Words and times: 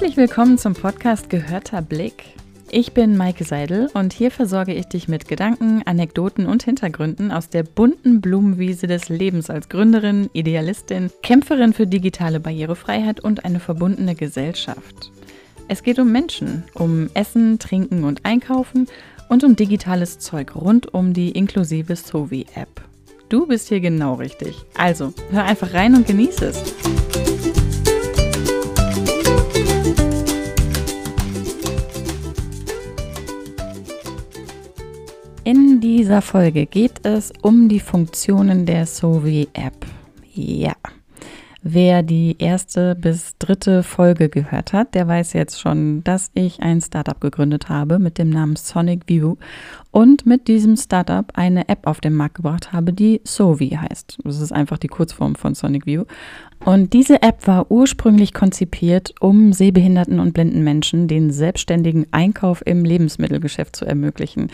Herzlich 0.00 0.16
willkommen 0.16 0.56
zum 0.56 0.72
Podcast 0.72 1.28
Gehörter 1.28 1.82
Blick. 1.82 2.24
Ich 2.70 2.94
bin 2.94 3.18
Maike 3.18 3.44
Seidel 3.44 3.90
und 3.92 4.14
hier 4.14 4.30
versorge 4.30 4.72
ich 4.72 4.86
dich 4.86 5.08
mit 5.08 5.28
Gedanken, 5.28 5.82
Anekdoten 5.84 6.46
und 6.46 6.62
Hintergründen 6.62 7.30
aus 7.30 7.50
der 7.50 7.64
bunten 7.64 8.22
Blumenwiese 8.22 8.86
des 8.86 9.10
Lebens 9.10 9.50
als 9.50 9.68
Gründerin, 9.68 10.30
Idealistin, 10.32 11.10
Kämpferin 11.22 11.74
für 11.74 11.86
digitale 11.86 12.40
Barrierefreiheit 12.40 13.20
und 13.20 13.44
eine 13.44 13.60
verbundene 13.60 14.14
Gesellschaft. 14.14 15.12
Es 15.68 15.82
geht 15.82 15.98
um 15.98 16.10
Menschen, 16.10 16.64
um 16.72 17.10
Essen, 17.12 17.58
Trinken 17.58 18.04
und 18.04 18.24
Einkaufen 18.24 18.86
und 19.28 19.44
um 19.44 19.54
digitales 19.54 20.18
Zeug 20.18 20.56
rund 20.56 20.94
um 20.94 21.12
die 21.12 21.32
inklusive 21.32 21.94
Sovi-App. 21.94 22.80
Du 23.28 23.46
bist 23.46 23.68
hier 23.68 23.80
genau 23.80 24.14
richtig. 24.14 24.64
Also, 24.78 25.12
hör 25.30 25.44
einfach 25.44 25.74
rein 25.74 25.94
und 25.94 26.06
genieße 26.06 26.46
es. 26.46 27.09
In 35.42 35.80
dieser 35.80 36.20
Folge 36.20 36.66
geht 36.66 37.06
es 37.06 37.32
um 37.40 37.70
die 37.70 37.80
Funktionen 37.80 38.66
der 38.66 38.84
Sovi-App. 38.84 39.86
Ja. 40.34 40.74
Wer 41.62 42.02
die 42.02 42.36
erste 42.38 42.94
bis 42.94 43.36
dritte 43.38 43.82
Folge 43.82 44.28
gehört 44.28 44.74
hat, 44.74 44.94
der 44.94 45.08
weiß 45.08 45.32
jetzt 45.32 45.60
schon, 45.60 46.04
dass 46.04 46.30
ich 46.34 46.60
ein 46.60 46.80
Startup 46.82 47.18
gegründet 47.18 47.70
habe 47.70 47.98
mit 47.98 48.18
dem 48.18 48.28
Namen 48.28 48.56
Sonic 48.56 49.02
View 49.06 49.36
und 49.90 50.26
mit 50.26 50.48
diesem 50.48 50.76
Startup 50.76 51.26
eine 51.34 51.68
App 51.68 51.86
auf 51.86 52.00
den 52.00 52.14
Markt 52.14 52.36
gebracht 52.36 52.72
habe, 52.72 52.92
die 52.92 53.20
Sovi 53.24 53.70
heißt. 53.70 54.18
Das 54.24 54.40
ist 54.40 54.52
einfach 54.52 54.78
die 54.78 54.88
Kurzform 54.88 55.34
von 55.34 55.54
Sonic 55.54 55.86
View. 55.86 56.04
Und 56.64 56.92
diese 56.92 57.22
App 57.22 57.46
war 57.46 57.70
ursprünglich 57.70 58.34
konzipiert, 58.34 59.14
um 59.20 59.52
sehbehinderten 59.52 60.20
und 60.20 60.34
blinden 60.34 60.62
Menschen 60.62 61.08
den 61.08 61.30
selbstständigen 61.30 62.06
Einkauf 62.10 62.62
im 62.66 62.84
Lebensmittelgeschäft 62.84 63.74
zu 63.76 63.86
ermöglichen 63.86 64.48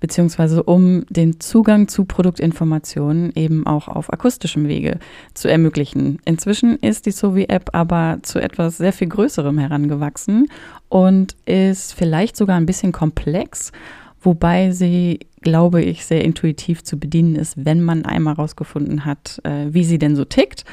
beziehungsweise 0.00 0.62
um 0.62 1.04
den 1.08 1.38
Zugang 1.40 1.86
zu 1.86 2.06
Produktinformationen 2.06 3.32
eben 3.36 3.66
auch 3.66 3.86
auf 3.86 4.12
akustischem 4.12 4.66
Wege 4.66 4.98
zu 5.34 5.48
ermöglichen. 5.48 6.18
Inzwischen 6.24 6.76
ist 6.78 7.06
die 7.06 7.10
Sovi-App 7.12 7.70
aber 7.74 8.18
zu 8.22 8.40
etwas 8.40 8.78
sehr 8.78 8.92
viel 8.92 9.08
Größerem 9.08 9.58
herangewachsen 9.58 10.48
und 10.88 11.36
ist 11.44 11.94
vielleicht 11.94 12.36
sogar 12.36 12.56
ein 12.56 12.66
bisschen 12.66 12.92
komplex, 12.92 13.72
wobei 14.20 14.70
sie, 14.70 15.20
glaube 15.40 15.82
ich, 15.82 16.04
sehr 16.04 16.24
intuitiv 16.24 16.84
zu 16.84 16.98
bedienen 16.98 17.36
ist, 17.36 17.64
wenn 17.64 17.82
man 17.82 18.04
einmal 18.04 18.36
herausgefunden 18.36 19.04
hat, 19.04 19.40
äh, 19.44 19.66
wie 19.70 19.84
sie 19.84 19.98
denn 19.98 20.16
so 20.16 20.24
tickt. 20.24 20.64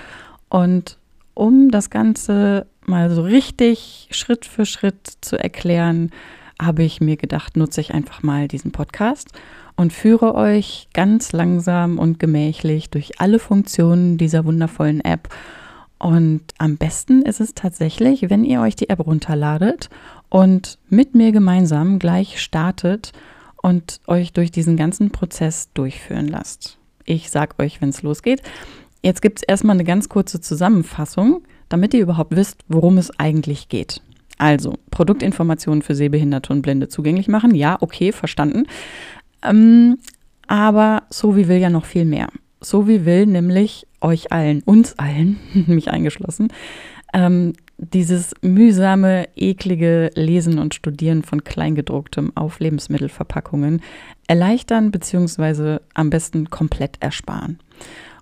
Und 0.50 0.98
um 1.34 1.72
das 1.72 1.90
Ganze 1.90 2.68
mal 2.86 3.10
so 3.10 3.22
richtig 3.22 4.08
Schritt 4.12 4.46
für 4.46 4.66
Schritt 4.66 5.18
zu 5.22 5.38
erklären, 5.38 6.12
habe 6.62 6.84
ich 6.84 7.02
mir 7.02 7.18
gedacht, 7.18 7.56
nutze 7.56 7.82
ich 7.82 7.94
einfach 7.94 8.24
mal 8.24 8.48
diesen 8.48 8.72
Podcast 8.72 9.30
und 9.76 9.94
führe 9.94 10.34
euch 10.34 10.88
ganz 10.94 11.32
langsam 11.32 12.00
und 12.00 12.20
gemächlich 12.20 12.90
durch 12.90 13.22
alle 13.22 13.40
Funktionen 13.40 14.18
dieser 14.18 14.46
wundervollen 14.46 15.02
App. 15.02 15.30
Und 16.00 16.42
am 16.58 16.78
besten 16.78 17.22
ist 17.22 17.40
es 17.40 17.54
tatsächlich, 17.54 18.30
wenn 18.30 18.44
ihr 18.44 18.62
euch 18.62 18.76
die 18.76 18.90
App 18.90 19.06
runterladet 19.06 19.90
und 20.30 20.78
mit 20.90 21.16
mir 21.16 21.32
gemeinsam 21.32 22.00
gleich 22.00 22.42
startet 22.42 23.12
und 23.68 24.00
euch 24.08 24.32
durch 24.32 24.50
diesen 24.50 24.78
ganzen 24.78 25.12
Prozess 25.12 25.74
durchführen 25.74 26.30
lasst. 26.30 26.78
Ich 27.04 27.30
sage 27.30 27.56
euch, 27.60 27.82
wenn 27.82 27.90
es 27.90 28.02
losgeht. 28.02 28.42
Jetzt 29.04 29.22
gibt 29.22 29.40
es 29.40 29.44
erstmal 29.44 29.76
eine 29.76 29.84
ganz 29.84 30.08
kurze 30.08 30.40
Zusammenfassung, 30.40 31.44
damit 31.68 31.94
ihr 31.94 32.00
überhaupt 32.00 32.34
wisst, 32.34 32.64
worum 32.70 32.98
es 32.98 33.12
eigentlich 33.20 33.68
geht. 33.68 34.02
Also, 34.38 34.76
Produktinformationen 34.90 35.82
für 35.82 35.96
Sehbehinderte 35.96 36.54
und 36.54 36.62
Blinde 36.62 36.88
zugänglich 36.88 37.28
machen. 37.28 37.54
Ja, 37.56 37.76
okay, 37.82 38.14
verstanden. 38.14 38.68
Ähm, 39.44 39.98
aber 40.48 41.04
Sovi 41.10 41.50
will 41.50 41.58
ja 41.58 41.70
noch 41.70 41.86
viel 41.86 42.06
mehr. 42.06 42.30
Sovi 42.62 43.04
will 43.04 43.26
nämlich 43.26 43.86
euch 44.00 44.32
allen, 44.32 44.62
uns 44.64 44.98
allen, 44.98 45.42
mich 45.68 45.90
eingeschlossen, 45.90 46.54
ähm, 47.14 47.52
dieses 47.78 48.34
mühsame, 48.42 49.28
eklige 49.36 50.10
Lesen 50.16 50.58
und 50.58 50.74
Studieren 50.74 51.24
von 51.24 51.44
Kleingedrucktem 51.44 52.32
auf 52.36 52.60
Lebensmittelverpackungen 52.60 53.82
erleichtern 54.28 54.92
bzw. 54.92 55.78
am 55.94 56.10
besten 56.10 56.50
komplett 56.50 56.98
ersparen. 57.00 57.60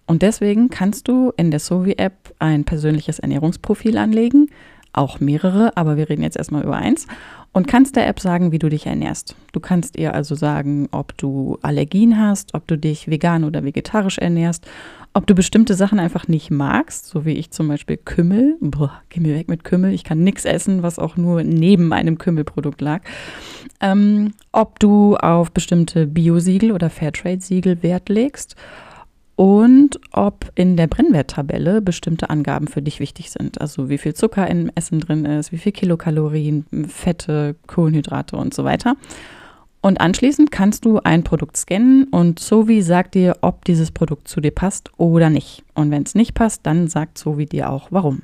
Und 0.05 0.21
deswegen 0.21 0.69
kannst 0.69 1.07
du 1.07 1.31
in 1.37 1.51
der 1.51 1.59
Sovi-App 1.59 2.35
ein 2.39 2.63
persönliches 2.63 3.19
Ernährungsprofil 3.19 3.97
anlegen, 3.97 4.49
auch 4.93 5.19
mehrere, 5.19 5.75
aber 5.75 5.97
wir 5.97 6.09
reden 6.09 6.23
jetzt 6.23 6.37
erstmal 6.37 6.63
über 6.63 6.75
eins. 6.75 7.07
Und 7.53 7.67
kannst 7.67 7.95
der 7.95 8.07
App 8.07 8.19
sagen, 8.19 8.51
wie 8.51 8.59
du 8.59 8.67
dich 8.67 8.85
ernährst. 8.85 9.35
Du 9.53 9.61
kannst 9.61 9.97
ihr 9.97 10.13
also 10.13 10.35
sagen, 10.35 10.89
ob 10.91 11.17
du 11.17 11.57
Allergien 11.61 12.19
hast, 12.19 12.53
ob 12.53 12.67
du 12.67 12.77
dich 12.77 13.07
vegan 13.09 13.45
oder 13.45 13.63
vegetarisch 13.63 14.17
ernährst, 14.17 14.67
ob 15.15 15.25
du 15.25 15.33
bestimmte 15.33 15.75
Sachen 15.75 15.97
einfach 15.97 16.27
nicht 16.27 16.51
magst, 16.51 17.07
so 17.07 17.23
wie 17.23 17.31
ich 17.31 17.49
zum 17.49 17.69
Beispiel 17.69 17.95
Kümmel. 17.95 18.57
Boah, 18.59 19.01
geh 19.07 19.21
mir 19.21 19.33
weg 19.33 19.47
mit 19.47 19.63
Kümmel. 19.63 19.93
Ich 19.93 20.03
kann 20.03 20.25
nichts 20.25 20.43
essen, 20.43 20.83
was 20.83 20.99
auch 20.99 21.15
nur 21.15 21.41
neben 21.41 21.93
einem 21.93 22.17
Kümmelprodukt 22.17 22.81
lag. 22.81 23.01
Ähm, 23.79 24.33
ob 24.51 24.77
du 24.79 25.15
auf 25.15 25.51
bestimmte 25.51 26.05
Biosiegel 26.05 26.73
oder 26.73 26.89
Fairtrade-Siegel 26.89 27.81
Wert 27.81 28.09
legst 28.09 28.57
und 29.37 30.01
ob 30.11 30.51
in 30.55 30.75
der 30.75 30.87
Brennwerttabelle 30.87 31.81
bestimmte 31.81 32.29
Angaben 32.29 32.67
für 32.67 32.81
dich 32.81 32.99
wichtig 32.99 33.31
sind. 33.31 33.61
Also 33.61 33.87
wie 33.87 33.97
viel 33.97 34.15
Zucker 34.15 34.49
im 34.49 34.69
Essen 34.75 34.99
drin 34.99 35.23
ist, 35.23 35.53
wie 35.53 35.57
viel 35.57 35.71
Kilokalorien, 35.71 36.65
Fette, 36.89 37.55
Kohlenhydrate 37.67 38.35
und 38.35 38.53
so 38.53 38.65
weiter. 38.65 38.97
Und 39.85 40.01
anschließend 40.01 40.49
kannst 40.51 40.83
du 40.83 40.99
ein 41.03 41.23
Produkt 41.23 41.57
scannen 41.57 42.05
und 42.05 42.39
Sovi 42.39 42.81
sagt 42.81 43.13
dir, 43.13 43.37
ob 43.41 43.63
dieses 43.65 43.91
Produkt 43.91 44.27
zu 44.27 44.41
dir 44.41 44.49
passt 44.49 44.89
oder 44.97 45.29
nicht. 45.29 45.63
Und 45.75 45.91
wenn 45.91 46.01
es 46.01 46.15
nicht 46.15 46.33
passt, 46.33 46.61
dann 46.65 46.87
sagt 46.87 47.19
Sovi 47.19 47.45
dir 47.45 47.69
auch 47.69 47.89
warum. 47.91 48.23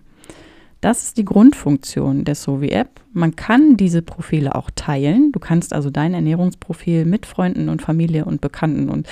Das 0.82 1.04
ist 1.04 1.18
die 1.18 1.24
Grundfunktion 1.24 2.24
der 2.24 2.34
Sovi-App. 2.34 3.02
Man 3.14 3.36
kann 3.36 3.78
diese 3.78 4.02
Profile 4.02 4.56
auch 4.56 4.72
teilen. 4.74 5.32
Du 5.34 5.40
kannst 5.40 5.72
also 5.72 5.92
dein 5.92 6.16
Ernährungsprofil 6.16 7.06
mit 7.06 7.28
Freunden 7.28 7.70
und 7.70 7.84
Familie 7.84 8.26
und 8.26 8.42
Bekannten 8.42 8.90
und 8.90 9.06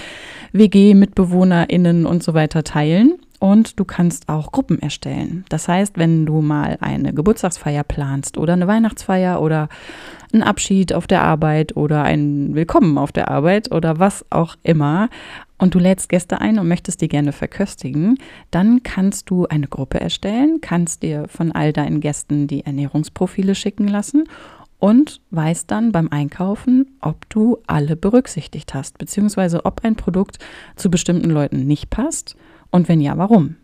WG-MitbewohnerInnen 0.54 2.08
und 2.08 2.24
so 2.24 2.34
weiter 2.34 2.64
teilen. 2.64 3.20
Und 3.40 3.80
du 3.80 3.86
kannst 3.86 4.28
auch 4.28 4.52
Gruppen 4.52 4.82
erstellen. 4.82 5.46
Das 5.48 5.70
heißt, 5.70 5.98
wenn 5.98 6.26
du 6.26 6.42
mal 6.42 6.78
eine 6.82 7.14
Geburtstagsfeier 7.14 7.86
planst 7.86 8.38
oder 8.38 8.54
eine 8.54 8.68
Weihnachtsfeier 8.68 9.42
oder 9.42 9.70
einen 10.34 10.44
Abschied 10.44 10.92
auf 10.92 11.08
der 11.08 11.24
Arbeit 11.24 11.78
oder 11.78 12.04
ein 12.04 12.54
Willkommen 12.54 12.98
auf 12.98 13.14
der 13.14 13.32
Arbeit 13.32 13.72
oder 13.72 13.98
was 13.98 14.26
auch 14.30 14.58
immer 14.64 15.10
und 15.58 15.74
du 15.74 15.80
lädst 15.80 16.10
Gäste 16.10 16.42
ein 16.42 16.60
und 16.60 16.68
möchtest 16.68 17.02
die 17.02 17.08
gerne 17.08 17.32
verköstigen, 17.32 18.18
dann 18.52 18.84
kannst 18.84 19.30
du 19.30 19.46
eine 19.48 19.68
Gruppe 19.68 20.02
erstellen, 20.02 20.60
kannst 20.62 21.02
dir 21.02 21.28
von 21.30 21.54
all 21.54 21.72
deinen 21.72 22.02
Gästen 22.02 22.48
die 22.48 22.66
Ernährungsprofile 22.66 23.56
schicken 23.56 23.88
lassen 23.88 24.26
und 24.80 25.22
weißt 25.32 25.72
dann 25.72 25.92
beim 25.94 26.10
Einkaufen, 26.10 26.98
ob 27.02 27.30
du 27.30 27.58
alle 27.68 27.96
berücksichtigt 27.96 28.74
hast, 28.74 28.98
beziehungsweise 28.98 29.66
ob 29.66 29.84
ein 29.84 29.96
Produkt 29.96 30.40
zu 30.76 30.90
bestimmten 30.90 31.30
Leuten 31.30 31.66
nicht 31.66 31.90
passt 31.90 32.36
und 32.72 32.88
wenn 32.88 33.02
ja, 33.02 33.18
warum. 33.18 33.56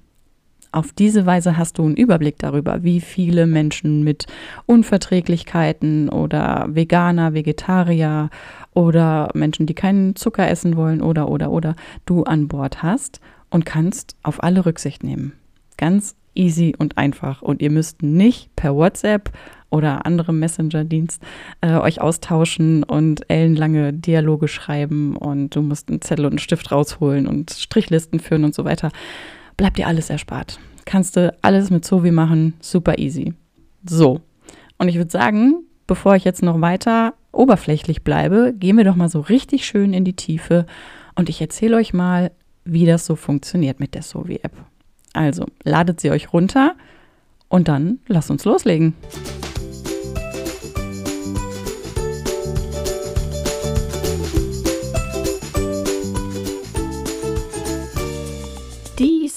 Auf 0.72 0.92
diese 0.92 1.26
Weise 1.26 1.56
hast 1.58 1.78
du 1.78 1.86
einen 1.86 1.96
Überblick 1.96 2.38
darüber, 2.38 2.84
wie 2.84 3.00
viele 3.00 3.48
Menschen 3.48 4.04
mit 4.04 4.26
Unverträglichkeiten 4.66 6.10
oder 6.10 6.68
Veganer, 6.70 7.34
Vegetarier 7.34 8.30
oder 8.74 9.30
Menschen, 9.34 9.68
die 9.68 9.74
keinen 9.74 10.18
Zucker 10.18 10.50
essen 10.50 10.76
wollen 10.76 11.02
oder 11.02 11.30
oder 11.30 11.50
oder 11.52 11.76
du 12.06 12.24
an 12.24 12.50
Bord 12.50 12.84
hast 12.84 13.22
und 13.50 13.66
kannst 13.66 14.18
auf 14.22 14.44
alle 14.44 14.66
Rücksicht 14.66 15.02
nehmen. 15.02 15.32
Ganz 15.78 16.16
easy 16.36 16.76
und 16.78 16.98
einfach. 16.98 17.42
Und 17.42 17.62
ihr 17.62 17.72
müsst 17.72 18.04
nicht 18.04 18.56
per 18.56 18.76
WhatsApp 18.76 19.32
oder 19.70 20.06
anderem 20.06 20.40
Messenger-Dienst 20.40 21.22
äh, 21.62 21.74
euch 21.74 22.02
austauschen 22.02 22.84
und 22.84 23.30
ellenlange 23.30 23.94
Dialoge 23.94 24.48
schreiben 24.48 25.16
und 25.18 25.56
du 25.56 25.62
musst 25.62 25.90
einen 25.90 26.02
Zettel 26.02 26.26
und 26.26 26.34
einen 26.34 26.40
Stift 26.40 26.72
rausholen 26.72 27.28
und 27.28 27.52
Strichlisten 27.52 28.20
führen 28.20 28.46
und 28.46 28.56
so 28.56 28.64
weiter 28.64 28.92
bleibt 29.58 29.78
dir 29.78 29.88
alles 29.88 30.10
erspart. 30.10 30.60
Kannst 30.86 31.18
du 31.18 31.36
alles 31.42 31.72
mit 31.72 31.84
Sovi 31.84 32.12
machen, 32.12 32.54
super 32.60 33.00
easy. 33.00 33.34
So, 33.88 34.22
und 34.78 34.88
ich 34.88 34.96
würde 34.96 35.12
sagen, 35.12 35.64
bevor 35.88 36.16
ich 36.16 36.24
jetzt 36.24 36.44
noch 36.44 36.62
weiter 36.62 37.14
oberflächlich 37.32 38.04
bleibe, 38.04 38.54
gehen 38.58 38.78
wir 38.78 38.84
doch 38.84 38.96
mal 38.96 39.10
so 39.10 39.20
richtig 39.20 39.66
schön 39.66 39.94
in 39.94 40.06
die 40.06 40.16
Tiefe 40.16 40.66
und 41.16 41.30
ich 41.30 41.42
erzähle 41.42 41.78
euch 41.78 41.94
mal, 41.94 42.32
wie 42.64 42.86
das 42.86 43.06
so 43.06 43.16
funktioniert 43.16 43.80
mit 43.80 43.94
der 43.94 44.02
Sovi-App. 44.02 44.54
Also, 45.16 45.46
ladet 45.64 46.00
sie 46.00 46.12
euch 46.12 46.34
runter 46.34 46.76
und 47.48 47.68
dann 47.68 48.00
lasst 48.08 48.30
uns 48.30 48.46
loslegen. 48.46 48.94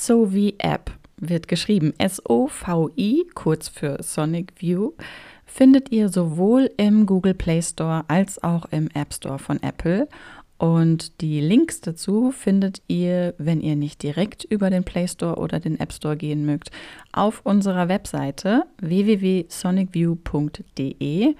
Sovi 0.09 0.55
App 0.57 0.91
wird 1.19 1.49
geschrieben 1.49 1.93
S-O-V-I, 1.99 3.27
kurz 3.35 3.69
für 3.69 4.03
Sonic 4.03 4.55
View, 4.57 4.93
findet 5.45 5.93
ihr 5.93 6.09
sowohl 6.09 6.71
im 6.79 7.05
Google 7.05 7.35
Play 7.35 7.61
Store 7.61 8.07
als 8.09 8.43
auch 8.43 8.65
im 8.71 8.89
App 8.95 9.13
Store 9.13 9.39
von 9.39 9.63
Apple. 9.63 10.09
Und 10.59 11.21
die 11.21 11.41
Links 11.41 11.81
dazu 11.81 12.33
findet 12.33 12.83
ihr, 12.89 13.35
wenn 13.39 13.61
ihr 13.61 13.77
nicht 13.77 14.03
direkt 14.03 14.43
über 14.45 14.71
den 14.71 14.83
Play 14.83 15.07
Store 15.07 15.37
oder 15.37 15.61
den 15.61 15.79
App 15.79 15.93
Store 15.93 16.17
gehen 16.17 16.45
mögt, 16.45 16.73
auf 17.13 17.43
unserer 17.45 17.89
Webseite 17.89 18.65
www.sonicview.de. 18.81 21.37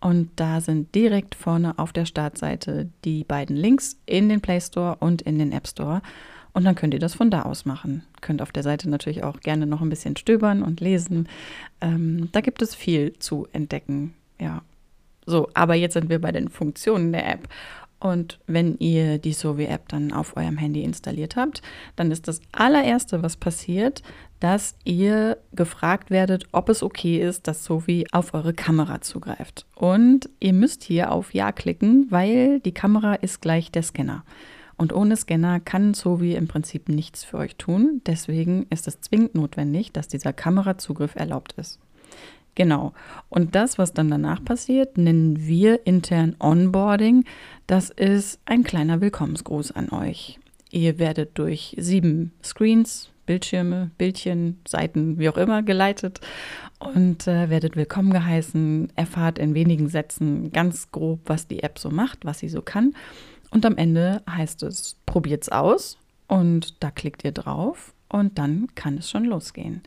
Und 0.00 0.30
da 0.36 0.62
sind 0.62 0.94
direkt 0.94 1.34
vorne 1.34 1.78
auf 1.78 1.92
der 1.92 2.06
Startseite 2.06 2.88
die 3.04 3.24
beiden 3.24 3.56
Links 3.56 3.98
in 4.06 4.30
den 4.30 4.40
Play 4.40 4.60
Store 4.60 4.96
und 4.98 5.22
in 5.22 5.38
den 5.38 5.52
App 5.52 5.68
Store. 5.68 6.02
Und 6.54 6.64
dann 6.64 6.74
könnt 6.74 6.94
ihr 6.94 7.00
das 7.00 7.14
von 7.14 7.30
da 7.30 7.42
aus 7.42 7.66
machen. 7.66 8.02
Könnt 8.20 8.42
auf 8.42 8.52
der 8.52 8.62
Seite 8.62 8.88
natürlich 8.88 9.22
auch 9.22 9.40
gerne 9.40 9.66
noch 9.66 9.82
ein 9.82 9.90
bisschen 9.90 10.16
stöbern 10.16 10.62
und 10.62 10.80
lesen. 10.80 11.28
Ähm, 11.80 12.28
da 12.32 12.40
gibt 12.40 12.62
es 12.62 12.74
viel 12.74 13.18
zu 13.18 13.46
entdecken. 13.52 14.14
Ja. 14.40 14.62
So, 15.24 15.48
aber 15.54 15.74
jetzt 15.74 15.92
sind 15.92 16.08
wir 16.08 16.20
bei 16.20 16.32
den 16.32 16.48
Funktionen 16.48 17.12
der 17.12 17.30
App. 17.30 17.48
Und 18.02 18.40
wenn 18.48 18.78
ihr 18.78 19.18
die 19.18 19.32
Sovi-App 19.32 19.88
dann 19.88 20.12
auf 20.12 20.36
eurem 20.36 20.56
Handy 20.56 20.82
installiert 20.82 21.36
habt, 21.36 21.62
dann 21.94 22.10
ist 22.10 22.26
das 22.26 22.40
allererste, 22.50 23.22
was 23.22 23.36
passiert, 23.36 24.02
dass 24.40 24.74
ihr 24.82 25.38
gefragt 25.52 26.10
werdet, 26.10 26.46
ob 26.50 26.68
es 26.68 26.82
okay 26.82 27.20
ist, 27.20 27.46
dass 27.46 27.64
Sovi 27.64 28.06
auf 28.10 28.34
eure 28.34 28.54
Kamera 28.54 29.02
zugreift. 29.02 29.66
Und 29.76 30.28
ihr 30.40 30.52
müsst 30.52 30.82
hier 30.82 31.12
auf 31.12 31.32
Ja 31.32 31.52
klicken, 31.52 32.08
weil 32.10 32.58
die 32.58 32.74
Kamera 32.74 33.14
ist 33.14 33.40
gleich 33.40 33.70
der 33.70 33.84
Scanner. 33.84 34.24
Und 34.76 34.92
ohne 34.92 35.16
Scanner 35.16 35.60
kann 35.60 35.94
Sovi 35.94 36.34
im 36.34 36.48
Prinzip 36.48 36.88
nichts 36.88 37.22
für 37.22 37.38
euch 37.38 37.54
tun. 37.54 38.02
Deswegen 38.04 38.66
ist 38.70 38.88
es 38.88 39.00
zwingend 39.00 39.36
notwendig, 39.36 39.92
dass 39.92 40.08
dieser 40.08 40.32
Kamerazugriff 40.32 41.14
erlaubt 41.14 41.52
ist. 41.52 41.78
Genau. 42.54 42.92
Und 43.28 43.54
das, 43.54 43.78
was 43.78 43.94
dann 43.94 44.10
danach 44.10 44.44
passiert, 44.44 44.98
nennen 44.98 45.46
wir 45.46 45.86
intern 45.86 46.36
Onboarding. 46.38 47.24
Das 47.66 47.90
ist 47.90 48.40
ein 48.44 48.62
kleiner 48.62 49.00
Willkommensgruß 49.00 49.72
an 49.72 49.90
euch. 49.90 50.38
Ihr 50.70 50.98
werdet 50.98 51.38
durch 51.38 51.74
sieben 51.78 52.32
Screens, 52.42 53.10
Bildschirme, 53.26 53.90
Bildchen, 53.98 54.60
Seiten, 54.66 55.18
wie 55.18 55.28
auch 55.28 55.36
immer 55.36 55.62
geleitet 55.62 56.20
und 56.80 57.26
äh, 57.28 57.48
werdet 57.50 57.76
willkommen 57.76 58.12
geheißen, 58.12 58.92
erfahrt 58.96 59.38
in 59.38 59.54
wenigen 59.54 59.88
Sätzen 59.88 60.50
ganz 60.50 60.90
grob, 60.90 61.20
was 61.26 61.46
die 61.46 61.62
App 61.62 61.78
so 61.78 61.90
macht, 61.90 62.24
was 62.24 62.40
sie 62.40 62.48
so 62.48 62.62
kann. 62.62 62.94
Und 63.50 63.64
am 63.64 63.76
Ende 63.76 64.22
heißt 64.28 64.62
es, 64.64 64.96
probiert's 65.06 65.50
aus 65.50 65.98
und 66.26 66.82
da 66.82 66.90
klickt 66.90 67.24
ihr 67.24 67.32
drauf 67.32 67.94
und 68.08 68.38
dann 68.38 68.68
kann 68.74 68.98
es 68.98 69.10
schon 69.10 69.24
losgehen. 69.24 69.82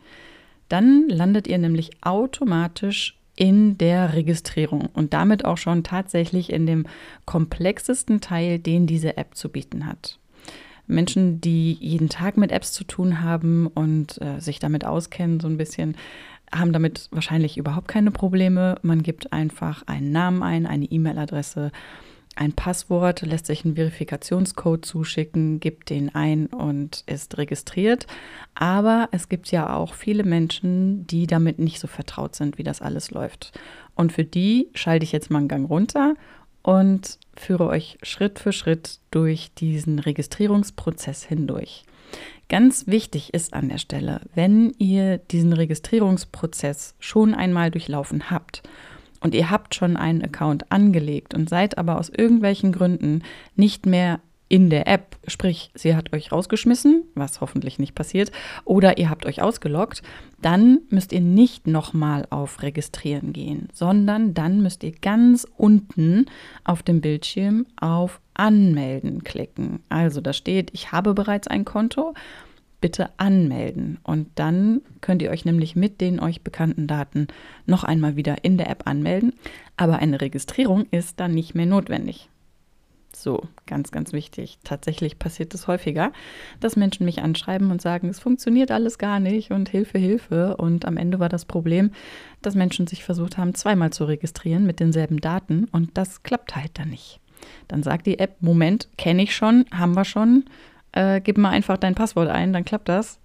Dann 0.69 1.09
landet 1.09 1.47
ihr 1.47 1.57
nämlich 1.57 1.91
automatisch 2.01 3.17
in 3.35 3.77
der 3.77 4.13
Registrierung 4.13 4.89
und 4.94 5.13
damit 5.13 5.45
auch 5.45 5.57
schon 5.57 5.83
tatsächlich 5.83 6.51
in 6.51 6.65
dem 6.65 6.85
komplexesten 7.25 8.21
Teil, 8.21 8.59
den 8.59 8.88
diese 8.88 9.17
App 9.17 9.35
zu 9.35 9.50
bieten 9.50 9.85
hat. 9.85 10.19
Menschen, 10.88 11.41
die 11.41 11.73
jeden 11.73 12.09
Tag 12.09 12.38
mit 12.38 12.51
Apps 12.51 12.71
zu 12.71 12.83
tun 12.83 13.21
haben 13.21 13.67
und 13.67 14.21
äh, 14.21 14.39
sich 14.39 14.59
damit 14.59 14.85
auskennen, 14.85 15.39
so 15.39 15.47
ein 15.47 15.57
bisschen, 15.57 15.97
haben 16.53 16.73
damit 16.73 17.09
wahrscheinlich 17.11 17.57
überhaupt 17.57 17.88
keine 17.88 18.11
Probleme. 18.11 18.75
Man 18.83 19.03
gibt 19.03 19.33
einfach 19.33 19.83
einen 19.88 20.11
Namen 20.11 20.44
ein, 20.44 20.65
eine 20.65 20.85
E-Mail-Adresse 20.85 21.71
ein 22.35 22.53
Passwort, 22.53 23.21
lässt 23.21 23.45
sich 23.45 23.65
einen 23.65 23.75
Verifikationscode 23.75 24.85
zuschicken, 24.85 25.59
gibt 25.59 25.89
den 25.89 26.13
ein 26.13 26.47
und 26.47 27.03
ist 27.07 27.37
registriert. 27.37 28.07
Aber 28.53 29.09
es 29.11 29.29
gibt 29.29 29.51
ja 29.51 29.75
auch 29.75 29.93
viele 29.93 30.23
Menschen, 30.23 31.07
die 31.07 31.27
damit 31.27 31.59
nicht 31.59 31.79
so 31.79 31.87
vertraut 31.87 32.35
sind, 32.35 32.57
wie 32.57 32.63
das 32.63 32.81
alles 32.81 33.11
läuft. 33.11 33.57
Und 33.95 34.11
für 34.11 34.25
die 34.25 34.69
schalte 34.73 35.05
ich 35.05 35.11
jetzt 35.11 35.31
mal 35.31 35.39
einen 35.39 35.47
Gang 35.47 35.69
runter 35.69 36.15
und 36.61 37.19
führe 37.35 37.67
euch 37.67 37.97
Schritt 38.01 38.39
für 38.39 38.51
Schritt 38.51 38.99
durch 39.11 39.53
diesen 39.53 39.99
Registrierungsprozess 39.99 41.23
hindurch. 41.23 41.83
Ganz 42.49 42.85
wichtig 42.87 43.33
ist 43.33 43.53
an 43.53 43.69
der 43.69 43.77
Stelle, 43.77 44.21
wenn 44.35 44.71
ihr 44.77 45.17
diesen 45.17 45.53
Registrierungsprozess 45.53 46.95
schon 46.99 47.33
einmal 47.33 47.71
durchlaufen 47.71 48.29
habt 48.29 48.61
und 49.21 49.35
ihr 49.35 49.50
habt 49.50 49.75
schon 49.75 49.97
einen 49.97 50.23
Account 50.23 50.71
angelegt 50.71 51.33
und 51.33 51.50
seid 51.50 51.77
aber 51.77 51.97
aus 52.00 52.09
irgendwelchen 52.09 52.71
Gründen 52.71 53.23
nicht 53.56 53.85
mehr 53.85 54.19
in 54.47 54.69
der 54.69 54.88
App, 54.88 55.17
sprich, 55.27 55.71
sie 55.73 55.95
hat 55.95 56.13
euch 56.13 56.31
rausgeschmissen, 56.31 57.03
was 57.15 57.41
hoffentlich 57.41 57.79
nicht 57.79 57.95
passiert, 57.95 58.31
oder 58.63 58.97
ihr 59.00 59.09
habt 59.09 59.25
euch 59.25 59.41
ausgeloggt, 59.41 60.03
dann 60.41 60.81
müsst 60.89 61.13
ihr 61.13 61.21
nicht 61.21 61.65
nochmal 61.65 62.27
auf 62.29 62.62
Registrieren 62.62 63.33
gehen, 63.33 63.69
sondern 63.73 64.35
dann 64.35 64.62
müsst 64.62 64.83
ihr 64.83 64.91
ganz 64.91 65.47
unten 65.57 66.27
auf 66.63 66.83
dem 66.83 67.01
Bildschirm 67.01 67.65
auf 67.79 68.21
Anmelden 68.35 69.23
klicken. 69.23 69.79
Also 69.89 70.21
da 70.21 70.31
steht, 70.31 70.69
ich 70.73 70.91
habe 70.91 71.15
bereits 71.15 71.47
ein 71.47 71.65
Konto 71.65 72.13
bitte 72.85 73.09
anmelden. 73.17 73.97
Und 74.03 74.27
dann 74.35 74.81
könnt 75.01 75.23
ihr 75.23 75.31
euch 75.31 75.43
nämlich 75.43 75.75
mit 75.75 76.01
den 76.01 76.19
euch 76.19 76.43
bekannten 76.43 76.85
Daten 76.85 77.25
noch 77.65 77.83
einmal 77.83 78.15
wieder 78.15 78.43
in 78.43 78.59
der 78.59 78.69
App 78.69 78.85
anmelden. 78.85 79.33
Aber 79.75 79.97
eine 79.97 80.21
Registrierung 80.21 80.85
ist 80.91 81.19
dann 81.19 81.31
nicht 81.31 81.55
mehr 81.55 81.65
notwendig. 81.65 82.29
So, 83.11 83.41
ganz, 83.65 83.89
ganz 83.89 84.13
wichtig. 84.13 84.59
Tatsächlich 84.63 85.17
passiert 85.17 85.55
es 85.55 85.65
häufiger, 85.65 86.13
dass 86.59 86.75
Menschen 86.75 87.05
mich 87.05 87.23
anschreiben 87.23 87.71
und 87.71 87.81
sagen, 87.81 88.07
es 88.07 88.19
funktioniert 88.19 88.69
alles 88.69 88.99
gar 88.99 89.19
nicht 89.19 89.49
und 89.49 89.67
Hilfe, 89.67 89.97
Hilfe. 89.97 90.55
Und 90.57 90.85
am 90.85 90.97
Ende 90.97 91.19
war 91.19 91.29
das 91.29 91.45
Problem, 91.45 91.89
dass 92.43 92.53
Menschen 92.53 92.85
sich 92.85 93.03
versucht 93.03 93.39
haben, 93.39 93.55
zweimal 93.55 93.89
zu 93.93 94.05
registrieren 94.05 94.67
mit 94.67 94.79
denselben 94.79 95.21
Daten 95.21 95.65
und 95.71 95.97
das 95.97 96.21
klappt 96.21 96.55
halt 96.55 96.77
dann 96.77 96.91
nicht. 96.91 97.19
Dann 97.67 97.81
sagt 97.81 98.05
die 98.05 98.19
App, 98.19 98.35
Moment, 98.41 98.89
kenne 98.95 99.23
ich 99.23 99.35
schon, 99.35 99.65
haben 99.71 99.95
wir 99.95 100.05
schon, 100.05 100.45
äh, 100.95 101.21
gib 101.21 101.38
mal 101.38 101.50
einfach 101.50 101.77
dein 101.77 101.95
Passwort 101.95 102.30
ein, 102.30 102.53
dann 102.53 102.65
klappt 102.65 102.89
das. 102.89 103.19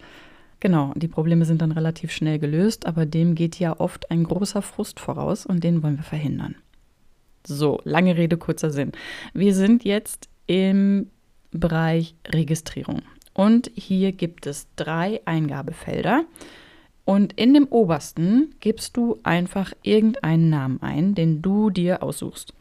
Genau, 0.60 0.92
die 0.94 1.08
Probleme 1.08 1.46
sind 1.46 1.62
dann 1.62 1.72
relativ 1.72 2.12
schnell 2.12 2.38
gelöst, 2.38 2.84
aber 2.84 3.06
dem 3.06 3.34
geht 3.34 3.58
ja 3.58 3.80
oft 3.80 4.10
ein 4.10 4.24
großer 4.24 4.60
Frust 4.60 5.00
voraus 5.00 5.46
und 5.46 5.64
den 5.64 5.82
wollen 5.82 5.96
wir 5.96 6.04
verhindern. 6.04 6.54
So, 7.46 7.80
lange 7.84 8.16
Rede, 8.16 8.36
kurzer 8.36 8.70
Sinn. 8.70 8.92
Wir 9.32 9.54
sind 9.54 9.84
jetzt 9.84 10.28
im 10.46 11.06
Bereich 11.50 12.14
Registrierung 12.28 13.00
und 13.32 13.70
hier 13.74 14.12
gibt 14.12 14.46
es 14.46 14.66
drei 14.76 15.22
Eingabefelder. 15.24 16.24
Und 17.06 17.32
in 17.32 17.54
dem 17.54 17.66
obersten 17.68 18.54
gibst 18.60 18.96
du 18.96 19.18
einfach 19.22 19.72
irgendeinen 19.82 20.50
Namen 20.50 20.82
ein, 20.82 21.14
den 21.14 21.42
du 21.42 21.70
dir 21.70 22.02
aussuchst. 22.02 22.52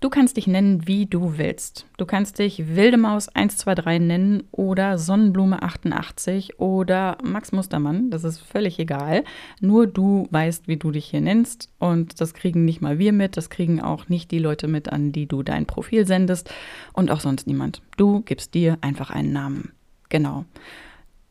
Du 0.00 0.08
kannst 0.08 0.38
dich 0.38 0.46
nennen, 0.46 0.86
wie 0.86 1.04
du 1.04 1.36
willst. 1.36 1.84
Du 1.98 2.06
kannst 2.06 2.38
dich 2.38 2.74
Wilde 2.74 2.96
Maus 2.96 3.28
123 3.28 4.00
nennen 4.00 4.44
oder 4.50 4.96
Sonnenblume 4.96 5.62
88 5.62 6.58
oder 6.58 7.18
Max 7.22 7.52
Mustermann. 7.52 8.10
Das 8.10 8.24
ist 8.24 8.38
völlig 8.38 8.78
egal. 8.78 9.24
Nur 9.60 9.86
du 9.86 10.26
weißt, 10.30 10.68
wie 10.68 10.78
du 10.78 10.90
dich 10.90 11.04
hier 11.04 11.20
nennst. 11.20 11.68
Und 11.78 12.18
das 12.18 12.32
kriegen 12.32 12.64
nicht 12.64 12.80
mal 12.80 12.98
wir 12.98 13.12
mit. 13.12 13.36
Das 13.36 13.50
kriegen 13.50 13.82
auch 13.82 14.08
nicht 14.08 14.30
die 14.30 14.38
Leute 14.38 14.68
mit, 14.68 14.90
an 14.90 15.12
die 15.12 15.26
du 15.26 15.42
dein 15.42 15.66
Profil 15.66 16.06
sendest. 16.06 16.50
Und 16.94 17.10
auch 17.10 17.20
sonst 17.20 17.46
niemand. 17.46 17.82
Du 17.98 18.22
gibst 18.22 18.54
dir 18.54 18.78
einfach 18.80 19.10
einen 19.10 19.34
Namen. 19.34 19.72
Genau. 20.08 20.46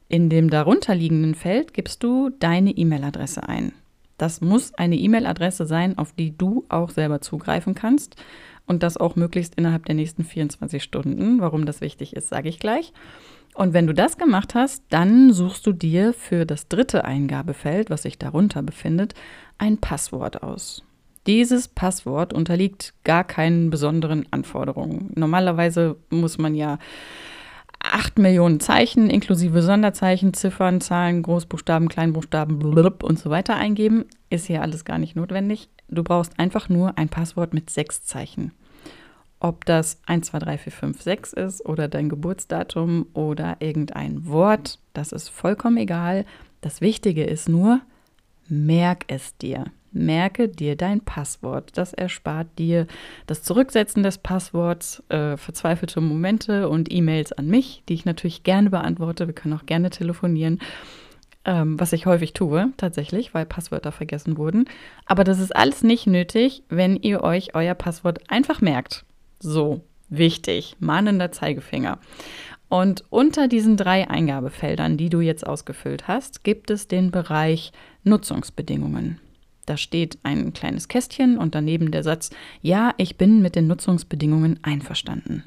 In 0.09 0.29
dem 0.29 0.51
darunterliegenden 0.51 1.33
Feld 1.33 1.73
gibst 1.73 2.03
du 2.03 2.29
deine 2.29 2.69
E-Mail-Adresse 2.69 3.49
ein. 3.49 3.73
Das 4.19 4.41
muss 4.41 4.75
eine 4.75 4.97
E-Mail-Adresse 4.97 5.65
sein, 5.65 5.97
auf 5.97 6.13
die 6.13 6.37
du 6.37 6.65
auch 6.69 6.91
selber 6.91 7.21
zugreifen 7.21 7.73
kannst 7.73 8.15
und 8.69 8.83
das 8.83 8.97
auch 8.97 9.15
möglichst 9.15 9.55
innerhalb 9.55 9.85
der 9.85 9.95
nächsten 9.95 10.23
24 10.23 10.81
Stunden. 10.81 11.41
Warum 11.41 11.65
das 11.65 11.81
wichtig 11.81 12.15
ist, 12.15 12.29
sage 12.29 12.47
ich 12.47 12.59
gleich. 12.59 12.93
Und 13.55 13.73
wenn 13.73 13.87
du 13.87 13.93
das 13.93 14.17
gemacht 14.17 14.55
hast, 14.55 14.83
dann 14.89 15.33
suchst 15.33 15.65
du 15.65 15.73
dir 15.73 16.13
für 16.13 16.45
das 16.45 16.67
dritte 16.67 17.03
Eingabefeld, 17.03 17.89
was 17.89 18.03
sich 18.03 18.19
darunter 18.19 18.61
befindet, 18.61 19.15
ein 19.57 19.79
Passwort 19.79 20.43
aus. 20.43 20.83
Dieses 21.27 21.67
Passwort 21.67 22.31
unterliegt 22.31 22.93
gar 23.03 23.23
keinen 23.23 23.69
besonderen 23.69 24.25
Anforderungen. 24.31 25.11
Normalerweise 25.15 25.97
muss 26.09 26.37
man 26.37 26.55
ja 26.55 26.77
8 27.81 28.19
Millionen 28.19 28.59
Zeichen 28.59 29.09
inklusive 29.09 29.61
Sonderzeichen, 29.61 30.33
Ziffern, 30.33 30.79
Zahlen, 30.79 31.23
Großbuchstaben, 31.23 31.89
Kleinbuchstaben 31.89 32.59
blub 32.59 33.03
und 33.03 33.17
so 33.17 33.29
weiter 33.29 33.55
eingeben. 33.55 34.05
Ist 34.29 34.47
hier 34.47 34.61
alles 34.61 34.85
gar 34.85 34.99
nicht 34.99 35.15
notwendig. 35.15 35.69
Du 35.87 36.03
brauchst 36.03 36.39
einfach 36.39 36.69
nur 36.69 36.97
ein 36.97 37.09
Passwort 37.09 37.53
mit 37.53 37.69
sechs 37.69 38.03
Zeichen. 38.03 38.51
Ob 39.39 39.63
das 39.65 40.01
1, 40.05 40.27
2, 40.27 40.39
3, 40.39 40.57
4, 40.57 40.71
5, 40.71 41.01
6 41.01 41.33
ist 41.33 41.65
oder 41.65 41.87
dein 41.87 42.09
Geburtsdatum 42.09 43.07
oder 43.13 43.57
irgendein 43.59 44.27
Wort, 44.27 44.79
das 44.93 45.13
ist 45.13 45.29
vollkommen 45.29 45.77
egal. 45.77 46.25
Das 46.61 46.81
Wichtige 46.81 47.23
ist 47.23 47.47
nur, 47.47 47.79
merk 48.49 49.05
es 49.07 49.37
dir. 49.37 49.65
Merke 49.91 50.49
dir 50.49 50.75
dein 50.75 51.01
Passwort. 51.01 51.71
Das 51.75 51.93
erspart 51.93 52.47
dir 52.59 52.85
das 53.27 53.41
Zurücksetzen 53.41 54.03
des 54.03 54.17
Passworts, 54.19 55.01
äh, 55.09 55.35
verzweifelte 55.37 55.99
Momente 56.01 56.69
und 56.69 56.91
E-Mails 56.91 57.31
an 57.31 57.47
mich, 57.47 57.83
die 57.89 57.93
ich 57.93 58.05
natürlich 58.05 58.43
gerne 58.43 58.69
beantworte. 58.69 59.25
Wir 59.25 59.33
können 59.33 59.55
auch 59.55 59.65
gerne 59.65 59.89
telefonieren. 59.89 60.59
ähm, 61.45 61.79
was 61.79 61.93
ich 61.93 62.05
häufig 62.05 62.33
tue, 62.33 62.73
tatsächlich, 62.75 63.33
weil 63.33 63.45
Passwörter 63.45 63.93
vergessen 63.93 64.37
wurden. 64.37 64.65
Aber 65.05 65.23
das 65.23 65.39
ist 65.39 65.55
alles 65.55 65.83
nicht 65.83 66.05
nötig, 66.05 66.63
wenn 66.67 66.97
ihr 66.97 67.23
euch 67.23 67.55
euer 67.55 67.75
Passwort 67.75 68.29
einfach 68.29 68.59
merkt. 68.59 69.05
So, 69.39 69.81
wichtig, 70.09 70.75
mahnender 70.79 71.31
Zeigefinger. 71.31 71.99
Und 72.67 73.03
unter 73.09 73.47
diesen 73.47 73.77
drei 73.77 74.09
Eingabefeldern, 74.09 74.97
die 74.97 75.09
du 75.09 75.21
jetzt 75.21 75.45
ausgefüllt 75.45 76.07
hast, 76.07 76.43
gibt 76.43 76.69
es 76.69 76.87
den 76.87 77.09
Bereich 77.09 77.71
Nutzungsbedingungen. 78.03 79.19
Da 79.65 79.77
steht 79.77 80.17
ein 80.23 80.53
kleines 80.53 80.87
Kästchen 80.87 81.37
und 81.37 81.55
daneben 81.55 81.91
der 81.91 82.03
Satz, 82.03 82.31
ja, 82.61 82.93
ich 82.97 83.17
bin 83.17 83.41
mit 83.41 83.55
den 83.55 83.67
Nutzungsbedingungen 83.67 84.59
einverstanden. 84.61 85.43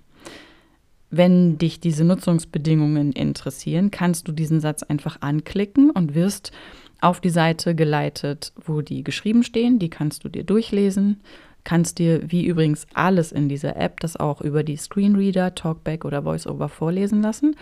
Wenn 1.10 1.58
dich 1.58 1.78
diese 1.78 2.04
Nutzungsbedingungen 2.04 3.12
interessieren, 3.12 3.90
kannst 3.90 4.26
du 4.26 4.32
diesen 4.32 4.60
Satz 4.60 4.82
einfach 4.82 5.18
anklicken 5.20 5.90
und 5.90 6.14
wirst 6.14 6.52
auf 7.00 7.20
die 7.20 7.30
Seite 7.30 7.74
geleitet, 7.74 8.52
wo 8.64 8.80
die 8.80 9.04
geschrieben 9.04 9.42
stehen. 9.42 9.78
Die 9.78 9.90
kannst 9.90 10.24
du 10.24 10.28
dir 10.28 10.44
durchlesen, 10.44 11.20
kannst 11.64 11.98
dir, 11.98 12.30
wie 12.30 12.46
übrigens 12.46 12.86
alles 12.94 13.32
in 13.32 13.48
dieser 13.48 13.76
App, 13.76 14.00
das 14.00 14.16
auch 14.16 14.40
über 14.40 14.62
die 14.62 14.76
Screenreader, 14.76 15.54
Talkback 15.54 16.04
oder 16.04 16.24
VoiceOver 16.24 16.68
vorlesen 16.68 17.22
lassen 17.22 17.56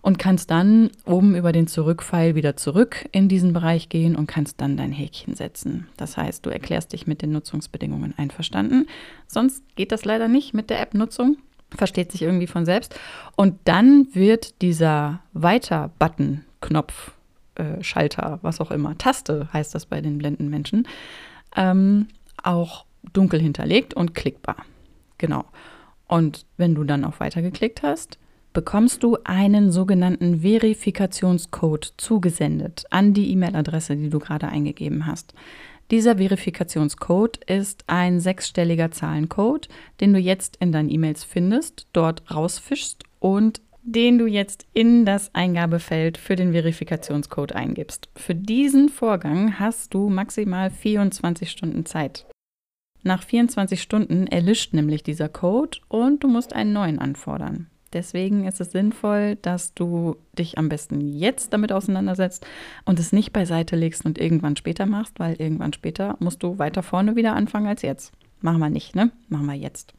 und 0.00 0.18
kannst 0.18 0.50
dann 0.50 0.90
oben 1.04 1.34
über 1.34 1.52
den 1.52 1.66
Zurückpfeil 1.66 2.34
wieder 2.34 2.56
zurück 2.56 3.08
in 3.12 3.28
diesen 3.28 3.52
Bereich 3.52 3.88
gehen 3.88 4.16
und 4.16 4.26
kannst 4.26 4.60
dann 4.60 4.76
dein 4.76 4.92
Häkchen 4.92 5.34
setzen. 5.34 5.88
Das 5.96 6.16
heißt, 6.16 6.46
du 6.46 6.50
erklärst 6.50 6.92
dich 6.92 7.06
mit 7.06 7.22
den 7.22 7.32
Nutzungsbedingungen 7.32 8.14
einverstanden. 8.16 8.86
Sonst 9.26 9.62
geht 9.76 9.92
das 9.92 10.04
leider 10.04 10.28
nicht 10.28 10.54
mit 10.54 10.70
der 10.70 10.80
App-Nutzung 10.80 11.38
versteht 11.76 12.12
sich 12.12 12.22
irgendwie 12.22 12.46
von 12.46 12.64
selbst. 12.64 12.98
Und 13.36 13.58
dann 13.64 14.08
wird 14.14 14.62
dieser 14.62 15.20
Weiter-Button, 15.32 16.44
Knopf, 16.60 17.12
äh, 17.54 17.82
Schalter, 17.82 18.38
was 18.42 18.60
auch 18.60 18.70
immer, 18.70 18.96
Taste 18.98 19.48
heißt 19.52 19.74
das 19.74 19.86
bei 19.86 20.00
den 20.00 20.18
blinden 20.18 20.48
Menschen, 20.48 20.88
ähm, 21.56 22.08
auch 22.42 22.84
dunkel 23.12 23.40
hinterlegt 23.40 23.94
und 23.94 24.14
klickbar. 24.14 24.64
Genau. 25.18 25.44
Und 26.06 26.46
wenn 26.56 26.74
du 26.74 26.84
dann 26.84 27.04
auf 27.04 27.20
Weiter 27.20 27.42
geklickt 27.42 27.82
hast, 27.82 28.18
bekommst 28.52 29.02
du 29.02 29.18
einen 29.24 29.70
sogenannten 29.70 30.40
Verifikationscode 30.40 31.94
zugesendet 31.96 32.84
an 32.90 33.12
die 33.12 33.30
E-Mail-Adresse, 33.32 33.96
die 33.96 34.08
du 34.08 34.18
gerade 34.18 34.48
eingegeben 34.48 35.06
hast. 35.06 35.34
Dieser 35.90 36.16
Verifikationscode 36.18 37.38
ist 37.44 37.84
ein 37.86 38.20
sechsstelliger 38.20 38.90
Zahlencode, 38.90 39.68
den 40.00 40.12
du 40.12 40.18
jetzt 40.18 40.56
in 40.56 40.72
deinen 40.72 40.90
E-Mails 40.90 41.24
findest, 41.24 41.86
dort 41.92 42.30
rausfischst 42.34 43.04
und 43.20 43.62
den 43.82 44.18
du 44.18 44.26
jetzt 44.26 44.66
in 44.74 45.06
das 45.06 45.34
Eingabefeld 45.34 46.18
für 46.18 46.36
den 46.36 46.52
Verifikationscode 46.52 47.52
eingibst. 47.52 48.10
Für 48.16 48.34
diesen 48.34 48.90
Vorgang 48.90 49.58
hast 49.58 49.94
du 49.94 50.10
maximal 50.10 50.70
24 50.70 51.50
Stunden 51.50 51.86
Zeit. 51.86 52.26
Nach 53.08 53.22
24 53.22 53.80
Stunden 53.80 54.26
erlischt 54.26 54.74
nämlich 54.74 55.02
dieser 55.02 55.30
Code 55.30 55.78
und 55.88 56.22
du 56.22 56.28
musst 56.28 56.52
einen 56.52 56.74
neuen 56.74 56.98
anfordern. 56.98 57.68
Deswegen 57.94 58.46
ist 58.46 58.60
es 58.60 58.72
sinnvoll, 58.72 59.36
dass 59.36 59.72
du 59.72 60.16
dich 60.38 60.58
am 60.58 60.68
besten 60.68 61.00
jetzt 61.00 61.54
damit 61.54 61.72
auseinandersetzt 61.72 62.46
und 62.84 63.00
es 63.00 63.14
nicht 63.14 63.32
beiseite 63.32 63.76
legst 63.76 64.04
und 64.04 64.18
irgendwann 64.18 64.56
später 64.56 64.84
machst, 64.84 65.18
weil 65.18 65.36
irgendwann 65.36 65.72
später 65.72 66.18
musst 66.18 66.42
du 66.42 66.58
weiter 66.58 66.82
vorne 66.82 67.16
wieder 67.16 67.34
anfangen 67.34 67.66
als 67.66 67.80
jetzt. 67.80 68.12
Machen 68.42 68.58
wir 68.58 68.68
nicht, 68.68 68.94
ne? 68.94 69.10
Machen 69.30 69.46
wir 69.46 69.54
jetzt. 69.54 69.94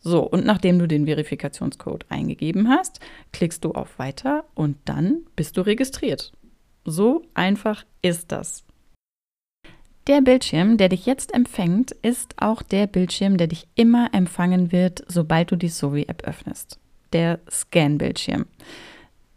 So, 0.00 0.20
und 0.20 0.44
nachdem 0.44 0.80
du 0.80 0.88
den 0.88 1.06
Verifikationscode 1.06 2.06
eingegeben 2.08 2.68
hast, 2.68 2.98
klickst 3.32 3.64
du 3.64 3.70
auf 3.70 3.96
Weiter 4.00 4.44
und 4.56 4.76
dann 4.86 5.18
bist 5.36 5.56
du 5.56 5.60
registriert. 5.60 6.32
So 6.84 7.22
einfach 7.32 7.84
ist 8.02 8.32
das. 8.32 8.64
Der 10.06 10.22
Bildschirm, 10.22 10.76
der 10.76 10.88
dich 10.88 11.06
jetzt 11.06 11.34
empfängt, 11.34 11.92
ist 11.92 12.34
auch 12.38 12.62
der 12.62 12.86
Bildschirm, 12.86 13.36
der 13.36 13.46
dich 13.46 13.68
immer 13.74 14.08
empfangen 14.12 14.72
wird, 14.72 15.04
sobald 15.08 15.50
du 15.50 15.56
die 15.56 15.68
Sovi-App 15.68 16.24
öffnest 16.24 16.78
der 17.12 17.40
Scan-Bildschirm. 17.50 18.46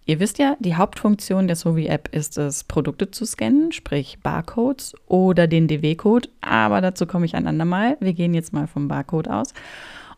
Ihr 0.06 0.20
wisst 0.20 0.38
ja, 0.38 0.58
die 0.60 0.76
Hauptfunktion 0.76 1.48
der 1.48 1.56
Sovi-App 1.56 2.14
ist 2.14 2.38
es, 2.38 2.66
Produkte 2.66 3.10
zu 3.10 3.26
scannen, 3.26 3.72
sprich 3.72 4.20
Barcodes 4.22 4.96
oder 5.08 5.48
den 5.48 5.70
DW-Code, 5.70 6.28
aber 6.42 6.82
dazu 6.82 7.06
komme 7.06 7.26
ich 7.26 7.36
ein 7.36 7.48
andermal. 7.48 7.96
Wir 8.02 8.14
gehen 8.14 8.34
jetzt 8.34 8.52
mal 8.52 8.68
vom 8.68 8.90
Barcode 8.90 9.30
aus. 9.30 9.54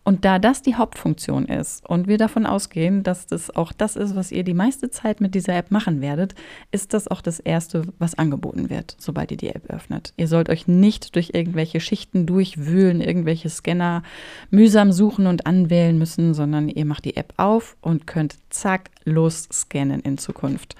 Und 0.05 0.23
da 0.23 0.37
das 0.37 0.61
die 0.61 0.75
Hauptfunktion 0.75 1.45
ist 1.45 1.83
und 1.89 2.07
wir 2.07 2.19
davon 2.19 2.45
ausgehen, 2.45 3.01
dass 3.01 3.25
das 3.25 3.49
auch 3.49 3.71
das 3.71 3.95
ist, 3.95 4.15
was 4.15 4.31
ihr 4.31 4.43
die 4.43 4.53
meiste 4.53 4.91
Zeit 4.91 5.19
mit 5.19 5.33
dieser 5.33 5.55
App 5.55 5.71
machen 5.71 5.99
werdet, 5.99 6.35
ist 6.71 6.93
das 6.93 7.07
auch 7.07 7.21
das 7.21 7.39
Erste, 7.39 7.87
was 7.97 8.13
angeboten 8.13 8.69
wird, 8.69 8.95
sobald 8.99 9.31
ihr 9.31 9.37
die 9.37 9.49
App 9.49 9.67
öffnet. 9.67 10.13
Ihr 10.15 10.27
sollt 10.27 10.49
euch 10.49 10.67
nicht 10.67 11.15
durch 11.15 11.31
irgendwelche 11.33 11.79
Schichten 11.79 12.27
durchwühlen, 12.27 13.01
irgendwelche 13.01 13.49
Scanner 13.49 14.03
mühsam 14.51 14.91
suchen 14.91 15.25
und 15.25 15.47
anwählen 15.47 15.97
müssen, 15.97 16.35
sondern 16.35 16.69
ihr 16.69 16.85
macht 16.85 17.05
die 17.05 17.17
App 17.17 17.33
auf 17.37 17.75
und 17.81 18.05
könnt 18.05 18.35
zack 18.51 18.91
los 19.05 19.49
scannen 19.51 20.01
in 20.01 20.19
Zukunft. 20.19 20.75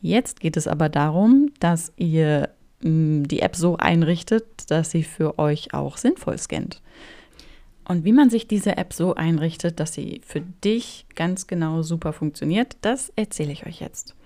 Jetzt 0.00 0.40
geht 0.40 0.56
es 0.56 0.66
aber 0.66 0.88
darum, 0.88 1.50
dass 1.60 1.92
ihr 1.98 2.48
mm, 2.80 3.24
die 3.24 3.40
App 3.40 3.54
so 3.54 3.76
einrichtet, 3.76 4.70
dass 4.70 4.92
sie 4.92 5.02
für 5.02 5.38
euch 5.38 5.74
auch 5.74 5.98
sinnvoll 5.98 6.38
scannt. 6.38 6.80
Und 7.88 8.04
wie 8.04 8.12
man 8.12 8.30
sich 8.30 8.48
diese 8.48 8.76
App 8.76 8.92
so 8.92 9.14
einrichtet, 9.14 9.78
dass 9.78 9.94
sie 9.94 10.20
für 10.24 10.40
dich 10.40 11.06
ganz 11.14 11.46
genau 11.46 11.82
super 11.82 12.12
funktioniert, 12.12 12.76
das 12.80 13.12
erzähle 13.14 13.52
ich 13.52 13.66
euch 13.66 13.80
jetzt. 13.80 14.16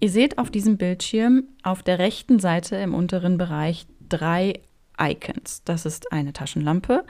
Ihr 0.00 0.10
seht 0.10 0.38
auf 0.38 0.50
diesem 0.50 0.76
Bildschirm 0.76 1.44
auf 1.62 1.82
der 1.82 1.98
rechten 1.98 2.38
Seite 2.38 2.76
im 2.76 2.94
unteren 2.94 3.38
Bereich 3.38 3.86
drei 4.08 4.60
Icons. 5.00 5.62
Das 5.64 5.86
ist 5.86 6.12
eine 6.12 6.32
Taschenlampe, 6.32 7.04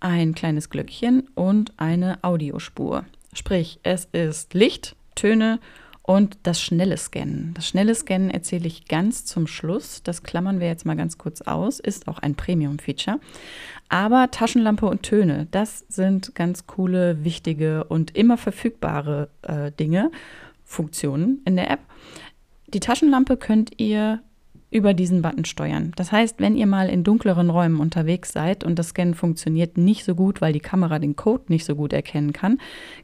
ein 0.00 0.34
kleines 0.34 0.70
Glöckchen 0.70 1.28
und 1.34 1.72
eine 1.78 2.18
Audiospur. 2.22 3.04
Sprich, 3.32 3.80
es 3.82 4.06
ist 4.12 4.54
Licht, 4.54 4.96
Töne 5.14 5.54
und 5.54 5.62
das 6.42 6.60
schnelle 6.60 6.96
Scannen. 6.96 7.52
Das 7.54 7.68
schnelle 7.68 7.94
Scannen 7.94 8.30
erzähle 8.30 8.66
ich 8.66 8.86
ganz 8.86 9.24
zum 9.24 9.46
Schluss. 9.46 10.02
Das 10.02 10.22
klammern 10.22 10.58
wir 10.58 10.66
jetzt 10.66 10.86
mal 10.86 10.96
ganz 10.96 11.18
kurz 11.18 11.42
aus. 11.42 11.80
Ist 11.80 12.08
auch 12.08 12.18
ein 12.18 12.34
Premium-Feature. 12.34 13.20
Aber 13.88 14.30
Taschenlampe 14.30 14.86
und 14.86 15.02
Töne, 15.02 15.48
das 15.50 15.84
sind 15.88 16.34
ganz 16.34 16.66
coole, 16.66 17.24
wichtige 17.24 17.84
und 17.84 18.16
immer 18.16 18.38
verfügbare 18.38 19.28
äh, 19.42 19.70
Dinge, 19.72 20.10
Funktionen 20.64 21.42
in 21.44 21.56
der 21.56 21.70
App. 21.70 21.80
Die 22.68 22.80
Taschenlampe 22.80 23.36
könnt 23.36 23.78
ihr 23.78 24.20
über 24.70 24.92
diesen 24.92 25.22
Button 25.22 25.44
steuern. 25.44 25.92
Das 25.96 26.12
heißt, 26.12 26.40
wenn 26.40 26.56
ihr 26.56 26.66
mal 26.66 26.88
in 26.88 27.02
dunkleren 27.02 27.48
Räumen 27.48 27.80
unterwegs 27.80 28.32
seid 28.32 28.64
und 28.64 28.78
das 28.78 28.88
Scannen 28.88 29.14
funktioniert 29.14 29.78
nicht 29.78 30.04
so 30.04 30.14
gut, 30.14 30.40
weil 30.40 30.52
die 30.52 30.60
Kamera 30.60 30.98
den 30.98 31.16
Code 31.16 31.44
nicht 31.48 31.64
so 31.64 31.74
gut 31.74 31.92
erkennen 31.92 32.32
kann, 32.32 32.58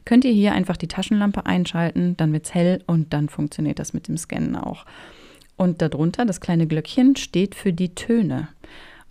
könnt 0.05 0.25
ihr 0.25 0.31
hier 0.31 0.53
einfach 0.53 0.77
die 0.77 0.87
Taschenlampe 0.87 1.45
einschalten, 1.45 2.15
dann 2.17 2.33
wird 2.33 2.45
es 2.45 2.53
hell 2.53 2.83
und 2.85 3.13
dann 3.13 3.29
funktioniert 3.29 3.79
das 3.79 3.93
mit 3.93 4.07
dem 4.07 4.17
Scannen 4.17 4.55
auch. 4.55 4.85
Und 5.57 5.81
darunter, 5.81 6.25
das 6.25 6.41
kleine 6.41 6.67
Glöckchen, 6.67 7.15
steht 7.15 7.55
für 7.55 7.73
die 7.73 7.95
Töne. 7.95 8.49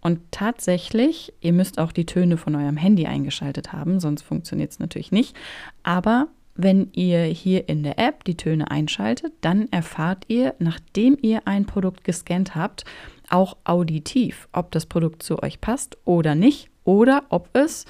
Und 0.00 0.20
tatsächlich, 0.30 1.32
ihr 1.40 1.54
müsst 1.54 1.78
auch 1.78 1.90
die 1.90 2.04
Töne 2.04 2.36
von 2.36 2.54
eurem 2.54 2.76
Handy 2.76 3.06
eingeschaltet 3.06 3.72
haben, 3.72 4.00
sonst 4.00 4.22
funktioniert 4.22 4.70
es 4.70 4.78
natürlich 4.78 5.12
nicht. 5.12 5.34
Aber 5.82 6.28
wenn 6.54 6.90
ihr 6.92 7.24
hier 7.24 7.68
in 7.68 7.82
der 7.82 7.98
App 7.98 8.24
die 8.24 8.36
Töne 8.36 8.70
einschaltet, 8.70 9.32
dann 9.40 9.68
erfahrt 9.72 10.24
ihr, 10.28 10.54
nachdem 10.58 11.18
ihr 11.20 11.42
ein 11.46 11.66
Produkt 11.66 12.04
gescannt 12.04 12.54
habt, 12.54 12.84
auch 13.28 13.56
auditiv, 13.64 14.48
ob 14.52 14.70
das 14.70 14.86
Produkt 14.86 15.22
zu 15.22 15.42
euch 15.42 15.60
passt 15.60 15.98
oder 16.04 16.34
nicht 16.34 16.70
oder 16.84 17.24
ob 17.28 17.48
es, 17.54 17.86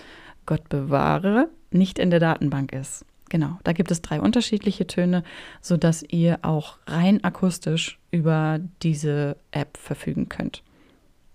Gott 0.47 0.69
bewahre, 0.69 1.49
nicht 1.71 1.99
in 1.99 2.11
der 2.11 2.21
Datenbank 2.21 2.73
ist. 2.73 3.05
Genau, 3.31 3.59
da 3.65 3.73
gibt 3.73 3.91
es 3.91 4.03
drei 4.03 4.21
unterschiedliche 4.21 4.87
Töne, 4.87 5.25
sodass 5.61 6.03
ihr 6.03 6.39
auch 6.43 6.79
rein 6.87 7.25
akustisch 7.25 7.99
über 8.11 8.61
diese 8.83 9.37
App 9.51 9.77
verfügen 9.77 10.29
könnt. 10.29 10.63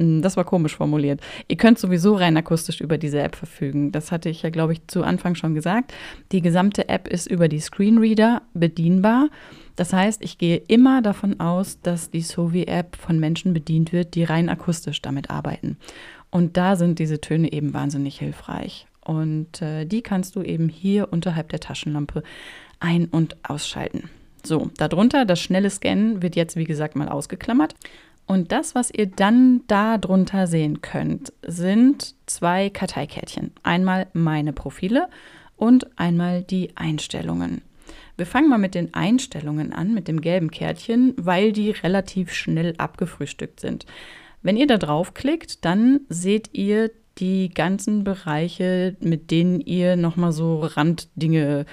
Hm, 0.02 0.22
das 0.22 0.38
war 0.38 0.46
komisch 0.46 0.76
formuliert. 0.76 1.22
Ihr 1.48 1.58
könnt 1.58 1.78
sowieso 1.78 2.16
rein 2.16 2.38
akustisch 2.38 2.82
über 2.82 2.98
diese 2.98 3.22
App 3.22 3.36
verfügen. 3.36 3.92
Das 3.92 4.12
hatte 4.12 4.30
ich 4.30 4.42
ja, 4.42 4.50
glaube 4.50 4.74
ich, 4.74 4.88
zu 4.88 5.04
Anfang 5.04 5.36
schon 5.36 5.54
gesagt. 5.54 5.94
Die 6.32 6.42
gesamte 6.42 6.90
App 6.90 7.08
ist 7.08 7.28
über 7.28 7.48
die 7.48 7.60
Screenreader 7.60 8.42
bedienbar. 8.54 9.30
Das 9.76 9.94
heißt, 9.94 10.24
ich 10.24 10.38
gehe 10.38 10.58
immer 10.68 11.02
davon 11.02 11.40
aus, 11.40 11.80
dass 11.82 12.10
die 12.10 12.22
Sovi-App 12.22 12.96
von 12.96 13.20
Menschen 13.20 13.54
bedient 13.54 13.92
wird, 13.92 14.16
die 14.16 14.24
rein 14.24 14.50
akustisch 14.50 15.02
damit 15.02 15.30
arbeiten. 15.30 15.78
Und 16.32 16.58
da 16.58 16.76
sind 16.76 17.00
diese 17.00 17.22
Töne 17.22 17.52
eben 17.52 17.74
wahnsinnig 17.74 18.20
hilfreich. 18.20 18.88
Und 19.04 19.62
äh, 19.62 19.86
die 19.86 20.02
kannst 20.02 20.36
du 20.36 20.44
eben 20.44 20.70
hier 20.70 21.12
unterhalb 21.12 21.50
der 21.50 21.60
Taschenlampe 21.60 22.24
ein- 22.80 23.08
und 23.08 23.38
ausschalten. 23.44 24.10
So, 24.46 24.70
darunter 24.78 25.26
das 25.26 25.42
schnelle 25.42 25.70
Scannen 25.70 26.22
wird 26.22 26.36
jetzt, 26.36 26.56
wie 26.56 26.66
gesagt, 26.66 26.96
mal 26.96 27.10
ausgeklammert. 27.10 27.76
Und 28.30 28.52
das, 28.52 28.76
was 28.76 28.92
ihr 28.92 29.08
dann 29.08 29.62
da 29.66 29.98
drunter 29.98 30.46
sehen 30.46 30.82
könnt, 30.82 31.34
sind 31.42 32.14
zwei 32.28 32.70
Karteikärtchen. 32.70 33.50
Einmal 33.64 34.06
meine 34.14 34.54
Profile 34.54 35.08
und 35.58 35.88
einmal 35.98 36.44
die 36.44 36.78
Einstellungen. 36.78 37.64
Wir 38.18 38.28
fangen 38.28 38.48
mal 38.48 38.60
mit 38.60 38.76
den 38.76 38.94
Einstellungen 38.94 39.74
an, 39.74 39.96
mit 39.96 40.08
dem 40.08 40.22
gelben 40.22 40.52
Kärtchen, 40.52 41.16
weil 41.18 41.54
die 41.54 41.72
relativ 41.72 42.32
schnell 42.32 42.76
abgefrühstückt 42.78 43.60
sind. 43.60 43.88
Wenn 44.44 44.58
ihr 44.58 44.68
da 44.68 44.78
draufklickt, 44.78 45.66
dann 45.66 46.02
seht 46.08 46.52
ihr 46.54 46.92
die 47.18 47.50
ganzen 47.50 48.04
Bereiche, 48.04 48.96
mit 49.00 49.32
denen 49.32 49.60
ihr 49.60 49.96
nochmal 49.96 50.34
so 50.34 50.60
Randdinge 50.60 51.66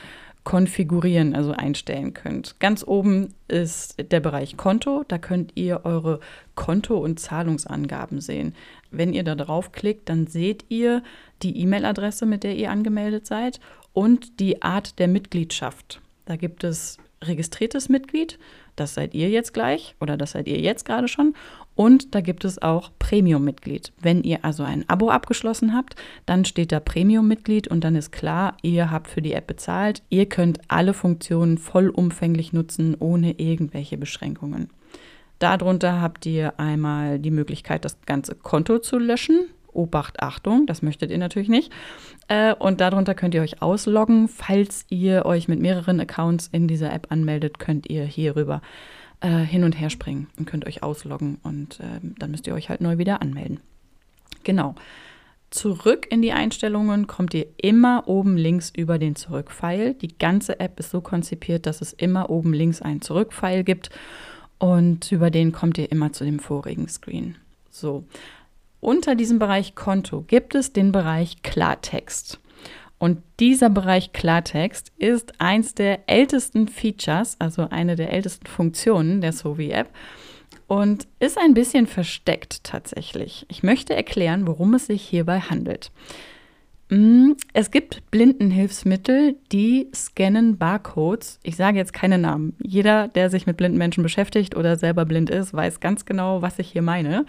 konfigurieren, 0.46 1.34
also 1.34 1.50
einstellen 1.50 2.14
könnt. 2.14 2.60
Ganz 2.60 2.84
oben 2.86 3.34
ist 3.48 3.96
der 4.12 4.20
Bereich 4.20 4.56
Konto. 4.56 5.04
Da 5.08 5.18
könnt 5.18 5.50
ihr 5.56 5.80
eure 5.84 6.20
Konto- 6.54 6.98
und 6.98 7.18
Zahlungsangaben 7.18 8.20
sehen. 8.20 8.54
Wenn 8.92 9.12
ihr 9.12 9.24
da 9.24 9.34
draufklickt, 9.34 10.08
dann 10.08 10.28
seht 10.28 10.64
ihr 10.68 11.02
die 11.42 11.60
E-Mail-Adresse, 11.60 12.26
mit 12.26 12.44
der 12.44 12.54
ihr 12.54 12.70
angemeldet 12.70 13.26
seid 13.26 13.58
und 13.92 14.38
die 14.38 14.62
Art 14.62 15.00
der 15.00 15.08
Mitgliedschaft. 15.08 16.00
Da 16.26 16.36
gibt 16.36 16.62
es 16.62 16.98
registriertes 17.24 17.88
Mitglied, 17.88 18.38
das 18.76 18.94
seid 18.94 19.14
ihr 19.14 19.28
jetzt 19.28 19.52
gleich 19.52 19.96
oder 20.00 20.16
das 20.16 20.30
seid 20.30 20.46
ihr 20.46 20.60
jetzt 20.60 20.84
gerade 20.84 21.08
schon. 21.08 21.34
Und 21.76 22.14
da 22.14 22.22
gibt 22.22 22.44
es 22.44 22.60
auch 22.60 22.90
Premium-Mitglied. 22.98 23.92
Wenn 24.00 24.22
ihr 24.22 24.44
also 24.44 24.64
ein 24.64 24.88
Abo 24.88 25.10
abgeschlossen 25.10 25.74
habt, 25.74 25.94
dann 26.24 26.46
steht 26.46 26.72
da 26.72 26.80
Premium-Mitglied 26.80 27.68
und 27.68 27.84
dann 27.84 27.94
ist 27.94 28.10
klar, 28.10 28.56
ihr 28.62 28.90
habt 28.90 29.08
für 29.08 29.22
die 29.22 29.34
App 29.34 29.46
bezahlt. 29.46 30.02
Ihr 30.08 30.26
könnt 30.26 30.58
alle 30.68 30.94
Funktionen 30.94 31.58
vollumfänglich 31.58 32.54
nutzen, 32.54 32.96
ohne 32.98 33.38
irgendwelche 33.38 33.98
Beschränkungen. 33.98 34.70
Darunter 35.38 36.00
habt 36.00 36.24
ihr 36.24 36.58
einmal 36.58 37.18
die 37.18 37.30
Möglichkeit, 37.30 37.84
das 37.84 37.98
ganze 38.06 38.34
Konto 38.34 38.78
zu 38.78 38.98
löschen. 38.98 39.48
Obacht, 39.74 40.20
Achtung, 40.20 40.66
das 40.66 40.80
möchtet 40.80 41.10
ihr 41.10 41.18
natürlich 41.18 41.50
nicht. 41.50 41.70
Äh, 42.28 42.54
und 42.54 42.80
darunter 42.80 43.14
könnt 43.14 43.34
ihr 43.34 43.42
euch 43.42 43.60
ausloggen. 43.60 44.28
Falls 44.28 44.86
ihr 44.88 45.26
euch 45.26 45.48
mit 45.48 45.60
mehreren 45.60 46.00
Accounts 46.00 46.48
in 46.50 46.66
dieser 46.66 46.90
App 46.90 47.08
anmeldet, 47.10 47.58
könnt 47.58 47.90
ihr 47.90 48.04
hierüber 48.04 48.62
äh, 49.26 49.44
hin 49.44 49.64
und 49.64 49.72
her 49.72 49.90
springen 49.90 50.28
und 50.38 50.46
könnt 50.46 50.66
euch 50.66 50.84
ausloggen 50.84 51.38
und 51.42 51.80
äh, 51.80 51.98
dann 52.00 52.30
müsst 52.30 52.46
ihr 52.46 52.54
euch 52.54 52.68
halt 52.68 52.80
neu 52.80 52.96
wieder 52.96 53.20
anmelden. 53.22 53.58
Genau. 54.44 54.76
Zurück 55.50 56.06
in 56.10 56.22
die 56.22 56.32
Einstellungen 56.32 57.08
kommt 57.08 57.34
ihr 57.34 57.46
immer 57.56 58.06
oben 58.06 58.36
links 58.36 58.72
über 58.76 58.98
den 58.98 59.16
Zurück-Pfeil. 59.16 59.94
Die 59.94 60.16
ganze 60.16 60.60
App 60.60 60.78
ist 60.78 60.90
so 60.90 61.00
konzipiert, 61.00 61.66
dass 61.66 61.80
es 61.80 61.92
immer 61.92 62.30
oben 62.30 62.52
links 62.52 62.82
einen 62.82 63.02
Zurück-Pfeil 63.02 63.64
gibt 63.64 63.90
und 64.58 65.10
über 65.10 65.30
den 65.30 65.50
kommt 65.50 65.76
ihr 65.78 65.90
immer 65.90 66.12
zu 66.12 66.24
dem 66.24 66.38
vorigen 66.38 66.88
Screen. 66.88 67.36
So. 67.70 68.04
Unter 68.80 69.16
diesem 69.16 69.40
Bereich 69.40 69.74
Konto 69.74 70.22
gibt 70.22 70.54
es 70.54 70.72
den 70.72 70.92
Bereich 70.92 71.42
Klartext. 71.42 72.38
Und 72.98 73.22
dieser 73.40 73.68
Bereich 73.68 74.12
Klartext 74.12 74.92
ist 74.96 75.40
eins 75.40 75.74
der 75.74 76.08
ältesten 76.08 76.68
Features, 76.68 77.36
also 77.38 77.68
eine 77.68 77.94
der 77.94 78.12
ältesten 78.12 78.46
Funktionen 78.46 79.20
der 79.20 79.32
Sovi-App 79.32 79.90
und 80.66 81.06
ist 81.20 81.38
ein 81.38 81.54
bisschen 81.54 81.86
versteckt 81.86 82.64
tatsächlich. 82.64 83.46
Ich 83.48 83.62
möchte 83.62 83.94
erklären, 83.94 84.46
worum 84.46 84.74
es 84.74 84.86
sich 84.86 85.02
hierbei 85.02 85.40
handelt. 85.40 85.92
Mm, 86.88 87.32
es 87.52 87.70
gibt 87.70 88.10
Blindenhilfsmittel, 88.10 89.36
die 89.52 89.90
scannen 89.94 90.56
Barcodes. 90.56 91.40
Ich 91.42 91.56
sage 91.56 91.78
jetzt 91.78 91.92
keine 91.92 92.18
Namen. 92.18 92.56
Jeder, 92.62 93.08
der 93.08 93.28
sich 93.28 93.46
mit 93.46 93.56
blinden 93.56 93.78
Menschen 93.78 94.02
beschäftigt 94.02 94.56
oder 94.56 94.76
selber 94.76 95.04
blind 95.04 95.30
ist, 95.30 95.52
weiß 95.52 95.80
ganz 95.80 96.04
genau, 96.04 96.42
was 96.42 96.58
ich 96.58 96.70
hier 96.70 96.82
meine. 96.82 97.26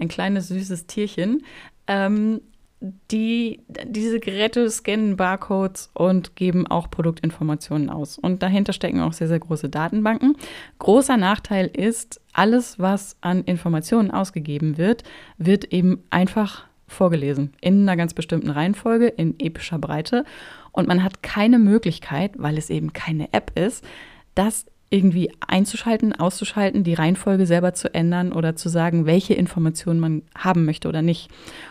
Ein 0.00 0.08
kleines 0.08 0.48
süßes 0.48 0.86
Tierchen. 0.86 1.42
Ähm, 1.86 2.40
die, 2.80 3.60
diese 3.86 4.20
Geräte 4.20 4.68
scannen 4.70 5.16
Barcodes 5.16 5.90
und 5.94 6.36
geben 6.36 6.66
auch 6.66 6.90
Produktinformationen 6.90 7.88
aus. 7.88 8.18
Und 8.18 8.42
dahinter 8.42 8.72
stecken 8.72 9.00
auch 9.00 9.12
sehr, 9.12 9.28
sehr 9.28 9.38
große 9.38 9.68
Datenbanken. 9.68 10.36
Großer 10.78 11.16
Nachteil 11.16 11.66
ist, 11.66 12.20
alles, 12.32 12.78
was 12.78 13.16
an 13.22 13.44
Informationen 13.44 14.10
ausgegeben 14.10 14.76
wird, 14.76 15.04
wird 15.38 15.72
eben 15.72 16.04
einfach 16.10 16.64
vorgelesen. 16.86 17.54
In 17.60 17.82
einer 17.82 17.96
ganz 17.96 18.14
bestimmten 18.14 18.50
Reihenfolge, 18.50 19.06
in 19.06 19.34
epischer 19.40 19.78
Breite. 19.78 20.24
Und 20.70 20.86
man 20.86 21.02
hat 21.02 21.22
keine 21.22 21.58
Möglichkeit, 21.58 22.32
weil 22.36 22.58
es 22.58 22.70
eben 22.70 22.92
keine 22.92 23.32
App 23.32 23.58
ist, 23.58 23.84
das 24.34 24.66
irgendwie 24.88 25.32
einzuschalten, 25.46 26.12
auszuschalten, 26.12 26.84
die 26.84 26.94
Reihenfolge 26.94 27.46
selber 27.46 27.74
zu 27.74 27.92
ändern 27.92 28.32
oder 28.32 28.54
zu 28.54 28.68
sagen, 28.68 29.04
welche 29.04 29.34
Informationen 29.34 29.98
man 29.98 30.22
haben 30.36 30.64
möchte 30.64 30.88
oder 30.88 31.02
nicht. 31.02 31.28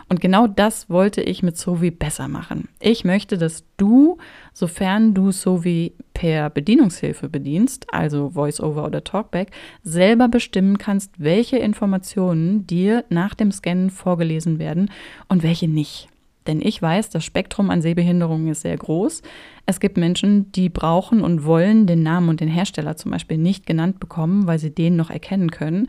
Und 0.09 0.19
genau 0.19 0.47
das 0.47 0.89
wollte 0.89 1.21
ich 1.21 1.41
mit 1.41 1.57
Sovi 1.57 1.91
besser 1.91 2.27
machen. 2.27 2.67
Ich 2.79 3.05
möchte, 3.05 3.37
dass 3.37 3.63
du, 3.77 4.17
sofern 4.53 5.13
du 5.13 5.31
Sovi 5.31 5.93
per 6.13 6.49
Bedienungshilfe 6.49 7.29
bedienst, 7.29 7.87
also 7.93 8.35
VoiceOver 8.35 8.85
oder 8.85 9.03
Talkback, 9.03 9.51
selber 9.83 10.27
bestimmen 10.27 10.77
kannst, 10.77 11.11
welche 11.17 11.57
Informationen 11.57 12.67
dir 12.67 13.05
nach 13.09 13.33
dem 13.33 13.51
Scannen 13.51 13.91
vorgelesen 13.91 14.59
werden 14.59 14.91
und 15.29 15.41
welche 15.41 15.69
nicht. 15.69 16.09
Denn 16.47 16.61
ich 16.61 16.81
weiß, 16.81 17.09
das 17.09 17.23
Spektrum 17.23 17.69
an 17.69 17.81
Sehbehinderungen 17.81 18.49
ist 18.49 18.61
sehr 18.61 18.77
groß. 18.77 19.21
Es 19.65 19.79
gibt 19.79 19.97
Menschen, 19.97 20.51
die 20.51 20.69
brauchen 20.69 21.21
und 21.21 21.45
wollen 21.45 21.87
den 21.87 22.03
Namen 22.03 22.29
und 22.29 22.39
den 22.39 22.49
Hersteller 22.49 22.95
zum 22.97 23.11
Beispiel 23.11 23.37
nicht 23.37 23.65
genannt 23.65 23.99
bekommen, 23.99 24.47
weil 24.47 24.59
sie 24.59 24.69
den 24.69 24.95
noch 24.95 25.09
erkennen 25.09 25.49
können, 25.51 25.87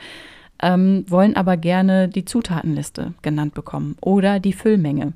ähm, 0.62 1.04
wollen 1.08 1.36
aber 1.36 1.56
gerne 1.56 2.08
die 2.08 2.24
Zutatenliste 2.24 3.12
genannt 3.22 3.54
bekommen 3.54 3.96
oder 4.00 4.40
die 4.40 4.54
Füllmenge. 4.54 5.12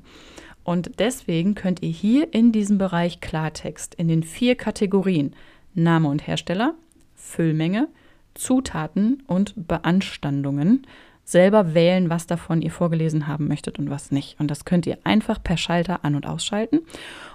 Und 0.63 0.99
deswegen 0.99 1.55
könnt 1.55 1.81
ihr 1.81 1.89
hier 1.89 2.33
in 2.33 2.51
diesem 2.51 2.77
Bereich 2.77 3.19
Klartext 3.19 3.95
in 3.95 4.07
den 4.07 4.23
vier 4.23 4.55
Kategorien 4.55 5.33
Name 5.73 6.09
und 6.09 6.27
Hersteller, 6.27 6.75
Füllmenge, 7.15 7.87
Zutaten 8.33 9.23
und 9.27 9.53
Beanstandungen 9.67 10.85
selber 11.23 11.73
wählen, 11.73 12.09
was 12.09 12.27
davon 12.27 12.61
ihr 12.61 12.71
vorgelesen 12.71 13.27
haben 13.27 13.47
möchtet 13.47 13.79
und 13.79 13.89
was 13.89 14.11
nicht. 14.11 14.39
Und 14.39 14.49
das 14.49 14.65
könnt 14.65 14.85
ihr 14.85 14.97
einfach 15.03 15.41
per 15.41 15.57
Schalter 15.57 16.03
an- 16.03 16.15
und 16.15 16.25
ausschalten. 16.25 16.79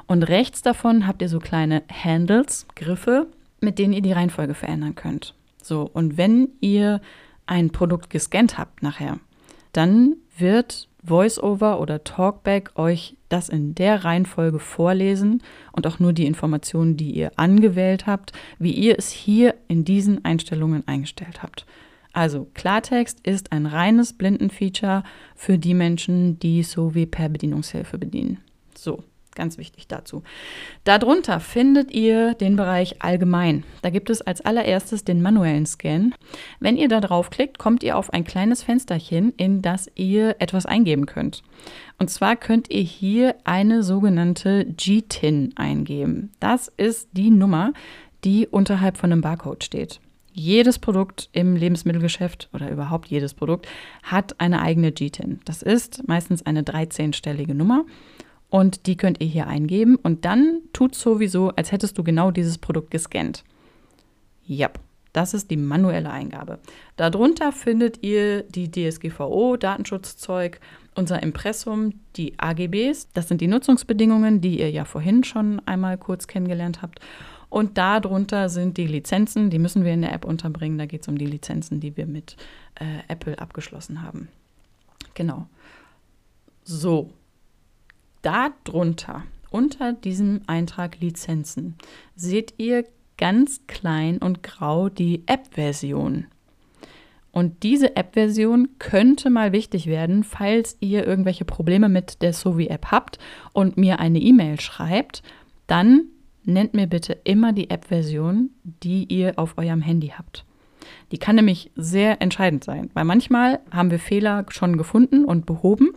Und 0.06 0.22
rechts 0.24 0.62
davon 0.62 1.06
habt 1.06 1.22
ihr 1.22 1.28
so 1.28 1.38
kleine 1.38 1.82
Handles, 1.90 2.66
Griffe, 2.74 3.26
mit 3.60 3.78
denen 3.78 3.92
ihr 3.92 4.02
die 4.02 4.12
Reihenfolge 4.12 4.54
verändern 4.54 4.94
könnt. 4.94 5.34
So, 5.62 5.90
und 5.92 6.16
wenn 6.16 6.48
ihr 6.60 7.00
ein 7.46 7.70
Produkt 7.70 8.10
gescannt 8.10 8.58
habt 8.58 8.82
nachher, 8.82 9.18
dann 9.72 10.16
wird 10.36 10.88
VoiceOver 11.02 11.80
oder 11.80 12.04
Talkback 12.04 12.72
euch 12.76 13.16
das 13.28 13.48
in 13.48 13.74
der 13.74 14.04
Reihenfolge 14.04 14.58
vorlesen 14.58 15.42
und 15.72 15.86
auch 15.86 15.98
nur 15.98 16.12
die 16.12 16.26
Informationen, 16.26 16.96
die 16.96 17.12
ihr 17.12 17.32
angewählt 17.36 18.06
habt, 18.06 18.32
wie 18.58 18.72
ihr 18.72 18.98
es 18.98 19.10
hier 19.10 19.54
in 19.68 19.84
diesen 19.84 20.24
Einstellungen 20.24 20.86
eingestellt 20.86 21.42
habt. 21.42 21.66
Also 22.16 22.46
Klartext 22.54 23.20
ist 23.26 23.52
ein 23.52 23.66
reines 23.66 24.14
Blindenfeature 24.14 25.02
für 25.34 25.58
die 25.58 25.74
Menschen, 25.74 26.38
die 26.38 26.62
so 26.62 26.94
wie 26.94 27.04
per 27.04 27.28
Bedienungshilfe 27.28 27.98
bedienen. 27.98 28.38
So, 28.74 29.04
ganz 29.34 29.58
wichtig 29.58 29.86
dazu. 29.86 30.22
Darunter 30.84 31.40
findet 31.40 31.90
ihr 31.90 32.32
den 32.32 32.56
Bereich 32.56 33.02
Allgemein. 33.02 33.64
Da 33.82 33.90
gibt 33.90 34.08
es 34.08 34.22
als 34.22 34.40
allererstes 34.40 35.04
den 35.04 35.20
manuellen 35.20 35.66
Scan. 35.66 36.14
Wenn 36.58 36.78
ihr 36.78 36.88
da 36.88 37.02
draufklickt, 37.02 37.58
kommt 37.58 37.82
ihr 37.82 37.98
auf 37.98 38.10
ein 38.14 38.24
kleines 38.24 38.62
Fensterchen, 38.62 39.34
in 39.36 39.60
das 39.60 39.90
ihr 39.94 40.36
etwas 40.38 40.64
eingeben 40.64 41.04
könnt. 41.04 41.42
Und 41.98 42.08
zwar 42.08 42.36
könnt 42.36 42.70
ihr 42.70 42.80
hier 42.80 43.34
eine 43.44 43.82
sogenannte 43.82 44.64
GTIN 44.64 45.52
eingeben. 45.56 46.32
Das 46.40 46.72
ist 46.78 47.10
die 47.12 47.30
Nummer, 47.30 47.74
die 48.24 48.46
unterhalb 48.46 48.96
von 48.96 49.12
einem 49.12 49.20
Barcode 49.20 49.64
steht. 49.64 50.00
Jedes 50.38 50.78
Produkt 50.78 51.30
im 51.32 51.56
Lebensmittelgeschäft 51.56 52.50
oder 52.52 52.70
überhaupt 52.70 53.08
jedes 53.08 53.32
Produkt 53.32 53.66
hat 54.02 54.38
eine 54.38 54.60
eigene 54.60 54.92
GTIN. 54.92 55.40
Das 55.46 55.62
ist 55.62 56.06
meistens 56.06 56.44
eine 56.44 56.60
13-stellige 56.60 57.54
Nummer 57.54 57.86
und 58.50 58.86
die 58.86 58.98
könnt 58.98 59.22
ihr 59.22 59.28
hier 59.28 59.46
eingeben 59.46 59.96
und 59.96 60.26
dann 60.26 60.60
tut 60.74 60.94
sowieso, 60.94 61.52
als 61.52 61.72
hättest 61.72 61.96
du 61.96 62.04
genau 62.04 62.30
dieses 62.30 62.58
Produkt 62.58 62.90
gescannt. 62.90 63.44
Ja, 64.44 64.68
das 65.14 65.32
ist 65.32 65.50
die 65.50 65.56
manuelle 65.56 66.10
Eingabe. 66.10 66.58
Darunter 66.96 67.50
findet 67.50 68.02
ihr 68.02 68.42
die 68.42 68.70
DSGVO, 68.70 69.56
Datenschutzzeug, 69.56 70.60
unser 70.94 71.22
Impressum, 71.22 71.94
die 72.16 72.34
AGBs. 72.38 73.08
Das 73.14 73.28
sind 73.28 73.40
die 73.40 73.48
Nutzungsbedingungen, 73.48 74.42
die 74.42 74.60
ihr 74.60 74.70
ja 74.70 74.84
vorhin 74.84 75.24
schon 75.24 75.62
einmal 75.64 75.96
kurz 75.96 76.26
kennengelernt 76.26 76.82
habt. 76.82 77.00
Und 77.48 77.78
darunter 77.78 78.48
sind 78.48 78.76
die 78.76 78.86
Lizenzen, 78.86 79.50
die 79.50 79.58
müssen 79.58 79.84
wir 79.84 79.92
in 79.92 80.02
der 80.02 80.12
App 80.12 80.24
unterbringen. 80.24 80.78
Da 80.78 80.86
geht 80.86 81.02
es 81.02 81.08
um 81.08 81.16
die 81.16 81.26
Lizenzen, 81.26 81.80
die 81.80 81.96
wir 81.96 82.06
mit 82.06 82.36
äh, 82.74 83.02
Apple 83.08 83.38
abgeschlossen 83.38 84.02
haben. 84.02 84.28
Genau. 85.14 85.46
So, 86.64 87.10
darunter, 88.22 89.22
unter 89.50 89.92
diesem 89.92 90.42
Eintrag 90.46 91.00
Lizenzen, 91.00 91.76
seht 92.16 92.54
ihr 92.58 92.84
ganz 93.16 93.60
klein 93.66 94.18
und 94.18 94.42
grau 94.42 94.88
die 94.88 95.22
App-Version. 95.26 96.26
Und 97.30 97.62
diese 97.62 97.96
App-Version 97.96 98.78
könnte 98.78 99.30
mal 99.30 99.52
wichtig 99.52 99.86
werden, 99.86 100.24
falls 100.24 100.76
ihr 100.80 101.06
irgendwelche 101.06 101.44
Probleme 101.44 101.88
mit 101.88 102.22
der 102.22 102.32
Sovi-App 102.32 102.86
habt 102.90 103.18
und 103.52 103.76
mir 103.76 104.00
eine 104.00 104.18
E-Mail 104.18 104.58
schreibt, 104.58 105.22
dann 105.66 106.06
nennt 106.46 106.74
mir 106.74 106.86
bitte 106.86 107.18
immer 107.24 107.52
die 107.52 107.70
App-Version, 107.70 108.50
die 108.82 109.04
ihr 109.04 109.34
auf 109.36 109.58
eurem 109.58 109.82
Handy 109.82 110.12
habt. 110.16 110.44
Die 111.12 111.18
kann 111.18 111.36
nämlich 111.36 111.70
sehr 111.76 112.22
entscheidend 112.22 112.64
sein, 112.64 112.90
weil 112.94 113.04
manchmal 113.04 113.60
haben 113.70 113.90
wir 113.90 113.98
Fehler 113.98 114.46
schon 114.48 114.76
gefunden 114.76 115.24
und 115.24 115.46
behoben 115.46 115.90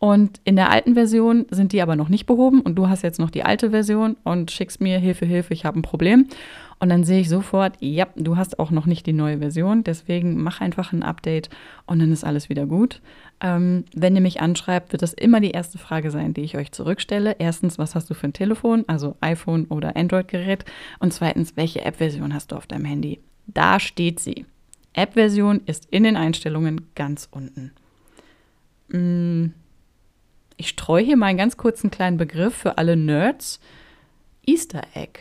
und 0.00 0.40
in 0.44 0.56
der 0.56 0.70
alten 0.70 0.94
Version 0.94 1.44
sind 1.50 1.72
die 1.72 1.82
aber 1.82 1.94
noch 1.94 2.08
nicht 2.08 2.24
behoben 2.24 2.62
und 2.62 2.74
du 2.76 2.88
hast 2.88 3.02
jetzt 3.02 3.20
noch 3.20 3.28
die 3.28 3.44
alte 3.44 3.70
Version 3.70 4.16
und 4.24 4.50
schickst 4.50 4.80
mir 4.80 4.98
Hilfe, 4.98 5.26
Hilfe, 5.26 5.52
ich 5.52 5.66
habe 5.66 5.78
ein 5.78 5.82
Problem. 5.82 6.26
Und 6.78 6.88
dann 6.88 7.04
sehe 7.04 7.20
ich 7.20 7.28
sofort, 7.28 7.74
ja, 7.80 8.06
du 8.16 8.38
hast 8.38 8.58
auch 8.58 8.70
noch 8.70 8.86
nicht 8.86 9.04
die 9.04 9.12
neue 9.12 9.40
Version, 9.40 9.84
deswegen 9.84 10.42
mach 10.42 10.62
einfach 10.62 10.94
ein 10.94 11.02
Update 11.02 11.50
und 11.84 11.98
dann 11.98 12.10
ist 12.10 12.24
alles 12.24 12.48
wieder 12.48 12.64
gut. 12.64 13.02
Ähm, 13.42 13.84
wenn 13.94 14.14
ihr 14.14 14.22
mich 14.22 14.40
anschreibt, 14.40 14.92
wird 14.92 15.02
das 15.02 15.12
immer 15.12 15.40
die 15.40 15.50
erste 15.50 15.76
Frage 15.76 16.10
sein, 16.10 16.32
die 16.32 16.40
ich 16.40 16.56
euch 16.56 16.72
zurückstelle. 16.72 17.36
Erstens, 17.38 17.78
was 17.78 17.94
hast 17.94 18.08
du 18.08 18.14
für 18.14 18.28
ein 18.28 18.32
Telefon, 18.32 18.84
also 18.86 19.16
iPhone 19.20 19.66
oder 19.66 19.96
Android-Gerät? 19.96 20.64
Und 20.98 21.12
zweitens, 21.12 21.58
welche 21.58 21.84
App-Version 21.84 22.32
hast 22.32 22.52
du 22.52 22.56
auf 22.56 22.66
deinem 22.66 22.86
Handy? 22.86 23.20
Da 23.48 23.78
steht 23.78 24.18
sie. 24.18 24.46
App-Version 24.94 25.60
ist 25.66 25.88
in 25.90 26.04
den 26.04 26.16
Einstellungen 26.16 26.86
ganz 26.94 27.28
unten. 27.30 27.72
Hm 28.90 29.52
ich 30.60 30.68
streue 30.68 31.02
hier 31.02 31.16
mal 31.16 31.26
einen 31.26 31.38
ganz 31.38 31.56
kurzen 31.56 31.90
kleinen 31.90 32.18
Begriff 32.18 32.54
für 32.54 32.76
alle 32.76 32.94
Nerds. 32.94 33.60
Easter 34.46 34.82
Egg. 34.92 35.20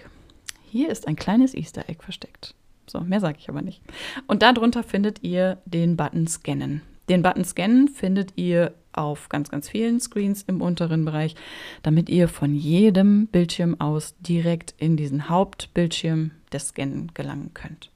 Hier 0.69 0.89
ist 0.89 1.08
ein 1.08 1.15
kleines 1.15 1.54
Easter 1.54 1.88
Egg 1.88 2.04
versteckt. 2.04 2.56
So, 2.88 2.99
mehr 2.99 3.21
sage 3.21 3.38
ich 3.39 3.47
aber 3.47 3.62
nicht. 3.62 3.82
Und 4.28 4.41
darunter 4.41 4.84
findet 4.84 5.23
ihr 5.23 5.58
den 5.63 5.95
Button 5.95 6.28
Scannen. 6.28 6.82
Den 7.08 7.21
Button 7.21 7.45
Scannen 7.45 7.88
findet 7.88 8.34
ihr 8.36 8.73
auf 8.91 9.30
ganz, 9.30 9.49
ganz 9.49 9.69
vielen 9.69 10.02
Screens 10.02 10.43
im 10.43 10.62
unteren 10.62 11.06
Bereich, 11.06 11.36
damit 11.84 12.10
ihr 12.10 12.28
von 12.28 12.54
jedem 12.54 13.28
Bildschirm 13.28 13.80
aus 13.80 14.15
direkt 14.19 14.75
in 14.78 14.97
diesen 14.97 15.30
Hauptbildschirm 15.30 16.32
des 16.52 16.67
Scannen 16.67 17.12
gelangen 17.13 17.52
könnt. 17.54 17.88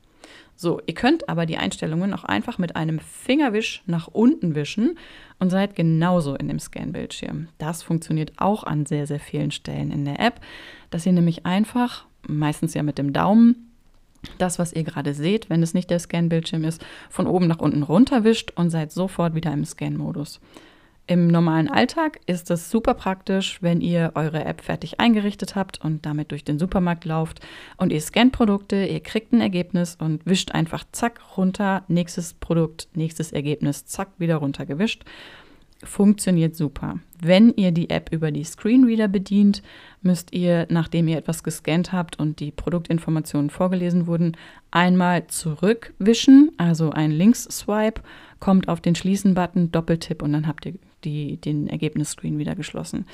So, 0.63 0.80
ihr 0.86 0.93
könnt 0.93 1.28
aber 1.28 1.45
die 1.45 1.58
Einstellungen 1.58 2.13
auch 2.13 2.23
einfach 2.23 2.58
mit 2.58 2.78
einem 2.78 2.99
Fingerwisch 2.99 3.84
nach 3.86 4.08
unten 4.08 4.56
wischen 4.56 4.97
und 5.38 5.49
seid 5.49 5.76
genauso 5.76 6.36
in 6.36 6.47
dem 6.47 6.58
Scan-Bildschirm. 6.58 7.49
Das 7.58 7.84
funktioniert 7.84 8.32
auch 8.38 8.63
an 8.63 8.86
sehr, 8.86 9.06
sehr 9.06 9.19
vielen 9.19 9.52
Stellen 9.52 9.91
in 9.91 10.06
der 10.06 10.21
App, 10.21 10.39
dass 10.89 11.06
ihr 11.06 11.12
nämlich 11.12 11.45
einfach, 11.45 12.06
meistens 12.26 12.76
ja 12.76 12.82
mit 12.82 12.97
dem 12.97 13.12
Daumen, 13.12 13.73
das, 14.38 14.58
was 14.58 14.71
ihr 14.71 14.86
gerade 14.86 15.13
seht, 15.13 15.49
wenn 15.49 15.62
es 15.62 15.73
nicht 15.73 15.89
der 15.89 15.99
Scan-Bildschirm 15.99 16.63
ist, 16.63 16.82
von 17.10 17.28
oben 17.28 17.47
nach 17.47 17.60
unten 17.60 17.84
runterwischt 17.84 18.52
und 18.56 18.69
seid 18.69 18.93
sofort 18.93 19.36
wieder 19.36 19.52
im 19.52 19.65
Scan-Modus. 19.65 20.39
Im 21.05 21.27
normalen 21.27 21.69
Alltag 21.69 22.21
ist 22.27 22.49
es 22.49 22.71
super 22.71 22.93
praktisch, 22.93 23.61
wenn 23.61 23.81
ihr 23.81 24.13
eure 24.15 24.45
App 24.45 24.61
fertig 24.61 25.01
eingerichtet 25.01 25.53
habt 25.53 25.83
und 25.83 26.05
damit 26.05 26.31
durch 26.31 26.45
den 26.45 26.59
Supermarkt 26.59 27.03
lauft 27.03 27.41
und 27.75 27.91
ihr 27.91 27.99
scannt 27.99 28.31
Produkte, 28.31 28.85
ihr 28.85 29.01
kriegt 29.01 29.33
ein 29.33 29.41
Ergebnis 29.41 29.97
und 29.99 30.25
wischt 30.25 30.51
einfach 30.51 30.85
zack 30.93 31.19
runter, 31.35 31.83
nächstes 31.89 32.33
Produkt, 32.33 32.87
nächstes 32.93 33.33
Ergebnis, 33.33 33.85
zack 33.85 34.11
wieder 34.17 34.37
runtergewischt. 34.37 35.03
Funktioniert 35.84 36.56
super. 36.56 37.00
Wenn 37.22 37.54
ihr 37.56 37.72
die 37.72 37.89
App 37.89 38.12
über 38.12 38.32
die 38.32 38.43
Screenreader 38.43 39.08
bedient, 39.08 39.63
müsst 40.02 40.34
ihr, 40.34 40.67
nachdem 40.69 41.08
ihr 41.08 41.17
etwas 41.17 41.43
gescannt 41.43 41.91
habt 41.91 42.19
und 42.19 42.39
die 42.39 42.52
Produktinformationen 42.52 43.50
vorgelesen 43.50 44.08
wurden, 44.08 44.36
einmal 44.72 45.28
zurückwischen, 45.28 46.52
also 46.58 46.91
ein 46.91 47.12
Links-Swipe, 47.12 48.02
kommt 48.39 48.67
auf 48.67 48.82
den 48.82 48.96
Schließen-Button, 48.96 49.72
Doppeltipp 49.72 50.22
und 50.22 50.34
dann 50.34 50.48
habt 50.48 50.65
ihr 50.65 50.74
die, 51.04 51.38
den 51.38 51.67
Ergebnisscreen 51.67 52.39
wieder 52.39 52.56
geschlossen. 52.56 53.06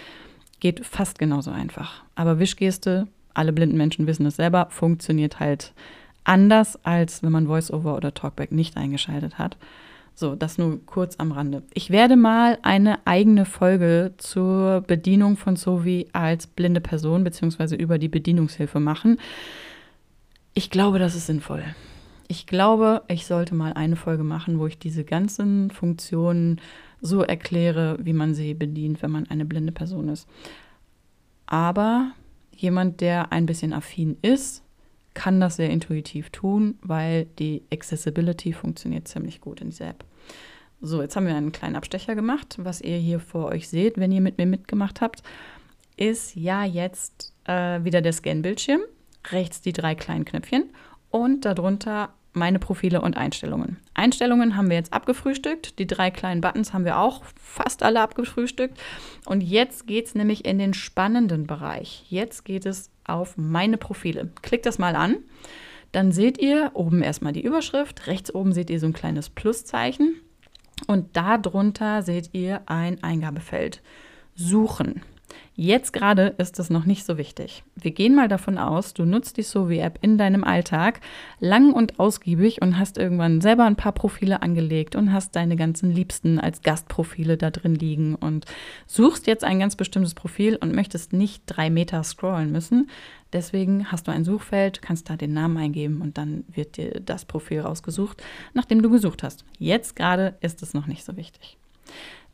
Geht 0.59 0.85
fast 0.85 1.19
genauso 1.19 1.51
einfach. 1.51 2.03
Aber 2.15 2.39
Wischgeste, 2.39 3.07
alle 3.33 3.53
blinden 3.53 3.77
Menschen 3.77 4.07
wissen 4.07 4.25
es 4.25 4.35
selber, 4.35 4.67
funktioniert 4.69 5.39
halt 5.39 5.73
anders, 6.23 6.83
als 6.83 7.23
wenn 7.23 7.31
man 7.31 7.47
VoiceOver 7.47 7.95
oder 7.95 8.13
Talkback 8.13 8.51
nicht 8.51 8.77
eingeschaltet 8.77 9.37
hat. 9.37 9.57
So, 10.19 10.35
das 10.35 10.57
nur 10.57 10.85
kurz 10.85 11.15
am 11.17 11.31
Rande. 11.31 11.63
Ich 11.73 11.91
werde 11.91 12.17
mal 12.17 12.57
eine 12.61 13.07
eigene 13.07 13.45
Folge 13.45 14.15
zur 14.17 14.81
Bedienung 14.81 15.37
von 15.37 15.55
Sovi 15.55 16.09
als 16.11 16.45
blinde 16.45 16.81
Person 16.81 17.23
bzw. 17.23 17.77
über 17.77 17.97
die 17.97 18.09
Bedienungshilfe 18.09 18.81
machen. 18.81 19.17
Ich 20.53 20.69
glaube, 20.69 20.99
das 20.99 21.15
ist 21.15 21.27
sinnvoll. 21.27 21.63
Ich 22.27 22.47
glaube, 22.47 23.03
ich 23.07 23.27
sollte 23.27 23.55
mal 23.55 23.71
eine 23.71 23.95
Folge 23.95 24.23
machen, 24.25 24.59
wo 24.59 24.67
ich 24.67 24.77
diese 24.77 25.05
ganzen 25.05 25.71
Funktionen 25.71 26.59
so 26.99 27.23
erkläre, 27.23 27.97
wie 28.01 28.11
man 28.11 28.33
sie 28.33 28.53
bedient, 28.53 29.01
wenn 29.01 29.11
man 29.11 29.25
eine 29.29 29.45
blinde 29.45 29.71
Person 29.71 30.09
ist. 30.09 30.27
Aber 31.45 32.11
jemand, 32.53 32.99
der 32.99 33.31
ein 33.31 33.45
bisschen 33.45 33.71
affin 33.71 34.17
ist, 34.21 34.63
kann 35.13 35.39
das 35.39 35.55
sehr 35.55 35.69
intuitiv 35.69 36.29
tun, 36.29 36.77
weil 36.81 37.25
die 37.39 37.63
Accessibility 37.71 38.51
funktioniert 38.51 39.07
ziemlich 39.07 39.39
gut 39.39 39.61
in 39.61 39.69
dieser 39.69 39.87
App. 39.87 40.03
So, 40.81 41.01
jetzt 41.01 41.15
haben 41.15 41.27
wir 41.27 41.35
einen 41.35 41.51
kleinen 41.51 41.75
Abstecher 41.75 42.15
gemacht. 42.15 42.55
Was 42.57 42.79
ihr 42.81 42.97
hier 42.97 43.19
vor 43.19 43.45
euch 43.45 43.67
seht, 43.67 43.97
wenn 43.97 44.11
ihr 44.11 44.21
mit 44.21 44.37
mir 44.37 44.45
mitgemacht 44.45 45.01
habt, 45.01 45.23
ist 45.97 46.35
ja 46.35 46.63
jetzt 46.63 47.33
äh, 47.45 47.83
wieder 47.83 48.01
der 48.01 48.13
Scan-Bildschirm. 48.13 48.81
Rechts 49.31 49.61
die 49.61 49.73
drei 49.73 49.95
kleinen 49.95 50.23
Knöpfchen 50.23 50.69
und 51.09 51.43
darunter 51.43 52.13
meine 52.31 52.59
Profile 52.59 53.01
und 53.01 53.17
Einstellungen. 53.17 53.77
Einstellungen 53.93 54.55
haben 54.55 54.69
wir 54.69 54.77
jetzt 54.77 54.93
abgefrühstückt. 54.93 55.79
Die 55.79 55.87
drei 55.87 56.11
kleinen 56.11 56.39
Buttons 56.39 56.71
haben 56.71 56.85
wir 56.85 56.99
auch 56.99 57.23
fast 57.35 57.83
alle 57.83 57.99
abgefrühstückt. 57.99 58.79
Und 59.25 59.41
jetzt 59.41 59.87
geht 59.87 60.05
es 60.05 60.15
nämlich 60.15 60.45
in 60.45 60.59
den 60.59 60.73
spannenden 60.73 61.47
Bereich. 61.47 62.05
Jetzt 62.07 62.45
geht 62.45 62.65
es 62.65 62.89
auf 63.03 63.35
meine 63.35 63.77
Profile. 63.77 64.29
Klickt 64.41 64.65
das 64.65 64.77
mal 64.77 64.95
an. 64.95 65.17
Dann 65.91 66.13
seht 66.13 66.37
ihr 66.37 66.71
oben 66.75 67.01
erstmal 67.01 67.33
die 67.33 67.43
Überschrift. 67.43 68.07
Rechts 68.07 68.33
oben 68.33 68.53
seht 68.53 68.69
ihr 68.69 68.79
so 68.79 68.85
ein 68.85 68.93
kleines 68.93 69.29
Pluszeichen. 69.29 70.15
Und 70.87 71.15
darunter 71.15 72.01
seht 72.01 72.29
ihr 72.33 72.61
ein 72.65 73.03
Eingabefeld. 73.03 73.81
Suchen. 74.35 75.01
Jetzt 75.55 75.91
gerade 75.91 76.35
ist 76.37 76.57
es 76.57 76.69
noch 76.69 76.85
nicht 76.85 77.05
so 77.05 77.17
wichtig. 77.17 77.63
Wir 77.75 77.91
gehen 77.91 78.15
mal 78.15 78.29
davon 78.29 78.57
aus, 78.57 78.93
du 78.93 79.03
nutzt 79.03 79.35
die 79.35 79.43
Sovi-App 79.43 79.99
in 80.01 80.17
deinem 80.17 80.43
Alltag 80.43 81.01
lang 81.39 81.73
und 81.73 81.99
ausgiebig 81.99 82.61
und 82.61 82.79
hast 82.79 82.97
irgendwann 82.97 83.41
selber 83.41 83.65
ein 83.65 83.75
paar 83.75 83.91
Profile 83.91 84.41
angelegt 84.41 84.95
und 84.95 85.11
hast 85.11 85.35
deine 85.35 85.57
ganzen 85.57 85.91
Liebsten 85.91 86.39
als 86.39 86.61
Gastprofile 86.61 87.35
da 87.35 87.49
drin 87.51 87.75
liegen 87.75 88.15
und 88.15 88.45
suchst 88.87 89.27
jetzt 89.27 89.43
ein 89.43 89.59
ganz 89.59 89.75
bestimmtes 89.75 90.13
Profil 90.13 90.55
und 90.55 90.73
möchtest 90.73 91.11
nicht 91.11 91.43
drei 91.45 91.69
Meter 91.69 92.03
scrollen 92.03 92.53
müssen. 92.53 92.89
Deswegen 93.31 93.91
hast 93.91 94.07
du 94.07 94.11
ein 94.11 94.25
Suchfeld, 94.25 94.81
kannst 94.81 95.09
da 95.09 95.15
den 95.15 95.33
Namen 95.33 95.57
eingeben 95.57 96.01
und 96.01 96.17
dann 96.17 96.43
wird 96.47 96.77
dir 96.77 96.99
das 96.99 97.25
Profil 97.25 97.61
rausgesucht, 97.61 98.23
nachdem 98.53 98.81
du 98.81 98.89
gesucht 98.89 99.23
hast. 99.23 99.45
Jetzt 99.59 99.95
gerade 99.95 100.35
ist 100.41 100.63
es 100.63 100.73
noch 100.73 100.87
nicht 100.87 101.03
so 101.03 101.15
wichtig. 101.15 101.57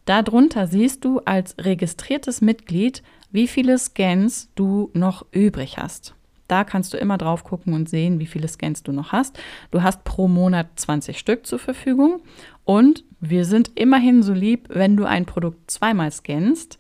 Darunter 0.06 0.68
siehst 0.68 1.04
du 1.04 1.20
als 1.20 1.56
registriertes 1.58 2.42
Mitglied, 2.42 3.04
wie 3.32 3.48
viele 3.48 3.78
Scans 3.78 4.50
du 4.56 4.92
noch 4.94 5.26
übrig 5.32 5.78
hast. 5.78 6.16
Da 6.48 6.64
kannst 6.64 6.94
du 6.94 6.98
immer 6.98 7.18
drauf 7.18 7.44
gucken 7.44 7.74
und 7.74 7.90
sehen, 7.90 8.20
wie 8.20 8.28
viele 8.28 8.48
Scans 8.48 8.84
du 8.84 8.92
noch 8.92 9.12
hast. 9.12 9.40
Du 9.72 9.82
hast 9.82 10.04
pro 10.04 10.28
Monat 10.28 10.68
20 10.76 11.18
Stück 11.18 11.48
zur 11.48 11.58
Verfügung 11.58 12.22
und 12.64 13.04
wir 13.20 13.46
sind 13.46 13.72
immerhin 13.76 14.22
so 14.22 14.34
lieb, 14.34 14.68
wenn 14.70 14.96
du 14.96 15.06
ein 15.06 15.26
Produkt 15.26 15.72
zweimal 15.72 16.12
scannst, 16.12 16.78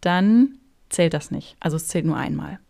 dann 0.00 0.58
zählt 0.88 1.14
das 1.14 1.32
nicht. 1.32 1.56
Also 1.58 1.76
es 1.76 1.88
zählt 1.88 2.06
nur 2.06 2.16
einmal. 2.16 2.60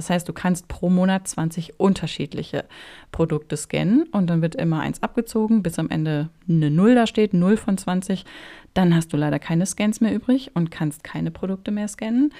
Das 0.00 0.08
heißt, 0.08 0.26
du 0.26 0.32
kannst 0.32 0.66
pro 0.66 0.88
Monat 0.88 1.28
20 1.28 1.78
unterschiedliche 1.78 2.64
Produkte 3.12 3.58
scannen 3.58 4.04
und 4.04 4.30
dann 4.30 4.40
wird 4.40 4.54
immer 4.54 4.80
eins 4.80 5.02
abgezogen, 5.02 5.62
bis 5.62 5.78
am 5.78 5.90
Ende 5.90 6.30
eine 6.48 6.70
Null 6.70 6.94
da 6.94 7.06
steht, 7.06 7.34
0 7.34 7.58
von 7.58 7.76
20. 7.76 8.24
Dann 8.72 8.96
hast 8.96 9.12
du 9.12 9.18
leider 9.18 9.38
keine 9.38 9.66
Scans 9.66 10.00
mehr 10.00 10.14
übrig 10.14 10.52
und 10.54 10.70
kannst 10.70 11.04
keine 11.04 11.30
Produkte 11.30 11.70
mehr 11.70 11.86
scannen 11.86 12.32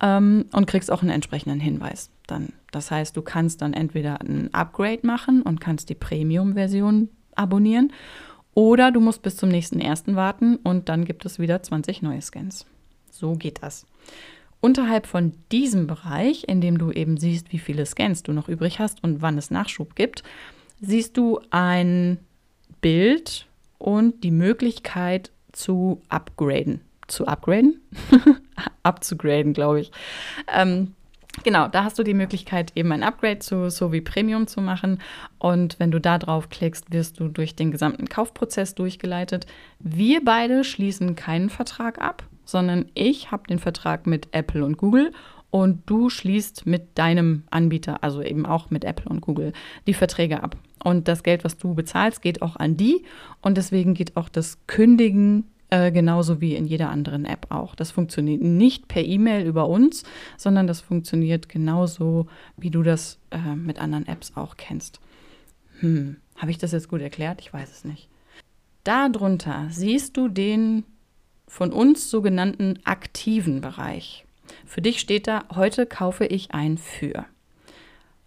ähm, 0.00 0.44
und 0.52 0.66
kriegst 0.66 0.92
auch 0.92 1.02
einen 1.02 1.10
entsprechenden 1.10 1.58
Hinweis. 1.58 2.08
Dann, 2.28 2.52
das 2.70 2.92
heißt, 2.92 3.16
du 3.16 3.22
kannst 3.22 3.62
dann 3.62 3.74
entweder 3.74 4.20
ein 4.20 4.54
Upgrade 4.54 5.04
machen 5.04 5.42
und 5.42 5.60
kannst 5.60 5.88
die 5.88 5.96
Premium-Version 5.96 7.08
abonnieren 7.34 7.92
oder 8.54 8.92
du 8.92 9.00
musst 9.00 9.22
bis 9.22 9.34
zum 9.34 9.48
nächsten 9.48 9.80
ersten 9.80 10.14
warten 10.14 10.54
und 10.54 10.88
dann 10.88 11.04
gibt 11.04 11.26
es 11.26 11.40
wieder 11.40 11.60
20 11.64 12.02
neue 12.02 12.22
Scans. 12.22 12.64
So 13.10 13.34
geht 13.34 13.60
das. 13.60 13.86
Unterhalb 14.62 15.08
von 15.08 15.32
diesem 15.50 15.88
Bereich, 15.88 16.44
in 16.46 16.60
dem 16.60 16.78
du 16.78 16.92
eben 16.92 17.16
siehst, 17.16 17.52
wie 17.52 17.58
viele 17.58 17.84
Scans 17.84 18.22
du 18.22 18.32
noch 18.32 18.48
übrig 18.48 18.78
hast 18.78 19.02
und 19.02 19.20
wann 19.20 19.36
es 19.36 19.50
Nachschub 19.50 19.96
gibt, 19.96 20.22
siehst 20.80 21.16
du 21.16 21.40
ein 21.50 22.18
Bild 22.80 23.48
und 23.78 24.22
die 24.22 24.30
Möglichkeit 24.30 25.32
zu 25.50 26.00
upgraden. 26.08 26.80
Zu 27.08 27.26
upgraden? 27.26 27.80
Abzugraden, 28.84 29.52
glaube 29.52 29.80
ich. 29.80 29.90
Ähm, 30.46 30.94
Genau, 31.44 31.66
da 31.66 31.82
hast 31.82 31.98
du 31.98 32.02
die 32.02 32.14
Möglichkeit, 32.14 32.72
eben 32.74 32.92
ein 32.92 33.02
Upgrade 33.02 33.38
zu 33.38 33.70
Sovi 33.70 34.02
Premium 34.02 34.46
zu 34.46 34.60
machen. 34.60 35.00
Und 35.38 35.80
wenn 35.80 35.90
du 35.90 35.98
da 35.98 36.18
drauf 36.18 36.50
klickst, 36.50 36.92
wirst 36.92 37.18
du 37.18 37.28
durch 37.28 37.56
den 37.56 37.72
gesamten 37.72 38.08
Kaufprozess 38.08 38.74
durchgeleitet. 38.74 39.46
Wir 39.78 40.22
beide 40.22 40.62
schließen 40.62 41.16
keinen 41.16 41.48
Vertrag 41.48 42.00
ab, 42.00 42.22
sondern 42.44 42.86
ich 42.94 43.30
habe 43.30 43.46
den 43.48 43.58
Vertrag 43.58 44.06
mit 44.06 44.28
Apple 44.32 44.64
und 44.64 44.76
Google 44.76 45.12
und 45.50 45.82
du 45.86 46.08
schließt 46.08 46.66
mit 46.66 46.98
deinem 46.98 47.44
Anbieter, 47.50 48.02
also 48.02 48.22
eben 48.22 48.46
auch 48.46 48.70
mit 48.70 48.84
Apple 48.84 49.10
und 49.10 49.20
Google, 49.20 49.52
die 49.86 49.94
Verträge 49.94 50.42
ab. 50.42 50.56
Und 50.82 51.08
das 51.08 51.22
Geld, 51.22 51.44
was 51.44 51.58
du 51.58 51.74
bezahlst, 51.74 52.22
geht 52.22 52.42
auch 52.42 52.56
an 52.56 52.76
die 52.76 53.04
und 53.40 53.56
deswegen 53.56 53.94
geht 53.94 54.16
auch 54.16 54.28
das 54.28 54.58
Kündigen 54.66 55.44
äh, 55.72 55.90
genauso 55.90 56.40
wie 56.40 56.54
in 56.54 56.66
jeder 56.66 56.90
anderen 56.90 57.24
App 57.24 57.46
auch. 57.50 57.74
Das 57.74 57.90
funktioniert 57.90 58.42
nicht 58.42 58.88
per 58.88 59.02
E-Mail 59.02 59.46
über 59.46 59.68
uns, 59.68 60.04
sondern 60.36 60.66
das 60.66 60.80
funktioniert 60.80 61.48
genauso, 61.48 62.26
wie 62.56 62.70
du 62.70 62.82
das 62.82 63.18
äh, 63.30 63.54
mit 63.54 63.78
anderen 63.78 64.06
Apps 64.06 64.32
auch 64.36 64.56
kennst. 64.56 65.00
Hm, 65.80 66.16
habe 66.36 66.50
ich 66.50 66.58
das 66.58 66.72
jetzt 66.72 66.88
gut 66.88 67.00
erklärt? 67.00 67.40
Ich 67.40 67.52
weiß 67.52 67.70
es 67.70 67.84
nicht. 67.84 68.08
Darunter 68.84 69.68
siehst 69.70 70.16
du 70.16 70.28
den 70.28 70.84
von 71.52 71.70
uns 71.70 72.08
sogenannten 72.08 72.78
aktiven 72.84 73.60
Bereich. 73.60 74.24
Für 74.64 74.80
dich 74.80 75.00
steht 75.00 75.26
da, 75.26 75.44
heute 75.54 75.84
kaufe 75.84 76.24
ich 76.24 76.52
ein 76.52 76.78
für. 76.78 77.26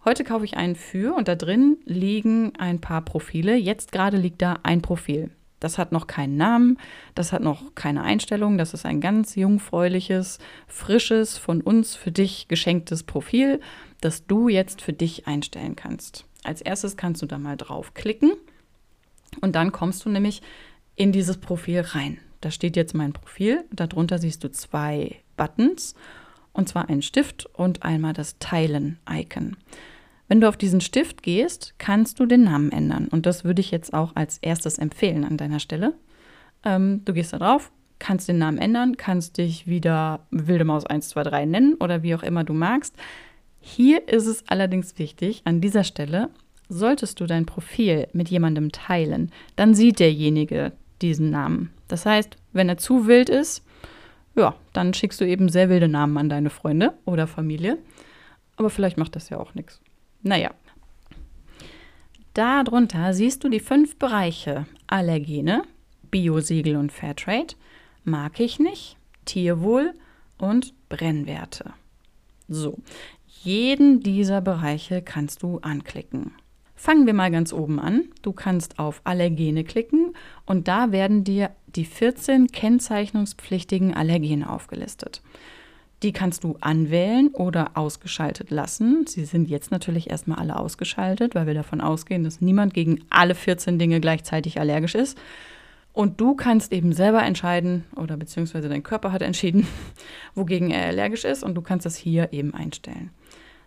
Heute 0.04 0.22
kaufe 0.22 0.44
ich 0.44 0.56
einen 0.56 0.76
für 0.76 1.12
und 1.12 1.26
da 1.26 1.34
drin 1.34 1.76
liegen 1.86 2.52
ein 2.56 2.80
paar 2.80 3.02
Profile. 3.02 3.56
Jetzt 3.56 3.90
gerade 3.90 4.16
liegt 4.16 4.42
da 4.42 4.60
ein 4.62 4.80
Profil. 4.80 5.30
Das 5.58 5.76
hat 5.76 5.90
noch 5.90 6.06
keinen 6.06 6.36
Namen, 6.36 6.78
das 7.16 7.32
hat 7.32 7.42
noch 7.42 7.74
keine 7.74 8.04
Einstellung. 8.04 8.58
Das 8.58 8.74
ist 8.74 8.86
ein 8.86 9.00
ganz 9.00 9.34
jungfräuliches, 9.34 10.38
frisches, 10.68 11.36
von 11.36 11.62
uns 11.62 11.96
für 11.96 12.12
dich 12.12 12.46
geschenktes 12.46 13.02
Profil, 13.02 13.60
das 14.00 14.28
du 14.28 14.48
jetzt 14.48 14.82
für 14.82 14.92
dich 14.92 15.26
einstellen 15.26 15.74
kannst. 15.74 16.26
Als 16.44 16.62
erstes 16.62 16.96
kannst 16.96 17.22
du 17.22 17.26
da 17.26 17.38
mal 17.38 17.56
draufklicken 17.56 18.34
und 19.40 19.56
dann 19.56 19.72
kommst 19.72 20.04
du 20.04 20.10
nämlich 20.10 20.42
in 20.94 21.10
dieses 21.10 21.38
Profil 21.38 21.80
rein. 21.80 22.18
Da 22.40 22.50
steht 22.50 22.76
jetzt 22.76 22.94
mein 22.94 23.12
Profil. 23.12 23.64
Darunter 23.72 24.18
siehst 24.18 24.44
du 24.44 24.50
zwei 24.50 25.16
Buttons 25.36 25.94
und 26.52 26.68
zwar 26.68 26.88
einen 26.88 27.02
Stift 27.02 27.46
und 27.54 27.82
einmal 27.82 28.12
das 28.12 28.38
Teilen-Icon. 28.38 29.56
Wenn 30.28 30.40
du 30.40 30.48
auf 30.48 30.56
diesen 30.56 30.80
Stift 30.80 31.22
gehst, 31.22 31.74
kannst 31.78 32.18
du 32.18 32.26
den 32.26 32.42
Namen 32.42 32.72
ändern. 32.72 33.08
Und 33.08 33.26
das 33.26 33.44
würde 33.44 33.60
ich 33.60 33.70
jetzt 33.70 33.94
auch 33.94 34.16
als 34.16 34.38
erstes 34.38 34.78
empfehlen 34.78 35.24
an 35.24 35.36
deiner 35.36 35.60
Stelle. 35.60 35.94
Ähm, 36.64 37.02
du 37.04 37.12
gehst 37.12 37.32
da 37.32 37.38
drauf, 37.38 37.70
kannst 37.98 38.28
den 38.28 38.38
Namen 38.38 38.58
ändern, 38.58 38.96
kannst 38.96 39.38
dich 39.38 39.66
wieder 39.66 40.26
Wilde 40.30 40.64
Maus 40.64 40.84
123 40.84 41.48
nennen 41.48 41.74
oder 41.74 42.02
wie 42.02 42.14
auch 42.14 42.22
immer 42.22 42.42
du 42.42 42.54
magst. 42.54 42.94
Hier 43.60 44.08
ist 44.08 44.26
es 44.26 44.46
allerdings 44.48 44.98
wichtig, 44.98 45.42
an 45.44 45.60
dieser 45.60 45.84
Stelle, 45.84 46.30
solltest 46.68 47.20
du 47.20 47.26
dein 47.26 47.46
Profil 47.46 48.08
mit 48.12 48.28
jemandem 48.28 48.72
teilen, 48.72 49.30
dann 49.54 49.74
sieht 49.74 50.00
derjenige 50.00 50.72
diesen 51.02 51.30
Namen. 51.30 51.70
Das 51.88 52.06
heißt, 52.06 52.36
wenn 52.52 52.68
er 52.68 52.78
zu 52.78 53.06
wild 53.06 53.28
ist, 53.28 53.64
ja, 54.34 54.54
dann 54.72 54.92
schickst 54.92 55.20
du 55.20 55.24
eben 55.24 55.48
sehr 55.48 55.68
wilde 55.68 55.88
Namen 55.88 56.16
an 56.18 56.28
deine 56.28 56.50
Freunde 56.50 56.94
oder 57.04 57.26
Familie. 57.26 57.78
Aber 58.56 58.70
vielleicht 58.70 58.98
macht 58.98 59.16
das 59.16 59.28
ja 59.28 59.38
auch 59.38 59.54
nichts. 59.54 59.80
Naja. 60.22 60.50
Darunter 62.34 63.14
siehst 63.14 63.44
du 63.44 63.48
die 63.48 63.60
fünf 63.60 63.96
Bereiche 63.96 64.66
Allergene, 64.86 65.62
Biosiegel 66.10 66.76
und 66.76 66.92
Fairtrade, 66.92 67.54
mag 68.04 68.38
ich 68.40 68.58
nicht, 68.58 68.96
Tierwohl 69.24 69.94
und 70.38 70.74
Brennwerte. 70.88 71.72
So, 72.48 72.78
jeden 73.42 74.00
dieser 74.00 74.40
Bereiche 74.40 75.02
kannst 75.02 75.42
du 75.42 75.58
anklicken. 75.60 76.32
Fangen 76.78 77.06
wir 77.06 77.14
mal 77.14 77.30
ganz 77.30 77.54
oben 77.54 77.80
an. 77.80 78.04
Du 78.20 78.32
kannst 78.32 78.78
auf 78.78 79.00
Allergene 79.04 79.64
klicken 79.64 80.14
und 80.44 80.68
da 80.68 80.92
werden 80.92 81.24
dir 81.24 81.50
die 81.66 81.86
14 81.86 82.48
kennzeichnungspflichtigen 82.48 83.94
Allergene 83.94 84.48
aufgelistet. 84.48 85.22
Die 86.02 86.12
kannst 86.12 86.44
du 86.44 86.58
anwählen 86.60 87.28
oder 87.28 87.70
ausgeschaltet 87.74 88.50
lassen. 88.50 89.06
Sie 89.06 89.24
sind 89.24 89.48
jetzt 89.48 89.70
natürlich 89.70 90.10
erstmal 90.10 90.38
alle 90.38 90.58
ausgeschaltet, 90.58 91.34
weil 91.34 91.46
wir 91.46 91.54
davon 91.54 91.80
ausgehen, 91.80 92.22
dass 92.22 92.42
niemand 92.42 92.74
gegen 92.74 93.00
alle 93.08 93.34
14 93.34 93.78
Dinge 93.78 94.00
gleichzeitig 94.00 94.60
allergisch 94.60 94.94
ist. 94.94 95.18
Und 95.94 96.20
du 96.20 96.34
kannst 96.34 96.74
eben 96.74 96.92
selber 96.92 97.22
entscheiden, 97.22 97.84
oder 97.96 98.18
beziehungsweise 98.18 98.68
dein 98.68 98.82
Körper 98.82 99.12
hat 99.12 99.22
entschieden, 99.22 99.66
wogegen 100.34 100.70
er 100.70 100.88
allergisch 100.88 101.24
ist, 101.24 101.42
und 101.42 101.54
du 101.54 101.62
kannst 101.62 101.86
das 101.86 101.96
hier 101.96 102.34
eben 102.34 102.52
einstellen. 102.52 103.10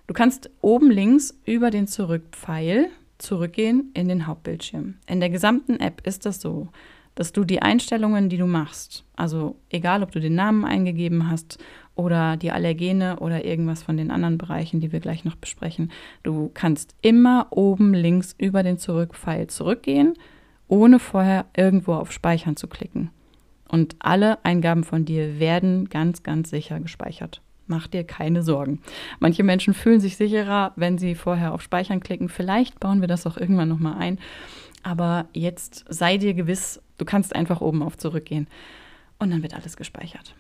Du 0.09 0.15
kannst 0.15 0.49
oben 0.61 0.89
links 0.89 1.39
über 1.45 1.69
den 1.69 1.85
Zurückpfeil 1.85 2.87
zurückgehen 3.19 3.91
in 3.93 4.07
den 4.07 4.25
Hauptbildschirm. 4.25 4.95
In 5.05 5.19
der 5.19 5.29
gesamten 5.29 5.79
App 5.79 6.01
ist 6.07 6.25
das 6.25 6.41
so, 6.41 6.69
dass 7.13 7.31
du 7.31 7.43
die 7.43 7.61
Einstellungen, 7.61 8.27
die 8.27 8.37
du 8.37 8.47
machst, 8.47 9.05
also 9.15 9.57
egal 9.69 10.01
ob 10.01 10.11
du 10.11 10.19
den 10.19 10.33
Namen 10.33 10.65
eingegeben 10.65 11.29
hast 11.29 11.59
oder 11.93 12.37
die 12.37 12.51
Allergene 12.51 13.19
oder 13.19 13.45
irgendwas 13.45 13.83
von 13.83 13.97
den 13.97 14.09
anderen 14.09 14.39
Bereichen, 14.39 14.79
die 14.79 14.91
wir 14.91 14.99
gleich 14.99 15.25
noch 15.25 15.35
besprechen. 15.35 15.91
Du 16.23 16.49
kannst 16.55 16.95
immer 17.03 17.45
oben 17.51 17.93
links 17.93 18.33
über 18.39 18.63
den 18.63 18.79
Zurückpfeil 18.79 19.45
zurückgehen, 19.45 20.15
ohne 20.67 20.97
vorher 20.97 21.45
irgendwo 21.55 21.93
auf 21.93 22.11
Speichern 22.11 22.55
zu 22.55 22.65
klicken. 22.67 23.11
Und 23.67 23.95
alle 23.99 24.43
Eingaben 24.43 24.83
von 24.83 25.05
dir 25.05 25.37
werden 25.37 25.87
ganz, 25.87 26.23
ganz 26.23 26.49
sicher 26.49 26.79
gespeichert. 26.79 27.43
Mach 27.69 27.87
dir 27.87 28.03
keine 28.03 28.41
Sorgen. 28.41 28.81
Manche 29.19 29.43
Menschen 29.43 29.75
fühlen 29.75 29.99
sich 29.99 30.17
sicherer, 30.17 30.73
wenn 30.75 30.97
sie 30.97 31.13
vorher 31.13 31.53
auf 31.53 31.61
Speichern 31.61 31.99
klicken. 31.99 32.27
Vielleicht 32.27 32.79
bauen 32.79 32.99
wir 32.99 33.07
das 33.07 33.27
auch 33.27 33.37
irgendwann 33.37 33.69
nochmal 33.69 33.97
ein. 33.99 34.19
Aber 34.81 35.27
jetzt 35.33 35.85
sei 35.87 36.17
dir 36.17 36.33
gewiss, 36.33 36.81
du 36.97 37.05
kannst 37.05 37.35
einfach 37.35 37.61
oben 37.61 37.83
auf 37.83 37.95
Zurückgehen 37.95 38.47
und 39.19 39.29
dann 39.29 39.43
wird 39.43 39.53
alles 39.53 39.77
gespeichert. 39.77 40.33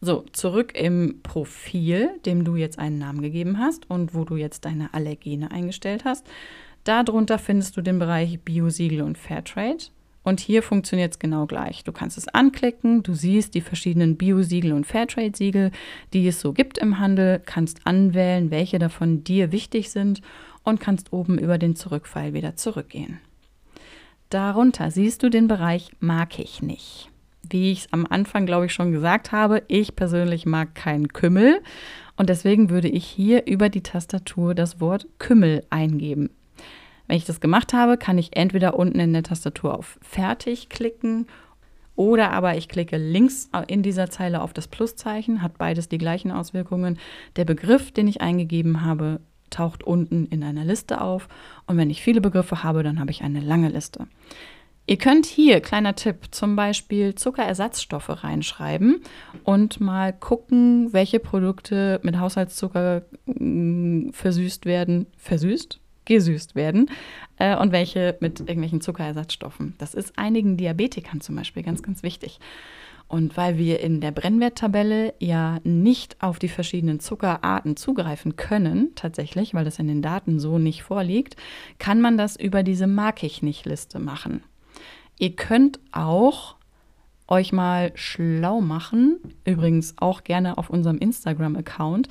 So, 0.00 0.24
zurück 0.32 0.72
im 0.76 1.20
Profil, 1.24 2.10
dem 2.26 2.44
du 2.44 2.54
jetzt 2.54 2.78
einen 2.78 2.98
Namen 2.98 3.22
gegeben 3.22 3.58
hast 3.58 3.90
und 3.90 4.14
wo 4.14 4.24
du 4.24 4.36
jetzt 4.36 4.66
deine 4.66 4.94
Allergene 4.94 5.50
eingestellt 5.50 6.04
hast. 6.04 6.26
Darunter 6.84 7.40
findest 7.40 7.76
du 7.76 7.82
den 7.82 7.98
Bereich 7.98 8.38
Biosiegel 8.40 9.02
und 9.02 9.18
Fairtrade. 9.18 9.86
Und 10.26 10.40
hier 10.40 10.64
funktioniert 10.64 11.12
es 11.12 11.18
genau 11.20 11.46
gleich. 11.46 11.84
Du 11.84 11.92
kannst 11.92 12.18
es 12.18 12.26
anklicken, 12.26 13.04
du 13.04 13.14
siehst 13.14 13.54
die 13.54 13.60
verschiedenen 13.60 14.16
Biosiegel 14.16 14.72
und 14.72 14.84
Fairtrade-Siegel, 14.84 15.70
die 16.12 16.26
es 16.26 16.40
so 16.40 16.52
gibt 16.52 16.78
im 16.78 16.98
Handel, 16.98 17.40
kannst 17.46 17.86
anwählen, 17.86 18.50
welche 18.50 18.80
davon 18.80 19.22
dir 19.22 19.52
wichtig 19.52 19.92
sind 19.92 20.22
und 20.64 20.80
kannst 20.80 21.12
oben 21.12 21.38
über 21.38 21.58
den 21.58 21.76
Zurückpfeil 21.76 22.34
wieder 22.34 22.56
zurückgehen. 22.56 23.20
Darunter 24.28 24.90
siehst 24.90 25.22
du 25.22 25.28
den 25.28 25.46
Bereich 25.46 25.92
Mag 26.00 26.40
ich 26.40 26.60
nicht 26.60 27.08
wie 27.48 27.70
ich 27.70 27.78
es 27.84 27.92
am 27.92 28.08
Anfang, 28.10 28.44
glaube 28.44 28.66
ich, 28.66 28.72
schon 28.72 28.90
gesagt 28.90 29.30
habe, 29.30 29.62
ich 29.68 29.94
persönlich 29.94 30.46
mag 30.46 30.74
keinen 30.74 31.06
Kümmel 31.12 31.62
und 32.16 32.28
deswegen 32.28 32.70
würde 32.70 32.88
ich 32.88 33.06
hier 33.06 33.46
über 33.46 33.68
die 33.68 33.84
Tastatur 33.84 34.52
das 34.56 34.80
Wort 34.80 35.06
Kümmel 35.20 35.64
eingeben. 35.70 36.30
Wenn 37.06 37.16
ich 37.16 37.24
das 37.24 37.40
gemacht 37.40 37.72
habe, 37.72 37.96
kann 37.96 38.18
ich 38.18 38.36
entweder 38.36 38.78
unten 38.78 38.98
in 39.00 39.12
der 39.12 39.22
Tastatur 39.22 39.78
auf 39.78 39.98
Fertig 40.02 40.68
klicken 40.68 41.26
oder 41.94 42.30
aber 42.30 42.56
ich 42.56 42.68
klicke 42.68 42.98
links 42.98 43.48
in 43.68 43.82
dieser 43.82 44.10
Zeile 44.10 44.42
auf 44.42 44.52
das 44.52 44.68
Pluszeichen, 44.68 45.42
hat 45.42 45.56
beides 45.58 45.88
die 45.88 45.98
gleichen 45.98 46.30
Auswirkungen. 46.30 46.98
Der 47.36 47.46
Begriff, 47.46 47.90
den 47.90 48.06
ich 48.06 48.20
eingegeben 48.20 48.84
habe, 48.84 49.20
taucht 49.50 49.82
unten 49.82 50.26
in 50.26 50.44
einer 50.44 50.64
Liste 50.64 51.00
auf 51.00 51.28
und 51.66 51.78
wenn 51.78 51.90
ich 51.90 52.02
viele 52.02 52.20
Begriffe 52.20 52.62
habe, 52.62 52.82
dann 52.82 53.00
habe 53.00 53.10
ich 53.10 53.22
eine 53.22 53.40
lange 53.40 53.68
Liste. 53.68 54.06
Ihr 54.88 54.98
könnt 54.98 55.26
hier, 55.26 55.60
kleiner 55.60 55.96
Tipp, 55.96 56.28
zum 56.30 56.54
Beispiel 56.54 57.16
Zuckerersatzstoffe 57.16 58.22
reinschreiben 58.22 59.00
und 59.42 59.80
mal 59.80 60.12
gucken, 60.12 60.92
welche 60.92 61.18
Produkte 61.18 61.98
mit 62.04 62.20
Haushaltszucker 62.20 63.02
mm, 63.26 64.10
versüßt 64.10 64.64
werden, 64.64 65.06
versüßt, 65.16 65.80
gesüßt 66.06 66.54
werden 66.54 66.90
äh, 67.38 67.56
und 67.56 67.72
welche 67.72 68.16
mit 68.20 68.40
irgendwelchen 68.40 68.80
Zuckerersatzstoffen. 68.80 69.74
Das 69.78 69.94
ist 69.94 70.18
einigen 70.18 70.56
Diabetikern 70.56 71.20
zum 71.20 71.36
Beispiel 71.36 71.62
ganz, 71.62 71.82
ganz 71.82 72.02
wichtig. 72.02 72.40
Und 73.08 73.36
weil 73.36 73.56
wir 73.56 73.80
in 73.80 74.00
der 74.00 74.10
Brennwerttabelle 74.10 75.14
ja 75.20 75.60
nicht 75.62 76.20
auf 76.20 76.40
die 76.40 76.48
verschiedenen 76.48 76.98
Zuckerarten 76.98 77.76
zugreifen 77.76 78.34
können, 78.34 78.92
tatsächlich, 78.96 79.54
weil 79.54 79.64
das 79.64 79.78
in 79.78 79.86
den 79.86 80.02
Daten 80.02 80.40
so 80.40 80.58
nicht 80.58 80.82
vorliegt, 80.82 81.36
kann 81.78 82.00
man 82.00 82.16
das 82.16 82.34
über 82.34 82.64
diese 82.64 82.88
Mag 82.88 83.22
ich 83.22 83.42
nicht 83.42 83.64
Liste 83.64 84.00
machen. 84.00 84.42
Ihr 85.18 85.36
könnt 85.36 85.78
auch 85.92 86.56
euch 87.28 87.52
mal 87.52 87.92
schlau 87.94 88.60
machen, 88.60 89.18
übrigens 89.44 89.94
auch 89.98 90.24
gerne 90.24 90.58
auf 90.58 90.70
unserem 90.70 90.98
Instagram-Account, 90.98 92.08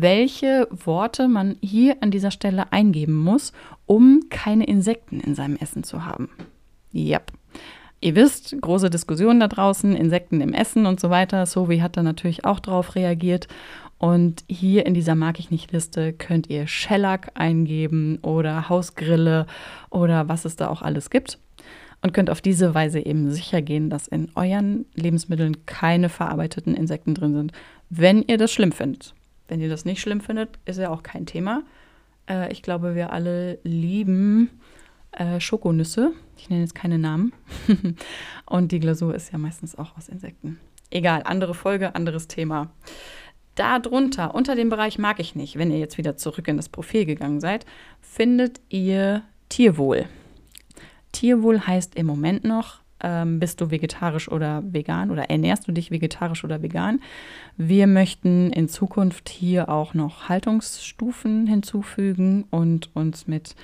welche 0.00 0.68
Worte 0.70 1.28
man 1.28 1.56
hier 1.60 1.96
an 2.00 2.10
dieser 2.10 2.30
Stelle 2.30 2.72
eingeben 2.72 3.16
muss, 3.16 3.52
um 3.86 4.24
keine 4.30 4.66
Insekten 4.66 5.20
in 5.20 5.34
seinem 5.34 5.56
Essen 5.56 5.84
zu 5.84 6.04
haben. 6.04 6.28
Yep. 6.94 7.32
Ihr 8.00 8.14
wisst, 8.14 8.54
große 8.60 8.90
Diskussion 8.90 9.40
da 9.40 9.48
draußen, 9.48 9.96
Insekten 9.96 10.40
im 10.40 10.52
Essen 10.52 10.86
und 10.86 11.00
so 11.00 11.08
weiter. 11.08 11.46
Sovi 11.46 11.78
hat 11.78 11.96
da 11.96 12.02
natürlich 12.02 12.44
auch 12.44 12.60
drauf 12.60 12.94
reagiert. 12.94 13.48
Und 13.98 14.44
hier 14.48 14.84
in 14.84 14.92
dieser 14.92 15.14
Mag 15.14 15.38
ich 15.38 15.50
nicht 15.50 15.72
Liste 15.72 16.12
könnt 16.12 16.50
ihr 16.50 16.66
Shellac 16.66 17.30
eingeben 17.34 18.18
oder 18.20 18.68
Hausgrille 18.68 19.46
oder 19.88 20.28
was 20.28 20.44
es 20.44 20.56
da 20.56 20.68
auch 20.68 20.82
alles 20.82 21.08
gibt 21.08 21.38
und 22.02 22.12
könnt 22.12 22.28
auf 22.28 22.42
diese 22.42 22.74
Weise 22.74 23.00
eben 23.00 23.30
sicher 23.30 23.62
gehen, 23.62 23.88
dass 23.88 24.06
in 24.06 24.28
euren 24.34 24.84
Lebensmitteln 24.94 25.64
keine 25.64 26.10
verarbeiteten 26.10 26.74
Insekten 26.74 27.14
drin 27.14 27.32
sind, 27.32 27.52
wenn 27.88 28.22
ihr 28.22 28.36
das 28.36 28.52
schlimm 28.52 28.72
findet. 28.72 29.14
Wenn 29.48 29.60
ihr 29.60 29.68
das 29.68 29.84
nicht 29.84 30.00
schlimm 30.00 30.20
findet, 30.20 30.58
ist 30.64 30.78
ja 30.78 30.90
auch 30.90 31.02
kein 31.02 31.26
Thema. 31.26 31.62
Äh, 32.28 32.52
ich 32.52 32.62
glaube, 32.62 32.94
wir 32.94 33.12
alle 33.12 33.58
lieben 33.62 34.50
äh, 35.12 35.40
Schokonüsse. 35.40 36.12
Ich 36.36 36.50
nenne 36.50 36.62
jetzt 36.62 36.74
keine 36.74 36.98
Namen. 36.98 37.32
Und 38.46 38.72
die 38.72 38.80
Glasur 38.80 39.14
ist 39.14 39.32
ja 39.32 39.38
meistens 39.38 39.76
auch 39.76 39.96
aus 39.96 40.08
Insekten. 40.08 40.58
Egal, 40.90 41.22
andere 41.24 41.54
Folge, 41.54 41.94
anderes 41.94 42.28
Thema. 42.28 42.70
Darunter, 43.54 44.34
unter 44.34 44.54
dem 44.54 44.68
Bereich 44.68 44.98
mag 44.98 45.18
ich 45.18 45.34
nicht, 45.34 45.56
wenn 45.56 45.70
ihr 45.70 45.78
jetzt 45.78 45.96
wieder 45.96 46.16
zurück 46.16 46.46
in 46.46 46.58
das 46.58 46.68
Profil 46.68 47.06
gegangen 47.06 47.40
seid, 47.40 47.64
findet 48.02 48.60
ihr 48.68 49.22
Tierwohl. 49.48 50.04
Tierwohl 51.12 51.60
heißt 51.66 51.94
im 51.94 52.06
Moment 52.06 52.44
noch 52.44 52.80
ähm, 53.00 53.38
bist 53.38 53.60
du 53.60 53.70
vegetarisch 53.70 54.30
oder 54.30 54.62
vegan 54.64 55.10
oder 55.10 55.30
ernährst 55.30 55.68
du 55.68 55.72
dich 55.72 55.90
vegetarisch 55.90 56.44
oder 56.44 56.62
vegan. 56.62 57.00
Wir 57.56 57.86
möchten 57.86 58.52
in 58.52 58.68
Zukunft 58.68 59.28
hier 59.28 59.68
auch 59.68 59.94
noch 59.94 60.28
Haltungsstufen 60.28 61.46
hinzufügen 61.46 62.44
und 62.50 62.94
uns 62.94 63.26
mit 63.26 63.54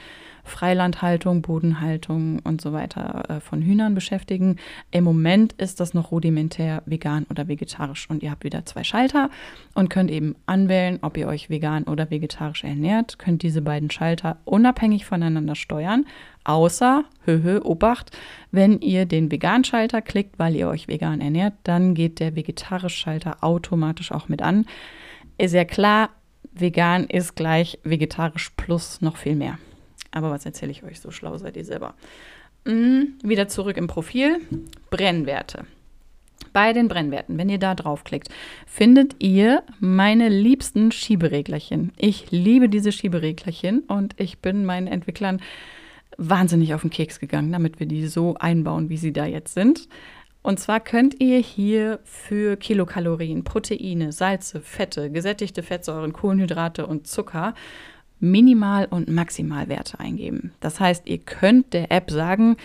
Freilandhaltung, 0.44 1.42
Bodenhaltung 1.42 2.40
und 2.40 2.61
so 2.61 2.72
weiter 2.72 3.24
äh, 3.28 3.40
von 3.40 3.62
Hühnern 3.62 3.94
beschäftigen. 3.94 4.57
Im 4.90 5.05
Moment 5.05 5.52
ist 5.55 5.81
das 5.81 5.94
noch 5.94 6.11
rudimentär 6.11 6.83
vegan 6.87 7.26
oder 7.31 7.48
vegetarisch 7.48 8.09
und 8.11 8.22
ihr 8.22 8.31
habt 8.31 8.44
wieder 8.44 8.64
zwei 8.66 8.85
Schalter 8.85 9.31
und 9.74 9.88
könnt 9.90 10.11
eben 10.11 10.35
anwählen, 10.46 10.98
ob 11.02 11.16
ihr 11.16 11.28
euch 11.28 11.50
vegan 11.50 11.85
oder 11.85 12.11
vegetarisch 12.11 12.64
ernährt, 12.64 13.18
könnt 13.18 13.42
diese 13.42 13.62
beiden 13.62 13.90
Schalter 13.90 14.38
unabhängig 14.44 15.05
voneinander 15.05 15.55
steuern, 15.55 16.07
außer, 16.44 17.05
höhö, 17.24 17.61
Obacht, 17.62 18.11
wenn 18.50 18.81
ihr 18.81 19.07
den 19.07 19.31
Vegan-Schalter 19.31 20.02
klickt, 20.02 20.38
weil 20.38 20.57
ihr 20.57 20.68
euch 20.68 20.88
vegan 20.88 21.20
ernährt, 21.20 21.55
dann 21.62 21.94
geht 21.94 22.20
der 22.20 22.35
Vegetarisch-Schalter 22.35 23.38
automatisch 23.42 24.12
auch 24.12 24.28
mit 24.28 24.42
an. 24.42 24.66
Ist 25.38 25.55
ja 25.55 25.64
klar, 25.64 26.11
vegan 26.52 27.05
ist 27.05 27.37
gleich 27.37 27.78
vegetarisch 27.85 28.50
plus 28.57 29.00
noch 29.00 29.16
viel 29.16 29.37
mehr. 29.37 29.59
Aber 30.12 30.31
was 30.31 30.46
erzähle 30.46 30.70
ich 30.70 30.85
euch? 30.85 31.01
So 31.01 31.11
schlau 31.11 31.37
seid 31.38 31.57
ihr 31.57 31.64
selber. 31.64 31.94
Mhm, 32.64 33.14
wieder 33.22 33.48
zurück 33.48 33.77
im 33.77 33.88
Profil. 33.88 34.40
Brennwerte. 34.90 35.64
Bei 36.53 36.72
den 36.72 36.88
Brennwerten, 36.88 37.38
wenn 37.38 37.48
ihr 37.48 37.59
da 37.59 37.75
draufklickt, 37.75 38.29
findet 38.66 39.16
ihr 39.20 39.62
meine 39.81 40.29
liebsten 40.29 40.92
Schiebereglerchen. 40.92 41.92
Ich 41.96 42.31
liebe 42.31 42.68
diese 42.68 42.92
Schiebereglerchen 42.92 43.81
und 43.81 44.14
ich 44.18 44.38
bin 44.40 44.64
meinen 44.64 44.87
Entwicklern 44.87 45.40
wahnsinnig 46.18 46.75
auf 46.75 46.83
den 46.83 46.90
Keks 46.90 47.20
gegangen, 47.20 47.53
damit 47.53 47.81
wir 47.81 47.87
die 47.87 48.07
so 48.07 48.35
einbauen, 48.35 48.90
wie 48.90 48.98
sie 48.98 49.12
da 49.12 49.25
jetzt 49.25 49.55
sind. 49.55 49.88
Und 50.42 50.59
zwar 50.59 50.81
könnt 50.81 51.20
ihr 51.20 51.38
hier 51.38 52.01
für 52.03 52.57
Kilokalorien, 52.57 53.44
Proteine, 53.44 54.12
Salze, 54.12 54.61
Fette, 54.61 55.11
gesättigte 55.11 55.62
Fettsäuren, 55.62 56.12
Kohlenhydrate 56.12 56.87
und 56.87 57.07
Zucker 57.07 57.55
Minimal- 58.22 58.87
und 58.87 59.11
Maximalwerte 59.11 59.98
eingeben. 59.98 60.52
Das 60.61 60.78
heißt, 60.78 61.08
ihr 61.08 61.18
könnt 61.18 61.72
der 61.72 61.90
App 61.90 62.11
sagen, 62.11 62.56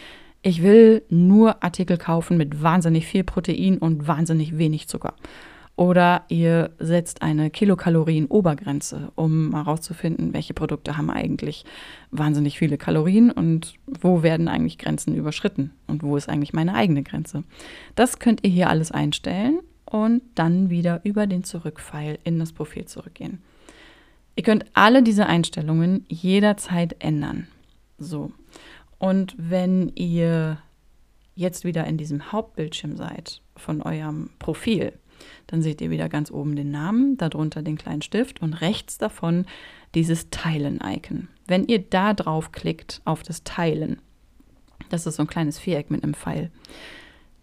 ich 0.43 0.61
will 0.61 1.01
nur 1.09 1.63
Artikel 1.63 1.97
kaufen 1.97 2.37
mit 2.37 2.61
wahnsinnig 2.61 3.07
viel 3.07 3.23
Protein 3.23 3.79
und 3.79 4.07
wahnsinnig 4.07 4.57
wenig 4.57 4.87
Zucker. 4.87 5.15
Oder 5.75 6.23
ihr 6.27 6.71
setzt 6.79 7.21
eine 7.21 7.49
Kilokalorien-Obergrenze, 7.49 9.11
um 9.15 9.53
herauszufinden, 9.53 10.33
welche 10.33 10.53
Produkte 10.53 10.97
haben 10.97 11.09
eigentlich 11.09 11.65
wahnsinnig 12.11 12.57
viele 12.57 12.77
Kalorien 12.77 13.29
und 13.29 13.75
wo 13.85 14.23
werden 14.23 14.47
eigentlich 14.47 14.77
Grenzen 14.77 15.15
überschritten 15.15 15.71
und 15.85 16.01
wo 16.01 16.17
ist 16.17 16.29
eigentlich 16.29 16.53
meine 16.53 16.75
eigene 16.75 17.03
Grenze. 17.03 17.43
Das 17.95 18.19
könnt 18.19 18.43
ihr 18.43 18.49
hier 18.49 18.69
alles 18.69 18.91
einstellen 18.91 19.59
und 19.85 20.21
dann 20.35 20.69
wieder 20.69 21.01
über 21.03 21.27
den 21.27 21.43
Zurückpfeil 21.43 22.19
in 22.23 22.39
das 22.39 22.53
Profil 22.53 22.85
zurückgehen. 22.85 23.39
Ihr 24.37 24.43
könnt 24.43 24.65
alle 24.73 25.01
diese 25.01 25.25
Einstellungen 25.25 26.05
jederzeit 26.07 26.95
ändern. 26.99 27.47
So. 27.97 28.31
Und 28.99 29.35
wenn 29.37 29.91
ihr 29.95 30.59
jetzt 31.33 31.65
wieder 31.65 31.85
in 31.85 31.97
diesem 31.97 32.31
Hauptbildschirm 32.31 32.95
seid 32.95 33.41
von 33.55 33.81
eurem 33.81 34.29
Profil, 34.37 34.93
dann 35.47 35.63
seht 35.63 35.81
ihr 35.81 35.89
wieder 35.89 36.07
ganz 36.07 36.29
oben 36.29 36.55
den 36.55 36.69
Namen, 36.69 37.17
darunter 37.17 37.63
den 37.63 37.79
kleinen 37.79 38.03
Stift 38.03 38.39
und 38.39 38.53
rechts 38.53 38.99
davon 38.99 39.45
dieses 39.95 40.29
Teilen-Icon. 40.29 41.29
Wenn 41.47 41.65
ihr 41.65 41.79
da 41.79 42.13
drauf 42.13 42.51
klickt 42.51 43.01
auf 43.05 43.23
das 43.23 43.43
Teilen, 43.43 43.99
das 44.89 45.07
ist 45.07 45.15
so 45.15 45.23
ein 45.23 45.27
kleines 45.27 45.57
Viereck 45.57 45.89
mit 45.89 46.03
einem 46.03 46.13
Pfeil, 46.13 46.51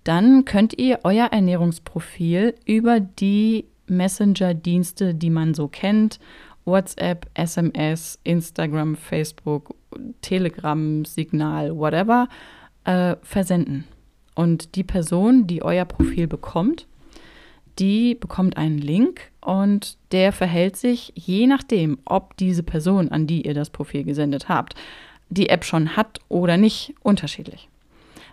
dann 0.05 0.45
könnt 0.45 0.79
ihr 0.79 1.01
euer 1.03 1.27
Ernährungsprofil 1.27 2.55
über 2.67 3.01
die 3.01 3.65
Messenger-Dienste, 3.89 5.15
die 5.15 5.31
man 5.31 5.55
so 5.55 5.67
kennt, 5.67 6.21
WhatsApp, 6.65 7.27
SMS, 7.35 8.19
Instagram, 8.25 8.97
Facebook, 8.97 9.75
Telegram, 10.23 11.05
Signal, 11.05 11.77
whatever, 11.77 12.29
äh, 12.85 13.17
versenden. 13.23 13.85
Und 14.35 14.75
die 14.75 14.85
Person, 14.85 15.47
die 15.47 15.63
euer 15.63 15.85
Profil 15.85 16.27
bekommt, 16.27 16.87
die 17.79 18.15
bekommt 18.15 18.57
einen 18.57 18.79
Link 18.79 19.33
und 19.41 19.99
der 20.13 20.33
verhält 20.33 20.77
sich 20.77 21.13
je 21.17 21.47
nachdem, 21.47 21.99
ob 22.05 22.37
diese 22.37 22.63
Person, 22.63 23.09
an 23.09 23.27
die 23.27 23.47
ihr 23.47 23.55
das 23.55 23.71
Profil 23.71 24.05
gesendet 24.05 24.49
habt, 24.49 24.75
die 25.29 25.49
App 25.49 25.65
schon 25.65 25.97
hat 25.97 26.21
oder 26.29 26.57
nicht, 26.57 26.95
unterschiedlich. 27.03 27.69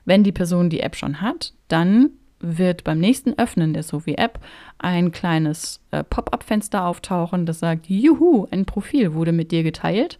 Wenn 0.06 0.24
die 0.24 0.32
Person 0.32 0.70
die 0.70 0.82
App 0.82 0.96
schon 0.96 1.22
hat, 1.22 1.54
dann 1.68 2.12
wird 2.42 2.84
beim 2.84 3.00
nächsten 3.00 3.38
Öffnen 3.38 3.74
der 3.74 3.84
Sophie-App 3.84 4.40
ein 4.78 5.12
kleines 5.12 5.80
äh, 5.92 6.04
Pop-up-Fenster 6.04 6.86
auftauchen, 6.86 7.46
das 7.46 7.60
sagt, 7.60 7.88
juhu, 7.88 8.48
ein 8.52 8.66
Profil 8.66 9.14
wurde 9.14 9.32
mit 9.32 9.52
dir 9.52 9.64
geteilt. 9.64 10.18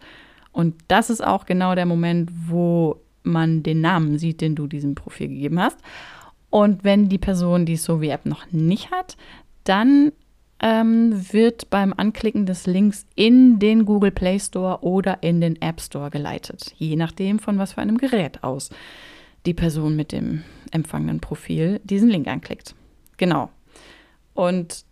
Und 0.52 0.74
das 0.88 1.10
ist 1.10 1.24
auch 1.24 1.46
genau 1.46 1.74
der 1.74 1.86
Moment, 1.86 2.30
wo 2.48 3.00
man 3.22 3.62
den 3.62 3.80
Namen 3.80 4.18
sieht, 4.18 4.40
den 4.40 4.54
du 4.54 4.66
diesem 4.66 4.94
Profil 4.94 5.28
gegeben 5.28 5.60
hast. 5.60 5.78
Und 6.50 6.84
wenn 6.84 7.08
die 7.08 7.18
Person 7.18 7.64
die 7.64 7.76
Sophie-App 7.76 8.26
noch 8.26 8.50
nicht 8.52 8.90
hat, 8.90 9.16
dann 9.64 10.12
ähm, 10.60 11.32
wird 11.32 11.70
beim 11.70 11.92
Anklicken 11.96 12.46
des 12.46 12.66
Links 12.66 13.06
in 13.14 13.58
den 13.58 13.84
Google 13.84 14.12
Play 14.12 14.38
Store 14.38 14.82
oder 14.82 15.22
in 15.22 15.40
den 15.40 15.60
App 15.60 15.80
Store 15.80 16.10
geleitet, 16.10 16.74
je 16.76 16.96
nachdem 16.96 17.38
von 17.38 17.58
was 17.58 17.72
für 17.72 17.80
einem 17.80 17.98
Gerät 17.98 18.44
aus 18.44 18.70
die 19.46 19.54
Person 19.54 19.96
mit 19.96 20.12
dem 20.12 20.42
empfangenen 20.70 21.20
Profil 21.20 21.80
diesen 21.84 22.08
Link 22.08 22.28
anklickt. 22.28 22.74
Genau. 23.16 23.50
Und 24.34 24.84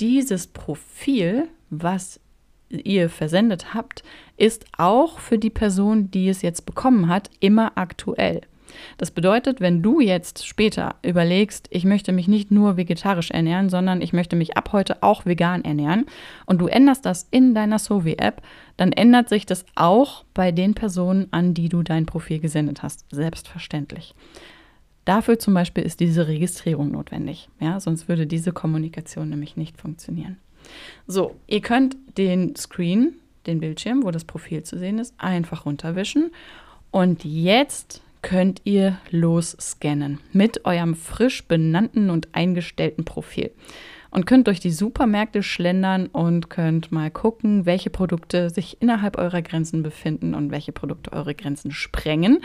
dieses 0.00 0.46
Profil, 0.46 1.48
was 1.68 2.20
ihr 2.70 3.10
versendet 3.10 3.74
habt, 3.74 4.02
ist 4.36 4.64
auch 4.76 5.18
für 5.18 5.38
die 5.38 5.50
Person, 5.50 6.10
die 6.10 6.28
es 6.28 6.42
jetzt 6.42 6.66
bekommen 6.66 7.08
hat, 7.08 7.30
immer 7.40 7.72
aktuell. 7.76 8.42
Das 8.98 9.10
bedeutet, 9.10 9.60
wenn 9.60 9.82
du 9.82 10.00
jetzt 10.00 10.46
später 10.46 10.96
überlegst, 11.02 11.68
ich 11.70 11.84
möchte 11.84 12.12
mich 12.12 12.28
nicht 12.28 12.50
nur 12.50 12.76
vegetarisch 12.76 13.30
ernähren, 13.30 13.68
sondern 13.68 14.02
ich 14.02 14.12
möchte 14.12 14.36
mich 14.36 14.56
ab 14.56 14.72
heute 14.72 15.02
auch 15.02 15.26
vegan 15.26 15.64
ernähren 15.64 16.06
und 16.46 16.60
du 16.60 16.66
änderst 16.66 17.06
das 17.06 17.26
in 17.30 17.54
deiner 17.54 17.78
Sovi-App, 17.78 18.42
dann 18.76 18.92
ändert 18.92 19.28
sich 19.28 19.46
das 19.46 19.64
auch 19.74 20.24
bei 20.34 20.52
den 20.52 20.74
Personen, 20.74 21.28
an 21.30 21.54
die 21.54 21.68
du 21.68 21.82
dein 21.82 22.06
Profil 22.06 22.40
gesendet 22.40 22.82
hast. 22.82 23.04
Selbstverständlich. 23.10 24.14
Dafür 25.04 25.38
zum 25.38 25.54
Beispiel 25.54 25.84
ist 25.84 26.00
diese 26.00 26.28
Registrierung 26.28 26.90
notwendig. 26.90 27.48
Ja, 27.58 27.80
sonst 27.80 28.08
würde 28.08 28.26
diese 28.26 28.52
Kommunikation 28.52 29.28
nämlich 29.30 29.56
nicht 29.56 29.76
funktionieren. 29.76 30.36
So, 31.06 31.36
ihr 31.46 31.60
könnt 31.60 31.96
den 32.18 32.54
Screen, 32.54 33.14
den 33.46 33.60
Bildschirm, 33.60 34.04
wo 34.04 34.10
das 34.10 34.24
Profil 34.24 34.62
zu 34.62 34.78
sehen 34.78 34.98
ist, 34.98 35.14
einfach 35.18 35.64
runterwischen. 35.66 36.30
Und 36.90 37.24
jetzt 37.24 38.02
könnt 38.22 38.62
ihr 38.64 38.98
losscannen 39.10 40.20
mit 40.32 40.64
eurem 40.64 40.94
frisch 40.94 41.46
benannten 41.46 42.10
und 42.10 42.28
eingestellten 42.32 43.04
Profil. 43.04 43.50
Und 44.12 44.26
könnt 44.26 44.48
durch 44.48 44.58
die 44.58 44.72
Supermärkte 44.72 45.42
schlendern 45.42 46.06
und 46.06 46.50
könnt 46.50 46.90
mal 46.90 47.12
gucken, 47.12 47.64
welche 47.64 47.90
Produkte 47.90 48.50
sich 48.50 48.82
innerhalb 48.82 49.16
eurer 49.16 49.40
Grenzen 49.40 49.84
befinden 49.84 50.34
und 50.34 50.50
welche 50.50 50.72
Produkte 50.72 51.12
eure 51.12 51.34
Grenzen 51.34 51.70
sprengen. 51.70 52.40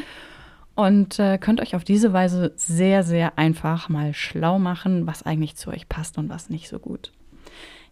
Und 0.76 1.18
äh, 1.20 1.40
könnt 1.40 1.62
euch 1.62 1.76
auf 1.76 1.84
diese 1.84 2.14
Weise 2.14 2.54
sehr, 2.56 3.02
sehr 3.02 3.40
einfach 3.40 3.90
mal 3.90 4.14
schlau 4.14 4.60
machen, 4.60 5.08
was 5.08 5.24
eigentlich 5.24 5.56
zu 5.56 5.72
euch 5.72 5.90
passt 5.90 6.18
und 6.20 6.30
was 6.30 6.50
nicht 6.50 6.68
so 6.68 6.78
gut. 6.78 7.12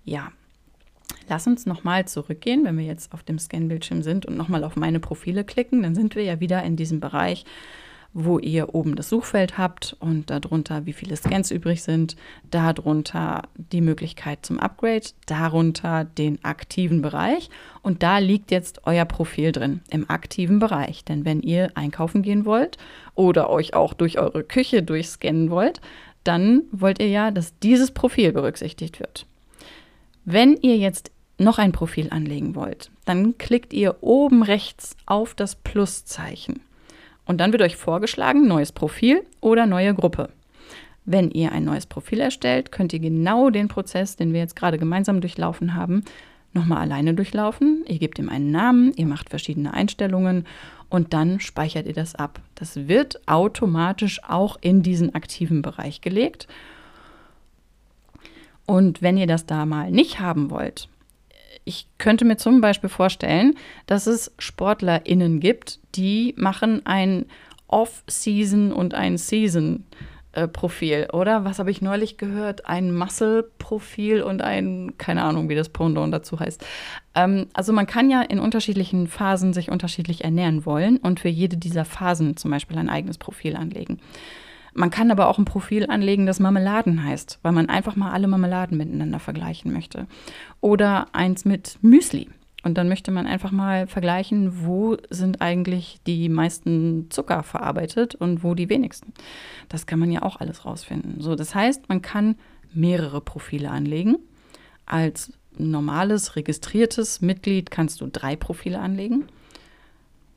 Ja, 0.04 0.32
Lass 1.30 1.48
uns 1.48 1.66
nochmal 1.66 2.08
zurückgehen, 2.08 2.66
wenn 2.66 2.78
wir 2.78 2.86
jetzt 2.86 3.14
auf 3.14 3.24
dem 3.24 3.40
Scan-Bildschirm 3.40 4.02
sind 4.02 4.26
und 4.26 4.38
nochmal 4.38 4.64
auf 4.64 4.76
meine 4.76 5.00
Profile 5.00 5.44
klicken, 5.44 5.84
dann 5.84 5.96
sind 5.96 6.16
wir 6.16 6.24
ja 6.24 6.40
wieder 6.40 6.64
in 6.64 6.76
diesem 6.76 7.00
Bereich, 7.00 7.46
wo 8.14 8.38
ihr 8.38 8.76
oben 8.76 8.96
das 8.96 9.10
Suchfeld 9.10 9.58
habt 9.58 9.98
und 10.00 10.30
darunter, 10.30 10.86
wie 10.86 10.94
viele 10.94 11.16
Scans 11.16 11.50
übrig 11.50 11.82
sind, 11.82 12.16
darunter 12.52 13.44
die 13.56 13.82
Möglichkeit 13.82 14.46
zum 14.46 14.60
Upgrade, 14.60 15.08
darunter 15.26 16.06
den 16.06 16.44
aktiven 16.44 17.02
Bereich 17.02 17.50
und 17.82 18.04
da 18.04 18.20
liegt 18.20 18.52
jetzt 18.52 18.82
euer 18.86 19.06
Profil 19.06 19.52
drin 19.52 19.82
im 19.90 20.10
aktiven 20.10 20.60
Bereich. 20.60 21.04
Denn 21.04 21.26
wenn 21.26 21.42
ihr 21.42 21.72
einkaufen 21.74 22.22
gehen 22.22 22.46
wollt 22.46 22.78
oder 23.16 23.50
euch 23.50 23.74
auch 23.74 23.94
durch 23.94 24.20
eure 24.20 24.44
Küche 24.44 24.84
durchscannen 24.84 25.50
wollt, 25.50 25.82
dann 26.24 26.64
wollt 26.72 27.00
ihr 27.00 27.10
ja, 27.10 27.32
dass 27.32 27.58
dieses 27.60 27.92
Profil 27.92 28.32
berücksichtigt 28.32 29.00
wird. 29.00 29.26
Wenn 30.26 30.56
ihr 30.58 30.78
jetzt 30.78 31.12
noch 31.38 31.58
ein 31.58 31.72
Profil 31.74 32.10
anlegen 32.10 32.56
wollt, 32.56 32.92
dann 33.06 33.38
klickt 33.38 33.74
ihr 33.74 33.98
oben 34.02 34.44
rechts 34.44 34.96
auf 35.06 35.34
das 35.34 35.56
Pluszeichen. 35.56 36.62
Und 37.26 37.40
dann 37.40 37.52
wird 37.52 37.62
euch 37.62 37.76
vorgeschlagen, 37.76 38.48
neues 38.48 38.72
Profil 38.72 39.24
oder 39.42 39.66
neue 39.66 39.94
Gruppe. 39.94 40.30
Wenn 41.06 41.32
ihr 41.32 41.52
ein 41.52 41.66
neues 41.66 41.86
Profil 41.86 42.22
erstellt, 42.22 42.72
könnt 42.72 42.94
ihr 42.94 43.00
genau 43.00 43.50
den 43.50 43.68
Prozess, 43.68 44.16
den 44.16 44.32
wir 44.32 44.40
jetzt 44.40 44.56
gerade 44.56 44.78
gemeinsam 44.78 45.20
durchlaufen 45.20 45.76
haben, 45.76 46.04
nochmal 46.54 46.78
alleine 46.80 47.14
durchlaufen. 47.14 47.84
Ihr 47.88 48.00
gebt 48.00 48.20
ihm 48.20 48.30
einen 48.30 48.52
Namen, 48.52 48.94
ihr 48.96 49.06
macht 49.06 49.30
verschiedene 49.30 49.74
Einstellungen 49.74 50.46
und 50.90 51.14
dann 51.14 51.40
speichert 51.40 51.88
ihr 51.88 51.94
das 51.94 52.16
ab. 52.16 52.40
Das 52.56 52.88
wird 52.88 53.28
automatisch 53.28 54.22
auch 54.24 54.58
in 54.62 54.84
diesen 54.84 55.16
aktiven 55.16 55.62
Bereich 55.62 56.00
gelegt. 56.00 56.48
Und 58.66 59.02
wenn 59.02 59.18
ihr 59.18 59.28
das 59.28 59.46
da 59.46 59.66
mal 59.66 59.92
nicht 59.92 60.20
haben 60.20 60.50
wollt, 60.50 60.88
ich 61.66 61.88
könnte 61.98 62.26
mir 62.26 62.38
zum 62.38 62.62
Beispiel 62.62 62.90
vorstellen, 62.90 63.56
dass 63.86 64.08
es 64.08 64.34
SportlerInnen 64.38 65.40
gibt, 65.40 65.80
die 65.96 66.34
machen 66.38 66.86
ein 66.86 67.26
Off-Season 67.68 68.72
und 68.72 68.94
ein 68.94 69.18
Season. 69.18 69.86
Profil, 70.52 71.10
oder? 71.14 71.46
Was 71.46 71.60
habe 71.60 71.70
ich 71.70 71.84
neulich 71.84 72.18
gehört? 72.18 72.66
Ein 72.66 72.96
Muscle-Profil 72.96 74.24
und 74.24 74.42
ein, 74.42 74.94
keine 74.98 75.22
Ahnung, 75.22 75.48
wie 75.48 75.54
das 75.54 75.70
Pendant 75.70 76.12
dazu 76.12 76.40
heißt. 76.40 76.66
Ähm, 77.14 77.50
also 77.54 77.72
man 77.72 77.86
kann 77.86 78.10
ja 78.10 78.24
in 78.24 78.40
unterschiedlichen 78.40 79.08
Phasen 79.08 79.54
sich 79.54 79.70
unterschiedlich 79.70 80.24
ernähren 80.24 80.66
wollen 80.66 80.98
und 80.98 81.20
für 81.20 81.30
jede 81.30 81.58
dieser 81.58 81.86
Phasen 81.86 82.36
zum 82.36 82.50
Beispiel 82.50 82.80
ein 82.80 82.90
eigenes 82.90 83.20
Profil 83.20 83.56
anlegen. 83.56 84.00
Man 84.74 84.90
kann 84.90 85.12
aber 85.12 85.28
auch 85.28 85.38
ein 85.38 85.46
Profil 85.46 85.86
anlegen, 85.88 86.26
das 86.26 86.40
Marmeladen 86.40 87.04
heißt, 87.04 87.40
weil 87.42 87.52
man 87.52 87.70
einfach 87.70 87.96
mal 87.96 88.12
alle 88.12 88.28
Marmeladen 88.28 88.78
miteinander 88.78 89.20
vergleichen 89.20 89.72
möchte. 89.72 90.08
Oder 90.62 91.08
eins 91.14 91.46
mit 91.46 91.78
Müsli. 91.82 92.30
Und 92.64 92.78
dann 92.78 92.88
möchte 92.88 93.12
man 93.12 93.28
einfach 93.28 93.52
mal 93.52 93.88
vergleichen, 93.88 94.66
wo 94.66 94.98
sind 95.10 95.42
eigentlich 95.42 96.00
die 96.08 96.30
meisten 96.30 97.08
Zucker 97.10 97.44
verarbeitet 97.44 98.16
und 98.16 98.44
wo 98.44 98.56
die 98.56 98.70
wenigsten. 98.70 99.14
Das 99.68 99.86
kann 99.86 100.00
man 100.00 100.12
ja 100.12 100.22
auch 100.22 100.40
alles 100.40 100.66
rausfinden. 100.66 101.20
So, 101.20 101.36
das 101.36 101.54
heißt, 101.54 101.90
man 101.90 102.02
kann 102.02 102.36
mehrere 102.74 103.20
Profile 103.20 103.70
anlegen. 103.70 104.18
Als 104.86 105.34
normales, 105.58 106.36
registriertes 106.36 107.22
Mitglied 107.22 107.70
kannst 107.70 108.02
du 108.02 108.08
drei 108.08 108.36
Profile 108.36 108.80
anlegen 108.80 109.26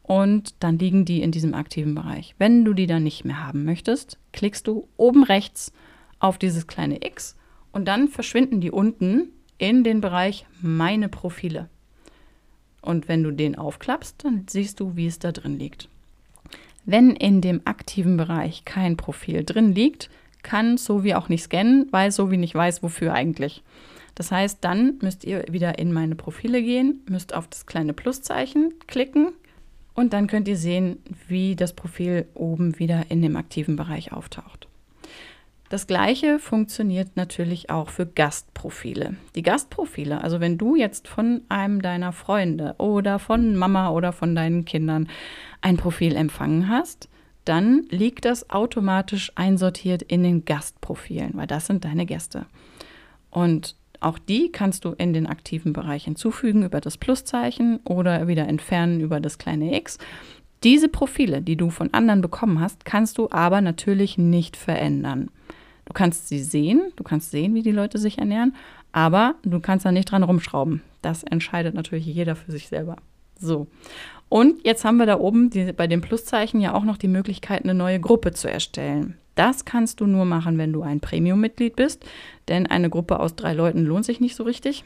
und 0.07 0.54
dann 0.61 0.78
liegen 0.78 1.04
die 1.04 1.20
in 1.20 1.32
diesem 1.32 1.52
aktiven 1.52 1.96
Bereich. 1.96 2.36
Wenn 2.38 2.64
du 2.64 2.74
die 2.74 2.86
dann 2.86 3.02
nicht 3.02 3.24
mehr 3.24 3.44
haben 3.44 3.64
möchtest, 3.64 4.18
klickst 4.32 4.68
du 4.68 4.86
oben 4.96 5.24
rechts 5.24 5.72
auf 6.20 6.38
dieses 6.38 6.68
kleine 6.68 7.04
X 7.04 7.34
und 7.72 7.86
dann 7.86 8.07
verschwinden 8.07 8.61
die 8.61 8.70
unten 8.70 9.30
in 9.59 9.82
den 9.82 10.00
Bereich 10.00 10.46
Meine 10.62 11.09
Profile. 11.09 11.68
Und 12.82 13.09
wenn 13.09 13.24
du 13.24 13.32
den 13.32 13.59
aufklappst, 13.59 14.24
dann 14.24 14.44
siehst 14.48 14.78
du, 14.78 14.94
wie 14.94 15.09
es 15.09 15.18
da 15.18 15.32
drin 15.32 15.59
liegt. 15.59 15.88
Wenn 16.84 17.11
in 17.11 17.40
dem 17.40 17.62
aktiven 17.64 18.16
Bereich 18.16 18.64
kein 18.64 18.96
Profil 18.96 19.42
drin 19.42 19.74
liegt, 19.74 20.09
kann 20.44 20.76
Sovi 20.76 21.14
auch 21.14 21.28
nicht 21.28 21.42
scannen, 21.42 21.88
weil 21.90 22.12
Sovi 22.12 22.36
nicht 22.36 22.54
weiß, 22.54 22.84
wofür 22.84 23.12
eigentlich. 23.12 23.64
Das 24.14 24.30
heißt, 24.30 24.59
dann 24.61 24.98
müsst 25.02 25.24
ihr 25.24 25.46
wieder 25.50 25.80
in 25.80 25.92
meine 25.92 26.14
Profile 26.14 26.62
gehen, 26.62 27.00
müsst 27.09 27.34
auf 27.34 27.48
das 27.48 27.66
kleine 27.66 27.92
Pluszeichen 27.92 28.72
klicken 28.86 29.32
und 29.97 30.12
dann 30.12 30.28
könnt 30.28 30.47
ihr 30.47 30.57
sehen, 30.57 30.99
wie 31.26 31.57
das 31.57 31.72
Profil 31.72 32.26
oben 32.34 32.78
wieder 32.78 33.07
in 33.09 33.22
dem 33.22 33.34
aktiven 33.36 33.74
Bereich 33.74 34.12
auftaucht. 34.12 34.68
Das 35.68 35.88
gleiche 35.88 36.38
funktioniert 36.38 37.16
natürlich 37.16 37.70
auch 37.70 37.88
für 37.88 38.07
Gastprofile. 38.07 39.16
Die 39.34 39.42
Gastprofile, 39.42 40.22
also 40.22 40.38
wenn 40.38 40.59
du 40.59 40.76
jetzt 40.76 41.09
von 41.09 41.40
einem 41.49 41.82
deiner 41.82 42.12
Freunde 42.12 42.76
oder 42.78 43.18
von 43.18 43.57
Mama 43.57 43.90
oder 43.90 44.12
von 44.12 44.36
deinen 44.36 44.64
Kindern 44.64 45.09
ein 45.62 45.76
Profil 45.76 46.14
empfangen 46.14 46.68
hast, 46.68 47.09
dann 47.44 47.84
liegt 47.90 48.24
das 48.26 48.51
automatisch 48.51 49.32
einsortiert 49.34 50.03
in 50.03 50.22
den 50.22 50.44
Gastprofilen, 50.44 51.32
weil 51.34 51.47
das 51.49 51.66
sind 51.66 51.84
deine 51.84 52.07
Gäste. 52.07 52.47
Und 53.30 53.74
auch 54.07 54.18
die 54.18 54.52
kannst 54.52 54.84
du 54.84 54.92
in 54.92 55.12
den 55.12 55.26
aktiven 55.26 55.72
Bereich 55.72 56.04
hinzufügen 56.04 56.62
über 56.62 56.80
das 56.80 56.96
Pluszeichen 56.96 57.80
oder 57.84 58.28
wieder 58.28 58.46
entfernen 58.46 59.00
über 59.00 59.18
das 59.18 59.38
kleine 59.38 59.76
x. 59.76 59.98
Diese 60.62 60.88
Profile, 60.88 61.42
die 61.42 61.57
du 61.57 61.70
von 61.70 61.92
anderen 61.92 62.20
bekommen 62.20 62.61
hast, 62.61 62.84
kannst 62.84 63.18
du 63.18 63.28
aber 63.30 63.61
natürlich 63.61 64.16
nicht 64.16 64.57
verändern. 64.57 65.28
Du 65.86 65.92
kannst 65.92 66.28
sie 66.28 66.38
sehen, 66.38 66.92
du 66.94 67.02
kannst 67.02 67.32
sehen, 67.32 67.54
wie 67.54 67.62
die 67.62 67.72
Leute 67.72 67.98
sich 67.98 68.18
ernähren, 68.18 68.54
aber 68.92 69.34
du 69.42 69.59
kannst 69.59 69.84
da 69.84 69.90
nicht 69.90 70.11
dran 70.11 70.22
rumschrauben. 70.22 70.82
Das 71.02 71.24
entscheidet 71.24 71.74
natürlich 71.74 72.07
jeder 72.07 72.36
für 72.36 72.52
sich 72.52 72.68
selber. 72.68 72.96
So. 73.38 73.66
Und 74.28 74.64
jetzt 74.64 74.84
haben 74.84 74.98
wir 74.98 75.07
da 75.07 75.18
oben 75.18 75.50
die, 75.50 75.72
bei 75.72 75.88
dem 75.88 76.00
Pluszeichen 76.00 76.61
ja 76.61 76.74
auch 76.74 76.84
noch 76.84 76.96
die 76.96 77.09
Möglichkeit, 77.09 77.64
eine 77.64 77.74
neue 77.74 78.00
Gruppe 78.00 78.32
zu 78.32 78.48
erstellen. 78.48 79.16
Das 79.37 79.64
kannst 79.64 80.01
du 80.01 80.07
nur 80.07 80.24
machen, 80.24 80.59
wenn 80.59 80.72
du 80.72 80.82
ein 80.82 80.99
Premium-Mitglied 80.99 81.76
bist, 81.76 82.05
denn 82.49 82.66
eine 82.66 82.91
Gruppe 82.91 83.20
aus 83.20 83.37
drei 83.37 83.53
Leuten 83.53 83.84
lohnt 83.84 84.05
sich 84.05 84.18
nicht 84.18 84.34
so 84.34 84.43
richtig. 84.43 84.84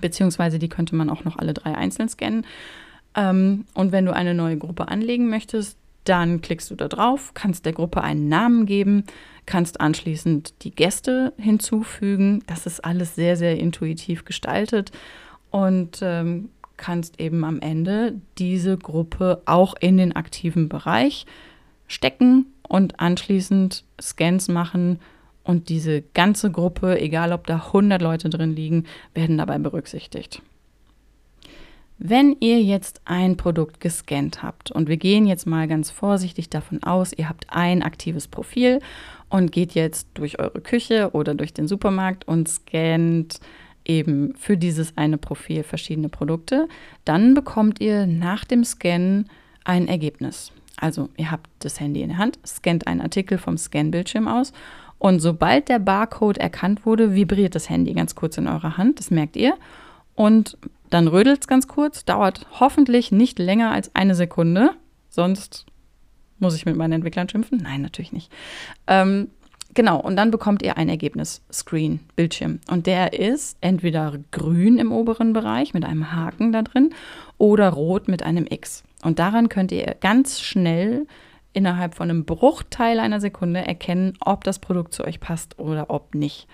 Beziehungsweise 0.00 0.58
die 0.58 0.68
könnte 0.68 0.96
man 0.96 1.10
auch 1.10 1.24
noch 1.24 1.36
alle 1.36 1.52
drei 1.52 1.74
einzeln 1.74 2.08
scannen. 2.08 2.46
Ähm, 3.14 3.66
und 3.74 3.92
wenn 3.92 4.06
du 4.06 4.14
eine 4.14 4.32
neue 4.32 4.56
Gruppe 4.56 4.88
anlegen 4.88 5.28
möchtest, 5.28 5.76
dann 6.04 6.40
klickst 6.40 6.70
du 6.70 6.76
da 6.76 6.88
drauf, 6.88 7.32
kannst 7.34 7.64
der 7.64 7.72
Gruppe 7.72 8.02
einen 8.02 8.28
Namen 8.28 8.66
geben, 8.66 9.04
kannst 9.46 9.80
anschließend 9.80 10.62
die 10.62 10.70
Gäste 10.70 11.32
hinzufügen. 11.36 12.42
Das 12.46 12.66
ist 12.66 12.84
alles 12.84 13.14
sehr, 13.14 13.36
sehr 13.36 13.58
intuitiv 13.58 14.24
gestaltet 14.24 14.92
und 15.50 15.98
ähm, 16.02 16.50
kannst 16.76 17.20
eben 17.20 17.44
am 17.44 17.60
Ende 17.60 18.20
diese 18.38 18.76
Gruppe 18.76 19.42
auch 19.46 19.74
in 19.80 19.96
den 19.96 20.14
aktiven 20.14 20.68
Bereich 20.68 21.26
stecken 21.86 22.46
und 22.74 22.98
anschließend 22.98 23.84
Scans 24.02 24.48
machen 24.48 24.98
und 25.44 25.68
diese 25.68 26.02
ganze 26.12 26.50
Gruppe, 26.50 27.00
egal 27.00 27.32
ob 27.32 27.46
da 27.46 27.66
100 27.66 28.02
Leute 28.02 28.28
drin 28.28 28.56
liegen, 28.56 28.86
werden 29.14 29.38
dabei 29.38 29.58
berücksichtigt. 29.58 30.42
Wenn 31.98 32.34
ihr 32.40 32.60
jetzt 32.60 33.00
ein 33.04 33.36
Produkt 33.36 33.78
gescannt 33.78 34.42
habt 34.42 34.72
und 34.72 34.88
wir 34.88 34.96
gehen 34.96 35.24
jetzt 35.28 35.46
mal 35.46 35.68
ganz 35.68 35.92
vorsichtig 35.92 36.50
davon 36.50 36.82
aus, 36.82 37.12
ihr 37.12 37.28
habt 37.28 37.46
ein 37.48 37.84
aktives 37.84 38.26
Profil 38.26 38.80
und 39.28 39.52
geht 39.52 39.74
jetzt 39.74 40.08
durch 40.14 40.40
eure 40.40 40.60
Küche 40.60 41.10
oder 41.12 41.36
durch 41.36 41.54
den 41.54 41.68
Supermarkt 41.68 42.26
und 42.26 42.48
scannt 42.48 43.38
eben 43.84 44.34
für 44.34 44.56
dieses 44.56 44.96
eine 44.96 45.16
Profil 45.16 45.62
verschiedene 45.62 46.08
Produkte, 46.08 46.66
dann 47.04 47.34
bekommt 47.34 47.80
ihr 47.80 48.08
nach 48.08 48.44
dem 48.44 48.64
Scannen 48.64 49.30
ein 49.62 49.86
Ergebnis. 49.86 50.50
Also 50.84 51.08
ihr 51.16 51.30
habt 51.30 51.48
das 51.60 51.80
Handy 51.80 52.02
in 52.02 52.10
der 52.10 52.18
Hand, 52.18 52.38
scannt 52.46 52.86
einen 52.86 53.00
Artikel 53.00 53.38
vom 53.38 53.56
Scan-Bildschirm 53.56 54.28
aus 54.28 54.52
und 54.98 55.18
sobald 55.18 55.70
der 55.70 55.78
Barcode 55.78 56.36
erkannt 56.36 56.84
wurde, 56.84 57.14
vibriert 57.14 57.54
das 57.54 57.70
Handy 57.70 57.94
ganz 57.94 58.14
kurz 58.14 58.36
in 58.36 58.46
eurer 58.46 58.76
Hand, 58.76 58.98
das 58.98 59.10
merkt 59.10 59.34
ihr. 59.36 59.54
Und 60.14 60.58
dann 60.90 61.08
rödelt 61.08 61.40
es 61.40 61.48
ganz 61.48 61.68
kurz, 61.68 62.04
dauert 62.04 62.46
hoffentlich 62.60 63.12
nicht 63.12 63.38
länger 63.38 63.70
als 63.70 63.94
eine 63.94 64.14
Sekunde, 64.14 64.72
sonst 65.08 65.64
muss 66.38 66.54
ich 66.54 66.66
mit 66.66 66.76
meinen 66.76 66.92
Entwicklern 66.92 67.30
schimpfen? 67.30 67.60
Nein, 67.62 67.80
natürlich 67.80 68.12
nicht. 68.12 68.30
Ähm, 68.86 69.28
genau, 69.72 69.98
und 69.98 70.16
dann 70.16 70.30
bekommt 70.30 70.62
ihr 70.62 70.76
ein 70.76 70.90
Ergebnis, 70.90 71.40
Screen, 71.50 72.00
Bildschirm. 72.14 72.60
Und 72.70 72.86
der 72.86 73.18
ist 73.18 73.56
entweder 73.62 74.18
grün 74.32 74.76
im 74.76 74.92
oberen 74.92 75.32
Bereich 75.32 75.72
mit 75.72 75.86
einem 75.86 76.12
Haken 76.12 76.52
da 76.52 76.60
drin 76.60 76.90
oder 77.38 77.70
rot 77.70 78.06
mit 78.06 78.22
einem 78.22 78.46
X. 78.50 78.84
Und 79.04 79.18
daran 79.18 79.48
könnt 79.48 79.70
ihr 79.70 79.96
ganz 80.00 80.40
schnell 80.40 81.06
innerhalb 81.52 81.94
von 81.94 82.10
einem 82.10 82.24
Bruchteil 82.24 82.98
einer 82.98 83.20
Sekunde 83.20 83.60
erkennen, 83.60 84.14
ob 84.20 84.44
das 84.44 84.58
Produkt 84.58 84.92
zu 84.92 85.04
euch 85.04 85.20
passt 85.20 85.58
oder 85.58 85.90
ob 85.90 86.14
nicht. 86.14 86.48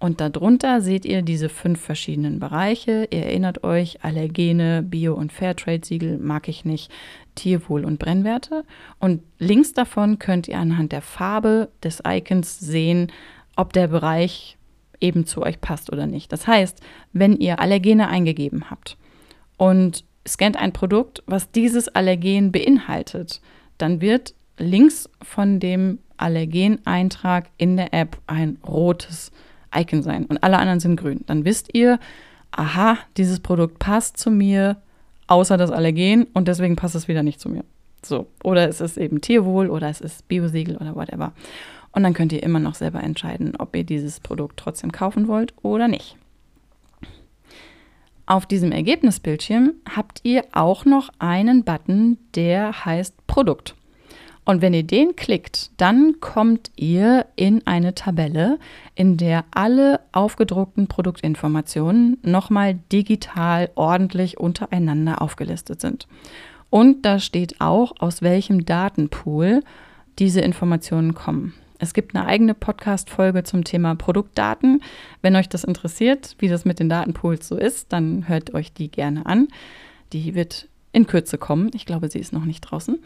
Und 0.00 0.22
darunter 0.22 0.80
seht 0.80 1.04
ihr 1.04 1.20
diese 1.20 1.50
fünf 1.50 1.78
verschiedenen 1.78 2.40
Bereiche. 2.40 3.06
Ihr 3.10 3.26
erinnert 3.26 3.64
euch, 3.64 4.02
Allergene, 4.02 4.82
Bio- 4.82 5.14
und 5.14 5.30
Fairtrade-Siegel 5.30 6.16
mag 6.16 6.48
ich 6.48 6.64
nicht, 6.64 6.90
Tierwohl 7.34 7.84
und 7.84 7.98
Brennwerte. 7.98 8.64
Und 8.98 9.22
links 9.38 9.74
davon 9.74 10.18
könnt 10.18 10.48
ihr 10.48 10.58
anhand 10.58 10.92
der 10.92 11.02
Farbe 11.02 11.68
des 11.84 12.02
Icons 12.06 12.58
sehen, 12.58 13.12
ob 13.56 13.74
der 13.74 13.88
Bereich 13.88 14.56
eben 15.00 15.26
zu 15.26 15.42
euch 15.42 15.60
passt 15.60 15.92
oder 15.92 16.06
nicht. 16.06 16.32
Das 16.32 16.46
heißt, 16.46 16.80
wenn 17.12 17.36
ihr 17.36 17.60
Allergene 17.60 18.08
eingegeben 18.08 18.70
habt 18.70 18.96
und 19.58 20.04
scannt 20.26 20.56
ein 20.56 20.72
Produkt, 20.72 21.22
was 21.26 21.50
dieses 21.50 21.88
Allergen 21.88 22.52
beinhaltet, 22.52 23.40
dann 23.78 24.00
wird 24.00 24.34
links 24.58 25.08
von 25.22 25.60
dem 25.60 25.98
Allergeneintrag 26.16 27.46
in 27.56 27.76
der 27.76 27.94
App 27.94 28.18
ein 28.26 28.58
rotes 28.66 29.32
Icon 29.74 30.02
sein 30.02 30.26
und 30.26 30.42
alle 30.42 30.58
anderen 30.58 30.80
sind 30.80 30.96
grün. 30.96 31.20
Dann 31.26 31.44
wisst 31.44 31.74
ihr, 31.74 31.98
aha, 32.50 32.98
dieses 33.16 33.40
Produkt 33.40 33.78
passt 33.78 34.18
zu 34.18 34.30
mir, 34.30 34.76
außer 35.26 35.56
das 35.56 35.70
Allergen 35.70 36.26
und 36.34 36.48
deswegen 36.48 36.76
passt 36.76 36.94
es 36.94 37.08
wieder 37.08 37.22
nicht 37.22 37.40
zu 37.40 37.48
mir. 37.48 37.64
So, 38.04 38.26
oder 38.42 38.68
es 38.68 38.80
ist 38.80 38.96
eben 38.96 39.20
Tierwohl 39.20 39.68
oder 39.68 39.88
es 39.88 40.00
ist 40.00 40.26
Biosiegel 40.28 40.76
oder 40.76 40.94
whatever. 40.96 41.32
Und 41.92 42.02
dann 42.02 42.14
könnt 42.14 42.32
ihr 42.32 42.42
immer 42.42 42.60
noch 42.60 42.74
selber 42.74 43.02
entscheiden, 43.02 43.54
ob 43.56 43.74
ihr 43.74 43.84
dieses 43.84 44.20
Produkt 44.20 44.58
trotzdem 44.58 44.92
kaufen 44.92 45.28
wollt 45.28 45.54
oder 45.62 45.88
nicht. 45.88 46.16
Auf 48.30 48.46
diesem 48.46 48.70
Ergebnisbildschirm 48.70 49.72
habt 49.96 50.20
ihr 50.22 50.44
auch 50.52 50.84
noch 50.84 51.10
einen 51.18 51.64
Button, 51.64 52.16
der 52.36 52.84
heißt 52.84 53.26
Produkt. 53.26 53.74
Und 54.44 54.62
wenn 54.62 54.72
ihr 54.72 54.84
den 54.84 55.16
klickt, 55.16 55.72
dann 55.78 56.20
kommt 56.20 56.70
ihr 56.76 57.26
in 57.34 57.66
eine 57.66 57.92
Tabelle, 57.92 58.60
in 58.94 59.16
der 59.16 59.46
alle 59.50 59.98
aufgedruckten 60.12 60.86
Produktinformationen 60.86 62.18
nochmal 62.22 62.78
digital 62.92 63.68
ordentlich 63.74 64.38
untereinander 64.38 65.22
aufgelistet 65.22 65.80
sind. 65.80 66.06
Und 66.70 67.04
da 67.04 67.18
steht 67.18 67.60
auch, 67.60 67.94
aus 67.98 68.22
welchem 68.22 68.64
Datenpool 68.64 69.64
diese 70.20 70.40
Informationen 70.40 71.16
kommen. 71.16 71.54
Es 71.82 71.94
gibt 71.94 72.14
eine 72.14 72.26
eigene 72.26 72.52
Podcast-Folge 72.52 73.42
zum 73.42 73.64
Thema 73.64 73.94
Produktdaten. 73.94 74.82
Wenn 75.22 75.34
euch 75.34 75.48
das 75.48 75.64
interessiert, 75.64 76.36
wie 76.38 76.48
das 76.48 76.66
mit 76.66 76.78
den 76.78 76.90
Datenpools 76.90 77.48
so 77.48 77.56
ist, 77.56 77.90
dann 77.90 78.28
hört 78.28 78.52
euch 78.52 78.74
die 78.74 78.90
gerne 78.90 79.24
an. 79.24 79.48
Die 80.12 80.34
wird 80.34 80.68
in 80.92 81.06
Kürze 81.06 81.38
kommen. 81.38 81.70
Ich 81.74 81.86
glaube, 81.86 82.10
sie 82.10 82.18
ist 82.18 82.34
noch 82.34 82.44
nicht 82.44 82.60
draußen. 82.60 82.98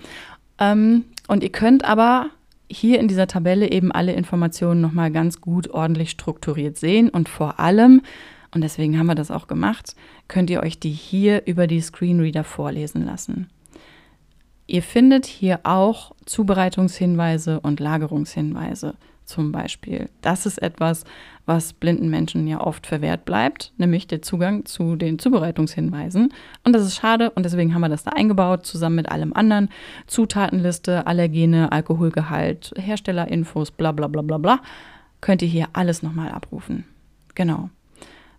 Ähm, 0.58 1.04
und 1.28 1.44
ihr 1.44 1.52
könnt 1.52 1.84
aber 1.84 2.30
hier 2.68 2.98
in 2.98 3.06
dieser 3.06 3.28
Tabelle 3.28 3.70
eben 3.70 3.92
alle 3.92 4.12
Informationen 4.12 4.80
nochmal 4.80 5.12
ganz 5.12 5.40
gut 5.40 5.70
ordentlich 5.70 6.10
strukturiert 6.10 6.76
sehen 6.76 7.10
und 7.10 7.28
vor 7.28 7.60
allem, 7.60 8.02
und 8.52 8.62
deswegen 8.62 8.98
haben 8.98 9.06
wir 9.06 9.14
das 9.14 9.30
auch 9.30 9.46
gemacht, 9.46 9.94
könnt 10.26 10.50
ihr 10.50 10.62
euch 10.62 10.80
die 10.80 10.90
hier 10.90 11.46
über 11.46 11.68
die 11.68 11.80
Screenreader 11.80 12.42
vorlesen 12.42 13.04
lassen. 13.04 13.48
Ihr 14.66 14.82
findet 14.82 15.26
hier 15.26 15.60
auch 15.64 16.12
Zubereitungshinweise 16.24 17.60
und 17.60 17.80
Lagerungshinweise 17.80 18.94
zum 19.24 19.52
Beispiel. 19.52 20.08
Das 20.20 20.46
ist 20.46 20.58
etwas, 20.58 21.04
was 21.46 21.72
blinden 21.72 22.08
Menschen 22.08 22.46
ja 22.46 22.60
oft 22.60 22.86
verwehrt 22.86 23.24
bleibt, 23.24 23.72
nämlich 23.76 24.06
der 24.06 24.22
Zugang 24.22 24.64
zu 24.64 24.96
den 24.96 25.18
Zubereitungshinweisen. 25.18 26.32
Und 26.64 26.72
das 26.72 26.84
ist 26.84 26.96
schade 26.96 27.30
und 27.30 27.44
deswegen 27.44 27.74
haben 27.74 27.82
wir 27.82 27.88
das 27.88 28.04
da 28.04 28.12
eingebaut, 28.12 28.66
zusammen 28.66 28.96
mit 28.96 29.10
allem 29.10 29.32
anderen. 29.34 29.68
Zutatenliste, 30.06 31.06
Allergene, 31.06 31.72
Alkoholgehalt, 31.72 32.74
Herstellerinfos, 32.76 33.70
bla 33.70 33.92
bla 33.92 34.08
bla 34.08 34.22
bla 34.22 34.38
bla. 34.38 34.60
Könnt 35.20 35.42
ihr 35.42 35.48
hier 35.48 35.68
alles 35.72 36.02
nochmal 36.02 36.30
abrufen. 36.30 36.84
Genau. 37.34 37.70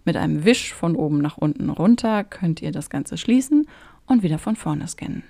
Mit 0.04 0.18
einem 0.18 0.46
Wisch 0.46 0.74
von 0.74 0.96
oben 0.96 1.20
nach 1.20 1.38
unten 1.38 1.70
runter 1.70 2.24
könnt 2.24 2.62
ihr 2.62 2.72
das 2.72 2.92
Ganze 2.92 3.18
schließen 3.18 3.68
und 4.06 4.22
wieder 4.22 4.38
von 4.38 4.56
vorne 4.56 4.88
scannen. 4.88 5.24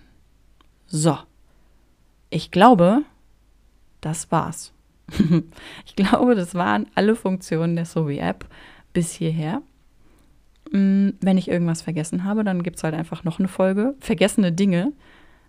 So. 0.87 1.17
Ich 2.29 2.51
glaube, 2.51 3.03
das 4.01 4.31
war's. 4.31 4.73
ich 5.85 5.95
glaube, 5.95 6.35
das 6.35 6.55
waren 6.55 6.87
alle 6.95 7.15
Funktionen 7.15 7.75
der 7.75 7.85
Sovi-App 7.85 8.45
bis 8.93 9.13
hierher. 9.13 9.61
Mm, 10.71 11.09
wenn 11.21 11.37
ich 11.37 11.47
irgendwas 11.47 11.81
vergessen 11.81 12.23
habe, 12.23 12.43
dann 12.43 12.63
gibt 12.63 12.77
es 12.77 12.83
halt 12.83 12.95
einfach 12.95 13.23
noch 13.23 13.39
eine 13.39 13.47
Folge. 13.47 13.95
Vergessene 13.99 14.51
Dinge. 14.51 14.93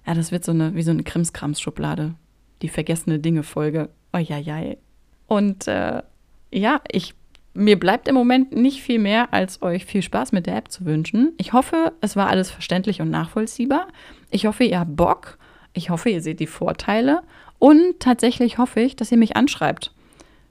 Ja, 0.06 0.14
das 0.14 0.30
wird 0.30 0.44
so 0.44 0.52
eine, 0.52 0.74
wie 0.74 0.82
so 0.82 0.90
eine 0.90 1.02
Krimskrams-Schublade. 1.02 2.14
Die 2.62 2.68
vergessene 2.68 3.18
Dinge-Folge. 3.18 3.88
Ja, 4.14 4.38
ja. 4.38 4.74
Und 5.26 5.66
äh, 5.68 6.02
ja, 6.52 6.80
ich, 6.90 7.14
mir 7.56 7.78
bleibt 7.78 8.08
im 8.08 8.14
Moment 8.14 8.52
nicht 8.52 8.82
viel 8.82 8.98
mehr, 8.98 9.32
als 9.32 9.62
euch 9.62 9.84
viel 9.84 10.02
Spaß 10.02 10.32
mit 10.32 10.46
der 10.46 10.56
App 10.56 10.70
zu 10.70 10.84
wünschen. 10.84 11.32
Ich 11.38 11.52
hoffe, 11.52 11.92
es 12.00 12.16
war 12.16 12.28
alles 12.28 12.50
verständlich 12.50 13.00
und 13.00 13.10
nachvollziehbar. 13.10 13.88
Ich 14.30 14.46
hoffe, 14.46 14.64
ihr 14.64 14.78
habt 14.78 14.96
Bock. 14.96 15.38
Ich 15.72 15.90
hoffe, 15.90 16.10
ihr 16.10 16.22
seht 16.22 16.40
die 16.40 16.46
Vorteile. 16.46 17.22
Und 17.58 18.00
tatsächlich 18.00 18.58
hoffe 18.58 18.80
ich, 18.80 18.96
dass 18.96 19.10
ihr 19.10 19.18
mich 19.18 19.36
anschreibt. 19.36 19.92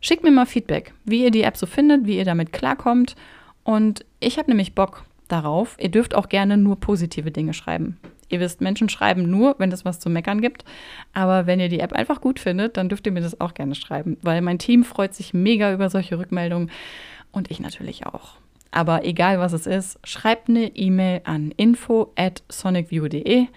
Schickt 0.02 0.24
mir 0.24 0.32
mal 0.32 0.46
Feedback, 0.46 0.94
wie 1.04 1.24
ihr 1.24 1.32
die 1.32 1.44
App 1.44 1.58
so 1.58 1.66
findet, 1.66 2.06
wie 2.06 2.18
ihr 2.18 2.26
damit 2.26 2.52
klarkommt. 2.52 3.16
Und 3.64 4.06
ich 4.20 4.38
habe 4.38 4.50
nämlich 4.50 4.76
Bock 4.76 5.04
darauf. 5.28 5.78
Ihr 5.80 5.90
dürft 5.90 6.16
auch 6.16 6.30
gerne 6.30 6.58
nur 6.58 6.80
positive 6.80 7.32
Dinge 7.32 7.54
schreiben. 7.54 7.98
Ihr 8.30 8.40
wisst, 8.40 8.62
Menschen 8.62 8.90
schreiben 8.90 9.30
nur, 9.30 9.56
wenn 9.60 9.72
es 9.72 9.86
was 9.86 10.00
zu 10.00 10.10
meckern 10.10 10.42
gibt. 10.42 10.66
Aber 11.14 11.46
wenn 11.46 11.60
ihr 11.60 11.70
die 11.70 11.80
App 11.80 11.94
einfach 11.94 12.22
gut 12.22 12.40
findet, 12.40 12.78
dann 12.78 12.90
dürft 12.90 13.06
ihr 13.06 13.12
mir 13.12 13.22
das 13.22 13.40
auch 13.40 13.54
gerne 13.54 13.76
schreiben, 13.76 14.18
weil 14.22 14.42
mein 14.42 14.60
Team 14.60 14.84
freut 14.84 15.14
sich 15.14 15.34
mega 15.34 15.74
über 15.74 15.90
solche 15.90 16.18
Rückmeldungen 16.18 16.72
und 17.32 17.52
ich 17.52 17.60
natürlich 17.60 18.06
auch. 18.06 18.38
Aber 18.72 19.06
egal 19.06 19.40
was 19.40 19.54
es 19.54 19.68
ist, 19.68 20.00
schreibt 20.04 20.50
eine 20.50 20.76
E-Mail 20.76 21.22
an 21.24 21.52
info 21.56 22.12
at 22.16 22.44
sonicview.de. 22.50 23.48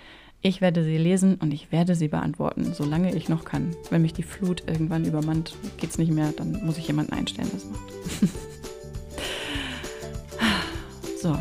Ich 0.41 0.61
werde 0.61 0.85
sie 0.85 0.97
lesen 0.97 1.35
und 1.35 1.53
ich 1.53 1.73
werde 1.73 1.97
sie 1.97 2.07
beantworten, 2.07 2.73
solange 2.73 3.13
ich 3.13 3.29
noch 3.29 3.45
kann. 3.45 3.75
Wenn 3.91 4.03
mich 4.03 4.13
die 4.13 4.23
Flut 4.23 4.63
irgendwann 4.69 5.05
übermannt, 5.05 5.57
geht 5.79 5.91
es 5.91 5.99
nicht 5.99 6.13
mehr, 6.13 6.33
dann 6.37 6.65
muss 6.65 6.79
ich 6.79 6.87
jemanden 6.87 7.15
einstellen, 7.15 7.51
es 7.57 7.65
macht. 7.65 7.93
so, 11.21 11.37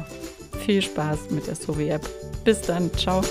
viel 0.65 0.81
Spaß 0.81 1.29
mit 1.29 1.45
der 1.45 1.53
Sovi-App. 1.55 2.09
Bis 2.47 2.61
dann, 2.61 2.89
ciao. 2.93 3.21